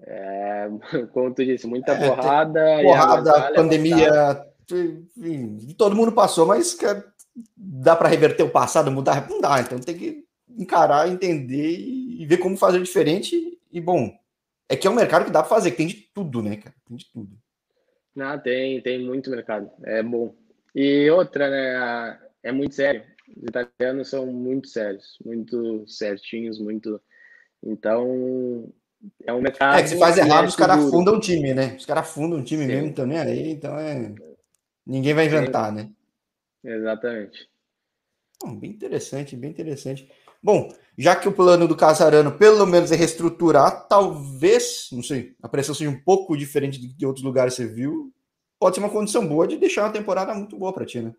É, 0.00 0.68
como 1.12 1.34
tu 1.34 1.44
disse, 1.44 1.66
muita 1.66 1.92
é, 1.92 2.08
porrada. 2.08 2.80
Porrada, 2.82 3.52
pandemia, 3.54 4.46
enfim, 4.70 5.74
todo 5.76 5.96
mundo 5.96 6.12
passou, 6.12 6.46
mas 6.46 6.76
dá 7.56 7.94
para 7.94 8.08
reverter 8.08 8.42
o 8.42 8.50
passado, 8.50 8.90
mudar? 8.90 9.28
Não 9.28 9.40
dá. 9.40 9.60
Então 9.60 9.78
tem 9.78 9.96
que 9.96 10.24
encarar, 10.48 11.08
entender 11.08 11.78
e 11.78 12.24
ver 12.26 12.38
como 12.38 12.56
fazer 12.56 12.82
diferente. 12.82 13.58
E 13.70 13.80
bom, 13.80 14.16
é 14.68 14.76
que 14.76 14.86
é 14.86 14.90
um 14.90 14.94
mercado 14.94 15.24
que 15.24 15.30
dá 15.30 15.40
para 15.40 15.48
fazer, 15.48 15.70
que 15.70 15.76
tem 15.76 15.86
de 15.86 15.94
tudo, 16.14 16.42
né, 16.42 16.56
cara? 16.56 16.74
Tem 16.86 16.96
de 16.96 17.06
tudo. 17.12 17.36
Não, 18.14 18.38
tem, 18.38 18.80
tem 18.80 19.04
muito 19.04 19.30
mercado. 19.30 19.70
É 19.84 20.02
bom. 20.02 20.34
E 20.74 21.08
outra, 21.10 21.50
né? 21.50 22.18
É 22.42 22.52
muito 22.52 22.74
sério. 22.74 23.02
Os 23.36 23.44
italianos 23.44 24.08
são 24.08 24.26
muito 24.26 24.68
sérios, 24.68 25.18
muito 25.24 25.84
certinhos, 25.86 26.58
muito. 26.58 27.00
Então, 27.62 28.72
é 29.24 29.32
um 29.32 29.40
mercado. 29.40 29.78
É 29.78 29.82
que 29.82 29.88
se 29.88 29.98
faz 29.98 30.16
errado, 30.16 30.44
é 30.44 30.48
os 30.48 30.56
caras 30.56 30.88
fundam 30.90 31.16
o 31.16 31.20
time, 31.20 31.52
né? 31.52 31.74
Os 31.76 31.84
caras 31.84 32.08
fundam 32.08 32.38
o 32.38 32.44
time 32.44 32.62
Sim. 32.62 32.68
mesmo, 32.68 32.88
então 32.88 33.06
nem 33.06 33.18
aí, 33.18 33.50
então 33.50 33.78
é. 33.78 34.14
Ninguém 34.86 35.14
vai 35.14 35.26
inventar, 35.26 35.70
Sim. 35.70 35.76
né? 35.76 35.90
Exatamente. 36.62 37.48
Bom, 38.42 38.56
bem 38.56 38.70
interessante, 38.70 39.36
bem 39.36 39.50
interessante. 39.50 40.10
Bom, 40.42 40.68
já 40.96 41.16
que 41.16 41.28
o 41.28 41.32
plano 41.32 41.66
do 41.66 41.76
Casarano 41.76 42.38
pelo 42.38 42.66
menos 42.66 42.92
é 42.92 42.96
reestruturar, 42.96 43.88
talvez, 43.88 44.88
não 44.92 45.02
sei, 45.02 45.34
a 45.42 45.48
pressão 45.48 45.74
seja 45.74 45.90
um 45.90 46.00
pouco 46.00 46.36
diferente 46.36 46.80
de 46.80 46.94
que 46.94 47.06
outros 47.06 47.24
lugares 47.24 47.54
você 47.54 47.66
viu, 47.66 48.12
pode 48.58 48.76
ser 48.76 48.80
uma 48.80 48.90
condição 48.90 49.26
boa 49.26 49.46
de 49.46 49.56
deixar 49.56 49.84
uma 49.84 49.92
temporada 49.92 50.34
muito 50.34 50.56
boa 50.56 50.72
para 50.72 50.86
ti, 50.86 51.00
né? 51.00 51.14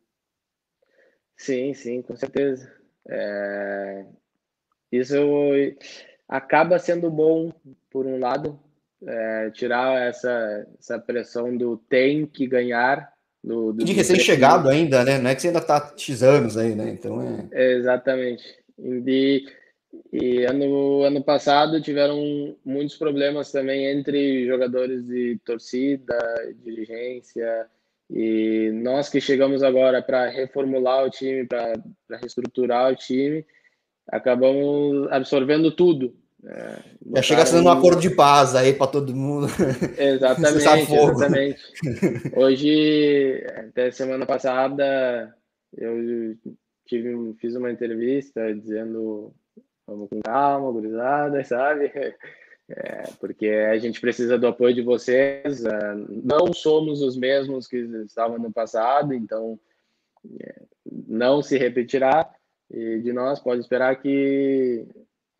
Sim, 1.35 1.73
sim, 1.73 2.01
com 2.01 2.15
certeza. 2.15 2.71
É... 3.07 4.05
Isso 4.91 5.15
acaba 6.27 6.79
sendo 6.79 7.09
bom, 7.09 7.51
por 7.89 8.05
um 8.05 8.19
lado, 8.19 8.59
é, 9.05 9.51
tirar 9.51 10.07
essa, 10.07 10.67
essa 10.79 10.99
pressão 10.99 11.55
do 11.55 11.77
tem 11.77 12.25
que 12.25 12.47
ganhar. 12.47 13.13
Do, 13.47 13.71
do 13.71 13.85
de 13.85 13.93
recém-chegado 13.93 14.67
ainda, 14.67 15.05
né? 15.05 15.17
Não 15.17 15.29
é 15.29 15.35
que 15.35 15.41
você 15.41 15.47
ainda 15.47 15.61
tá 15.61 15.93
X 15.95 16.21
anos 16.21 16.57
aí, 16.57 16.75
né? 16.75 16.89
Então 16.89 17.49
é. 17.51 17.75
Exatamente. 17.75 18.43
E, 18.77 19.45
e 20.11 20.43
ano, 20.43 21.03
ano 21.03 21.23
passado 21.23 21.81
tiveram 21.81 22.55
muitos 22.65 22.97
problemas 22.97 23.49
também 23.49 23.85
entre 23.85 24.45
jogadores 24.45 25.05
de 25.05 25.39
torcida, 25.45 26.17
dirigência, 26.61 27.67
e 28.09 28.69
nós 28.73 29.09
que 29.09 29.21
chegamos 29.21 29.63
agora 29.63 30.01
para 30.01 30.29
reformular 30.29 31.05
o 31.05 31.09
time, 31.09 31.45
para 31.45 31.73
reestruturar 32.19 32.91
o 32.91 32.95
time, 32.95 33.45
acabamos 34.09 35.09
absorvendo 35.09 35.71
tudo. 35.71 36.13
É, 36.45 36.79
Já 37.15 37.21
chega 37.21 37.45
sendo 37.45 37.67
um 37.67 37.71
acordo 37.71 38.01
de 38.01 38.09
paz 38.09 38.55
aí 38.55 38.73
para 38.73 38.87
todo 38.87 39.15
mundo. 39.15 39.47
Exatamente, 39.97 40.93
exatamente. 40.93 41.61
Hoje, 42.35 43.45
até 43.55 43.91
semana 43.91 44.25
passada, 44.25 45.33
eu 45.77 46.35
tive, 46.85 47.33
fiz 47.39 47.55
uma 47.55 47.71
entrevista 47.71 48.53
dizendo 48.53 49.33
vamos 49.85 50.09
com 50.09 50.21
calma, 50.21 50.71
gurizada, 50.71 51.43
sabe? 51.45 51.91
É, 52.69 53.03
porque 53.21 53.47
a 53.47 53.77
gente 53.77 54.01
precisa 54.01 54.37
do 54.37 54.47
apoio 54.47 54.75
de 54.75 54.81
vocês. 54.81 55.63
É, 55.63 55.95
não 56.23 56.51
somos 56.53 57.01
os 57.01 57.15
mesmos 57.15 57.67
que 57.67 57.77
estavam 58.05 58.37
no 58.37 58.51
passado, 58.51 59.13
então 59.13 59.57
é, 60.41 60.61
não 61.07 61.41
se 61.41 61.57
repetirá. 61.57 62.29
E 62.69 62.99
de 62.99 63.13
nós 63.13 63.39
pode 63.39 63.61
esperar 63.61 63.95
que 64.01 64.85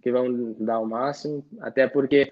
que 0.07 0.11
vão 0.11 0.55
dar 0.59 0.79
o 0.79 0.87
máximo, 0.87 1.45
até 1.59 1.85
porque 1.85 2.31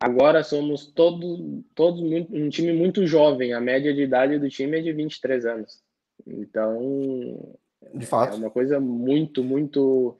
agora 0.00 0.42
somos 0.42 0.86
todos 0.86 1.40
todos 1.74 2.00
muito, 2.00 2.34
um 2.34 2.48
time 2.48 2.72
muito 2.72 3.06
jovem. 3.06 3.52
A 3.52 3.60
média 3.60 3.92
de 3.92 4.02
idade 4.02 4.38
do 4.38 4.48
time 4.48 4.78
é 4.78 4.82
de 4.82 4.92
23 4.92 5.44
anos. 5.44 5.82
Então, 6.26 7.54
de 7.94 8.06
fato, 8.06 8.34
é 8.34 8.38
uma 8.38 8.50
coisa 8.50 8.80
muito 8.80 9.44
muito 9.44 10.16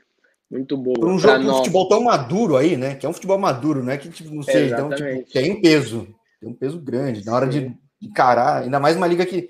muito 0.51 0.77
boa. 0.77 1.01
Por 1.01 1.09
um 1.09 1.19
jogo 1.19 1.39
de 1.39 1.49
futebol 1.49 1.89
tão 1.89 2.03
maduro 2.03 2.57
aí, 2.59 2.77
né? 2.77 2.95
Que 2.95 3.07
é 3.07 3.09
um 3.09 3.15
futebol 3.15 3.39
maduro, 3.39 3.83
né? 3.83 3.97
Que 3.97 4.11
tipo, 4.11 4.35
não 4.35 4.43
sei, 4.43 4.67
então 4.67 4.91
tipo, 4.91 5.33
tem 5.33 5.53
um 5.53 5.63
peso, 5.63 6.15
tem 6.41 6.51
um 6.51 6.55
peso 6.55 6.79
grande 6.79 7.25
na 7.25 7.35
hora 7.35 7.47
de 7.47 7.75
encarar, 8.03 8.65
ainda 8.65 8.79
mais 8.79 8.97
uma 8.97 9.07
liga 9.07 9.25
que 9.25 9.49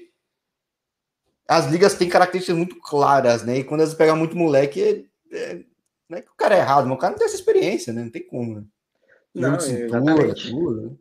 as 1.48 1.66
ligas 1.66 1.94
têm 1.94 2.08
características 2.08 2.56
muito 2.56 2.76
claras, 2.80 3.42
né? 3.42 3.58
E 3.58 3.64
quando 3.64 3.80
elas 3.80 3.94
pegam 3.94 4.16
muito 4.16 4.36
moleque, 4.36 5.08
é, 5.32 5.36
é, 5.36 5.64
não 6.12 6.18
é 6.18 6.22
que 6.22 6.30
o 6.30 6.36
cara 6.36 6.54
é 6.54 6.58
errado, 6.58 6.86
mas 6.86 6.96
o 6.96 7.00
cara 7.00 7.12
não 7.12 7.18
tem 7.18 7.26
essa 7.26 7.36
experiência, 7.36 7.92
né? 7.92 8.04
Não 8.04 8.10
tem 8.10 8.26
como, 8.26 8.56
né? 8.56 8.64
Não, 9.34 9.58
cintura, 9.58 10.34
tudo, 10.34 10.82
né? 10.82 10.96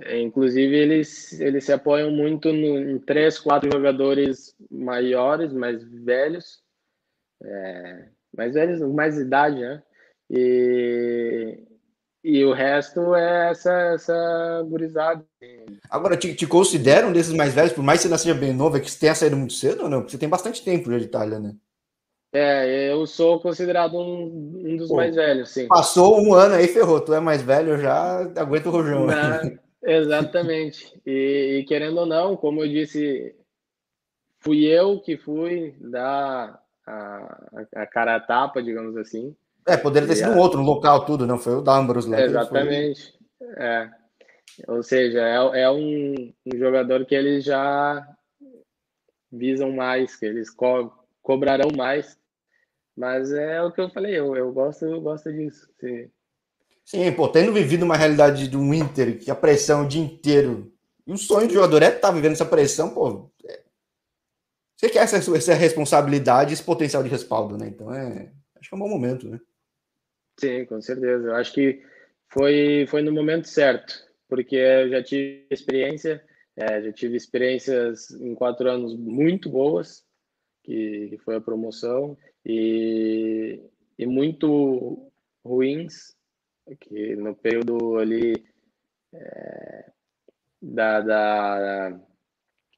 É, 0.00 0.20
inclusive, 0.20 0.74
eles, 0.74 1.38
eles 1.38 1.64
se 1.64 1.72
apoiam 1.72 2.10
muito 2.10 2.50
no, 2.52 2.90
em 2.90 2.98
três, 2.98 3.38
quatro 3.38 3.70
jogadores 3.70 4.54
maiores, 4.70 5.52
mais 5.52 5.82
velhos, 5.84 6.62
é, 7.42 8.08
mais 8.34 8.54
velhos, 8.54 8.80
mais 8.92 9.18
idade, 9.18 9.60
né? 9.60 9.82
E, 10.30 11.58
e 12.24 12.44
o 12.44 12.52
resto 12.52 13.14
é 13.14 13.50
essa, 13.50 13.72
essa 13.94 14.62
gurizada. 14.66 15.24
Agora, 15.90 16.16
te, 16.16 16.34
te 16.34 16.46
consideram 16.46 17.12
desses 17.12 17.32
mais 17.32 17.54
velhos, 17.54 17.72
por 17.72 17.84
mais 17.84 18.00
que 18.00 18.04
você 18.04 18.10
não 18.10 18.18
seja 18.18 18.34
bem 18.34 18.54
novo, 18.54 18.78
é 18.78 18.80
que 18.80 18.90
você 18.90 18.98
tenha 18.98 19.14
saído 19.14 19.36
muito 19.36 19.52
cedo 19.52 19.84
ou 19.84 19.90
não? 19.90 20.00
Porque 20.00 20.12
você 20.12 20.18
tem 20.18 20.28
bastante 20.28 20.64
tempo 20.64 20.90
já 20.90 20.98
de 20.98 21.04
Itália, 21.04 21.38
né? 21.38 21.54
É, 22.38 22.92
eu 22.92 23.06
sou 23.06 23.40
considerado 23.40 23.96
um, 23.96 24.62
um 24.62 24.76
dos 24.76 24.88
Pô, 24.88 24.96
mais 24.96 25.14
velhos, 25.14 25.48
sim. 25.48 25.66
Passou 25.68 26.20
um 26.20 26.34
ano 26.34 26.56
aí, 26.56 26.68
ferrou. 26.68 27.00
Tu 27.00 27.14
é 27.14 27.20
mais 27.20 27.40
velho, 27.40 27.70
eu 27.70 27.78
já 27.78 28.20
aguento 28.36 28.66
o 28.66 28.70
rojão. 28.70 29.06
exatamente. 29.82 31.00
E, 31.06 31.60
e, 31.60 31.64
querendo 31.64 32.00
ou 32.00 32.04
não, 32.04 32.36
como 32.36 32.62
eu 32.62 32.68
disse, 32.68 33.34
fui 34.40 34.66
eu 34.66 35.00
que 35.00 35.16
fui 35.16 35.74
dar 35.80 36.60
a, 36.86 37.48
a 37.74 37.86
cara 37.86 38.16
a 38.16 38.20
tapa, 38.20 38.62
digamos 38.62 38.98
assim. 38.98 39.34
É, 39.66 39.78
poderia 39.78 40.06
ter 40.06 40.16
sido 40.16 40.32
um 40.32 40.38
outro, 40.38 40.60
um 40.60 40.64
local, 40.64 41.06
tudo, 41.06 41.26
não 41.26 41.38
foi 41.38 41.54
o 41.54 41.62
Dambros, 41.62 42.06
né? 42.06 42.22
Exatamente. 42.22 43.14
É. 43.56 43.88
Ou 44.68 44.82
seja, 44.82 45.20
é, 45.20 45.62
é 45.62 45.70
um, 45.70 46.14
um, 46.46 46.58
jogador 46.58 47.06
que 47.06 47.14
eles 47.14 47.44
já 47.44 48.06
visam 49.32 49.72
mais, 49.72 50.16
que 50.16 50.26
eles 50.26 50.50
co 50.50 50.92
cobrarão 51.22 51.70
mais. 51.74 52.14
Mas 52.96 53.30
é 53.32 53.62
o 53.62 53.70
que 53.70 53.80
eu 53.80 53.90
falei, 53.90 54.18
eu, 54.18 54.34
eu 54.34 54.50
gosto, 54.52 54.86
eu 54.86 55.00
gosto 55.00 55.30
disso. 55.30 55.68
Sim. 55.78 56.10
Sim, 56.84 57.12
pô, 57.12 57.28
tendo 57.28 57.52
vivido 57.52 57.84
uma 57.84 57.96
realidade 57.96 58.48
do 58.48 58.72
Inter, 58.72 59.18
que 59.18 59.30
a 59.30 59.34
pressão 59.34 59.84
o 59.84 59.88
dia 59.88 60.00
inteiro. 60.00 60.72
E 61.06 61.12
o 61.12 61.18
sonho 61.18 61.46
do 61.46 61.54
jogador 61.54 61.82
é 61.82 61.88
estar 61.88 62.08
tá 62.08 62.10
vivendo 62.12 62.32
essa 62.32 62.46
pressão, 62.46 62.94
pô. 62.94 63.30
É... 63.44 63.60
Você 64.76 64.88
quer 64.88 65.00
essa, 65.00 65.16
essa 65.36 65.54
responsabilidade, 65.54 66.54
esse 66.54 66.62
potencial 66.62 67.02
de 67.02 67.08
respaldo, 67.08 67.58
né? 67.58 67.68
Então 67.68 67.92
é. 67.92 68.32
Acho 68.58 68.70
que 68.70 68.74
é 68.74 68.76
um 68.76 68.80
bom 68.80 68.88
momento, 68.88 69.28
né? 69.28 69.40
Sim, 70.38 70.64
com 70.64 70.80
certeza. 70.80 71.28
Eu 71.28 71.34
acho 71.34 71.52
que 71.52 71.82
foi, 72.32 72.86
foi 72.88 73.02
no 73.02 73.12
momento 73.12 73.48
certo, 73.48 73.94
porque 74.28 74.56
eu 74.56 74.88
já 74.90 75.02
tive 75.02 75.46
experiência, 75.50 76.24
é, 76.56 76.82
já 76.82 76.92
tive 76.92 77.16
experiências 77.16 78.10
em 78.12 78.34
quatro 78.34 78.70
anos 78.70 78.96
muito 78.96 79.50
boas, 79.50 80.04
que, 80.62 81.08
que 81.10 81.18
foi 81.18 81.36
a 81.36 81.40
promoção, 81.40 82.16
e, 82.48 83.60
e 83.98 84.06
muito 84.06 85.10
ruins, 85.44 86.14
que 86.80 87.16
no 87.16 87.34
período 87.34 87.98
ali 87.98 88.46
é, 89.12 89.90
da, 90.62 91.00
da, 91.00 92.00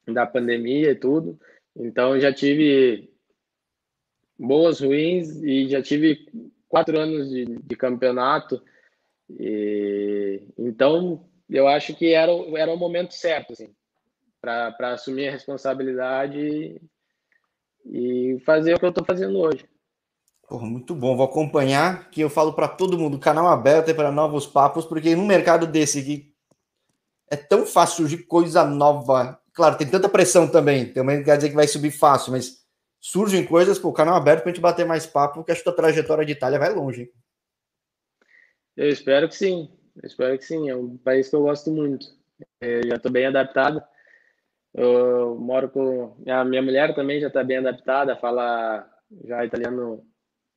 da 0.07 0.25
pandemia 0.25 0.91
e 0.91 0.95
tudo. 0.95 1.39
Então, 1.75 2.19
já 2.19 2.33
tive 2.33 3.13
boas, 4.37 4.79
ruins, 4.79 5.39
e 5.43 5.67
já 5.67 5.83
tive 5.83 6.27
quatro 6.67 6.99
anos 6.99 7.29
de, 7.29 7.45
de 7.45 7.75
campeonato. 7.75 8.63
E, 9.29 10.47
então, 10.57 11.29
eu 11.47 11.67
acho 11.67 11.95
que 11.95 12.13
era, 12.13 12.31
era 12.57 12.73
o 12.73 12.77
momento 12.77 13.13
certo, 13.13 13.53
assim, 13.53 13.71
para 14.41 14.93
assumir 14.93 15.27
a 15.27 15.31
responsabilidade 15.31 16.81
e 17.85 18.41
fazer 18.45 18.73
o 18.73 18.79
que 18.79 18.85
eu 18.85 18.89
estou 18.89 19.05
fazendo 19.05 19.39
hoje. 19.39 19.65
Porra, 20.47 20.65
muito 20.65 20.95
bom, 20.95 21.15
vou 21.15 21.25
acompanhar, 21.25 22.09
que 22.09 22.21
eu 22.21 22.29
falo 22.29 22.53
para 22.53 22.67
todo 22.67 22.97
mundo, 22.97 23.19
canal 23.19 23.47
aberto 23.47 23.89
é 23.89 23.93
para 23.93 24.11
novos 24.11 24.47
papos, 24.47 24.85
porque 24.85 25.15
num 25.15 25.25
mercado 25.25 25.67
desse 25.67 26.03
que 26.03 26.33
é 27.29 27.35
tão 27.35 27.65
fácil 27.65 27.97
surgir 27.97 28.23
coisa 28.23 28.65
nova. 28.65 29.39
Claro, 29.53 29.77
tem 29.77 29.87
tanta 29.87 30.09
pressão 30.09 30.47
também, 30.47 30.91
também 30.91 31.17
não 31.17 31.23
quer 31.23 31.37
dizer 31.37 31.49
que 31.49 31.55
vai 31.55 31.67
subir 31.67 31.91
fácil, 31.91 32.31
mas 32.31 32.65
surgem 32.99 33.45
coisas, 33.45 33.77
pô, 33.77 33.93
canal 33.93 34.15
aberto 34.15 34.41
para 34.41 34.51
a 34.51 34.53
gente 34.53 34.61
bater 34.61 34.85
mais 34.85 35.05
papo, 35.05 35.43
que 35.43 35.51
acho 35.51 35.61
que 35.61 35.69
a 35.69 35.73
trajetória 35.73 36.25
de 36.25 36.31
Itália 36.31 36.57
vai 36.57 36.73
longe. 36.73 37.03
Hein? 37.03 37.09
Eu 38.75 38.89
espero 38.89 39.27
que 39.27 39.35
sim, 39.35 39.69
eu 40.01 40.07
espero 40.07 40.37
que 40.37 40.45
sim. 40.45 40.69
É 40.69 40.75
um 40.75 40.97
país 40.97 41.29
que 41.29 41.35
eu 41.35 41.41
gosto 41.41 41.69
muito. 41.69 42.07
Eu 42.61 42.87
já 42.87 42.95
estou 42.95 43.11
bem 43.11 43.25
adaptado. 43.25 43.83
Eu 44.79 45.35
moro 45.37 45.69
com. 45.69 46.15
A 46.25 46.45
minha 46.45 46.61
mulher 46.61 46.95
também 46.95 47.19
já 47.19 47.27
está 47.27 47.43
bem 47.43 47.57
adaptada, 47.57 48.15
fala 48.15 48.89
já 49.25 49.43
italiano 49.43 50.05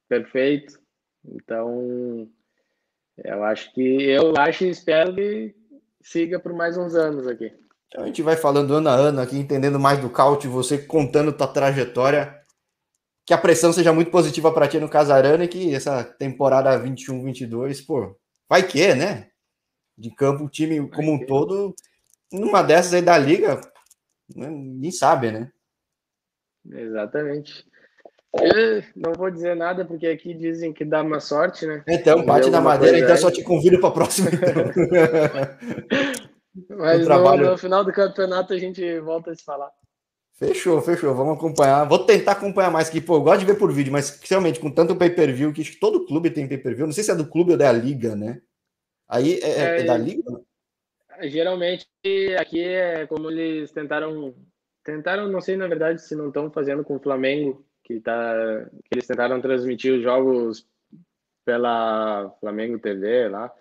perfeito. 0.09 0.79
Então, 1.25 2.29
eu 3.19 3.43
acho 3.43 3.73
que. 3.75 3.81
Eu 3.81 4.33
acho 4.37 4.65
e 4.65 4.71
espero 4.71 5.13
que 5.13 5.53
siga 6.01 6.39
por 6.39 6.53
mais 6.53 6.77
uns 6.79 6.95
anos 6.95 7.27
aqui. 7.27 7.53
Então 7.89 8.05
a 8.05 8.07
gente 8.07 8.23
vai 8.23 8.37
falando 8.37 8.75
ano 8.75 8.89
a 8.89 8.95
ano 8.95 9.21
aqui, 9.21 9.37
entendendo 9.37 9.81
mais 9.81 9.99
do 9.99 10.09
Caute, 10.09 10.47
você 10.47 10.79
contando 10.79 11.33
tua 11.33 11.49
trajetória. 11.49 12.41
que 13.27 13.35
a 13.35 13.39
pressão 13.39 13.73
seja 13.73 13.93
muito 13.93 14.13
positiva 14.13 14.53
para 14.53 14.69
ti 14.69 14.79
no 14.79 14.89
Casarana 14.89 15.45
e 15.45 15.49
que 15.49 15.75
essa 15.75 16.05
temporada 16.05 16.79
21-22, 16.81 17.85
pô, 17.85 18.17
vai 18.49 18.63
que, 18.63 18.95
né? 18.95 19.31
De 19.99 20.15
campo, 20.15 20.45
o 20.45 20.49
time 20.49 20.89
como 20.91 21.13
um 21.13 21.27
todo, 21.27 21.75
numa 22.33 22.63
dessas 22.63 22.95
aí 22.95 23.03
da 23.03 23.19
liga, 23.19 23.61
ninguém 24.35 24.91
sabe, 24.91 25.31
né? 25.31 25.51
Exatamente. 26.71 27.65
Eu 28.35 28.83
não 28.97 29.13
vou 29.13 29.31
dizer 29.31 29.55
nada, 29.55 29.85
porque 29.85 30.07
aqui 30.07 30.33
dizem 30.33 30.73
que 30.73 30.85
dá 30.85 31.03
uma 31.03 31.21
sorte, 31.21 31.67
né? 31.67 31.85
Então, 31.87 32.25
bate 32.25 32.49
na 32.49 32.61
madeira, 32.61 32.99
então 32.99 33.17
só 33.17 33.31
te 33.31 33.43
convido 33.43 33.79
para 33.79 33.91
a 33.91 33.93
próxima. 33.93 34.31
Então. 34.33 34.73
Mas 36.69 37.07
no, 37.07 37.37
no, 37.37 37.59
final 37.59 37.85
do 37.85 37.93
campeonato 37.93 38.53
a 38.53 38.59
gente 38.59 39.01
volta 39.01 39.31
a 39.31 39.35
se 39.35 39.43
falar. 39.43 39.71
Fechou, 40.35 40.81
fechou. 40.83 41.15
Vamos 41.15 41.37
acompanhar. 41.37 41.85
Vou 41.85 42.01
tentar 42.01 42.33
acompanhar 42.33 42.71
mais, 42.71 42.91
que 42.91 43.01
pô, 43.01 43.17
eu 43.17 43.23
gosto 43.23 43.41
de 43.41 43.47
ver 43.47 43.57
por 43.57 43.73
vídeo, 43.73 43.93
mas 43.93 44.21
realmente 44.29 44.61
com 44.61 44.71
tanto 44.71 44.97
pay-per-view, 44.97 45.53
que 45.53 45.65
todo 45.77 46.05
clube 46.05 46.31
tem 46.31 46.49
pay-per-view. 46.49 46.87
Não 46.87 46.93
sei 46.93 47.05
se 47.05 47.11
é 47.11 47.15
do 47.15 47.29
clube 47.29 47.53
ou 47.53 47.57
da 47.57 47.71
liga, 47.73 48.15
né? 48.17 48.41
Aí 49.09 49.39
é, 49.41 49.51
é, 49.51 49.81
é 49.81 49.85
da 49.85 49.97
liga? 49.97 50.23
Geralmente 51.23 51.87
aqui 52.39 52.63
é 52.63 53.07
como 53.07 53.31
eles 53.31 53.71
tentaram. 53.73 54.35
Tentaram, 54.85 55.29
não 55.29 55.41
sei 55.41 55.57
na 55.57 55.69
verdade 55.69 56.03
se 56.03 56.17
não 56.17 56.29
estão 56.29 56.51
fazendo 56.51 56.83
com 56.83 56.97
o 56.97 57.01
Flamengo, 57.01 57.65
que, 57.85 58.01
tá, 58.01 58.69
que 58.85 58.95
eles 58.95 59.07
tentaram 59.07 59.41
transmitir 59.41 59.95
os 59.95 60.03
jogos 60.03 60.67
pela 61.45 62.35
Flamengo 62.41 62.79
TV 62.79 63.29
lá. 63.29 63.53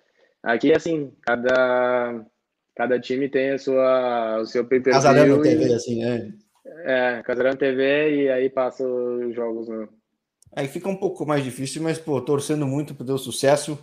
Aqui, 0.42 0.74
assim, 0.74 1.14
cada, 1.22 2.26
cada 2.76 3.00
time 3.00 3.30
tem 3.30 3.52
a 3.52 3.58
sua, 3.58 4.40
o 4.42 4.46
seu 4.46 4.66
pay-per-view. 4.66 4.94
Casarão 4.94 5.42
TV, 5.42 5.74
assim, 5.74 6.04
é. 6.04 6.32
É, 6.86 7.22
Casarão 7.24 7.56
TV 7.56 8.24
e 8.24 8.30
aí 8.30 8.50
passa 8.50 8.84
os 8.84 9.36
jogos, 9.36 9.68
né? 9.68 9.88
Aí 10.56 10.68
fica 10.68 10.90
um 10.90 10.96
pouco 10.96 11.26
mais 11.26 11.44
difícil, 11.44 11.82
mas, 11.82 11.98
pô, 11.98 12.20
torcendo 12.22 12.68
muito 12.68 12.94
por 12.94 13.06
teu 13.06 13.18
sucesso. 13.18 13.78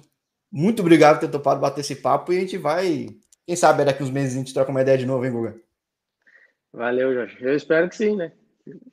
Muito 0.50 0.80
obrigado 0.80 1.16
por 1.18 1.26
ter 1.26 1.32
topado 1.32 1.60
bater 1.60 1.80
esse 1.80 1.96
papo 1.96 2.32
e 2.32 2.38
a 2.38 2.40
gente 2.40 2.56
vai. 2.58 3.06
Quem 3.48 3.56
sabe 3.56 3.82
daqui 3.82 4.02
uns 4.02 4.10
meses 4.10 4.34
a 4.34 4.38
gente 4.40 4.52
troca 4.52 4.70
uma 4.70 4.82
ideia 4.82 4.98
de 4.98 5.06
novo, 5.06 5.24
hein, 5.24 5.32
Guga? 5.32 5.58
Valeu, 6.70 7.14
Jorge. 7.14 7.38
Eu 7.40 7.56
espero 7.56 7.88
que 7.88 7.96
sim, 7.96 8.14
né? 8.14 8.30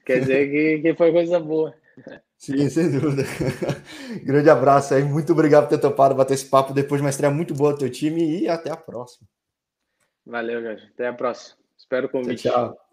Quer 0.06 0.22
dizer 0.22 0.50
que, 0.50 0.82
que 0.82 0.96
foi 0.96 1.12
coisa 1.12 1.42
boa. 1.42 1.76
Sim, 2.38 2.70
sem 2.70 2.90
dúvida. 2.90 3.24
Grande 4.24 4.50
abraço 4.50 4.94
aí. 4.94 5.04
Muito 5.04 5.34
obrigado 5.34 5.64
por 5.64 5.72
ter 5.72 5.82
topado 5.82 6.16
bater 6.16 6.36
esse 6.36 6.50
papo 6.50 6.72
depois 6.72 7.02
de 7.02 7.06
uma 7.06 7.10
estreia 7.10 7.34
muito 7.34 7.54
boa 7.54 7.74
do 7.74 7.80
teu 7.80 7.90
time 7.90 8.44
e 8.44 8.48
até 8.48 8.72
a 8.72 8.78
próxima. 8.78 9.28
Valeu, 10.26 10.62
Jorge. 10.62 10.90
Até 10.94 11.08
a 11.08 11.14
próxima. 11.14 11.58
Espero 11.78 12.08
o 12.08 12.10
convite. 12.10 12.44
Tchau. 12.44 12.70
tchau. 12.70 12.85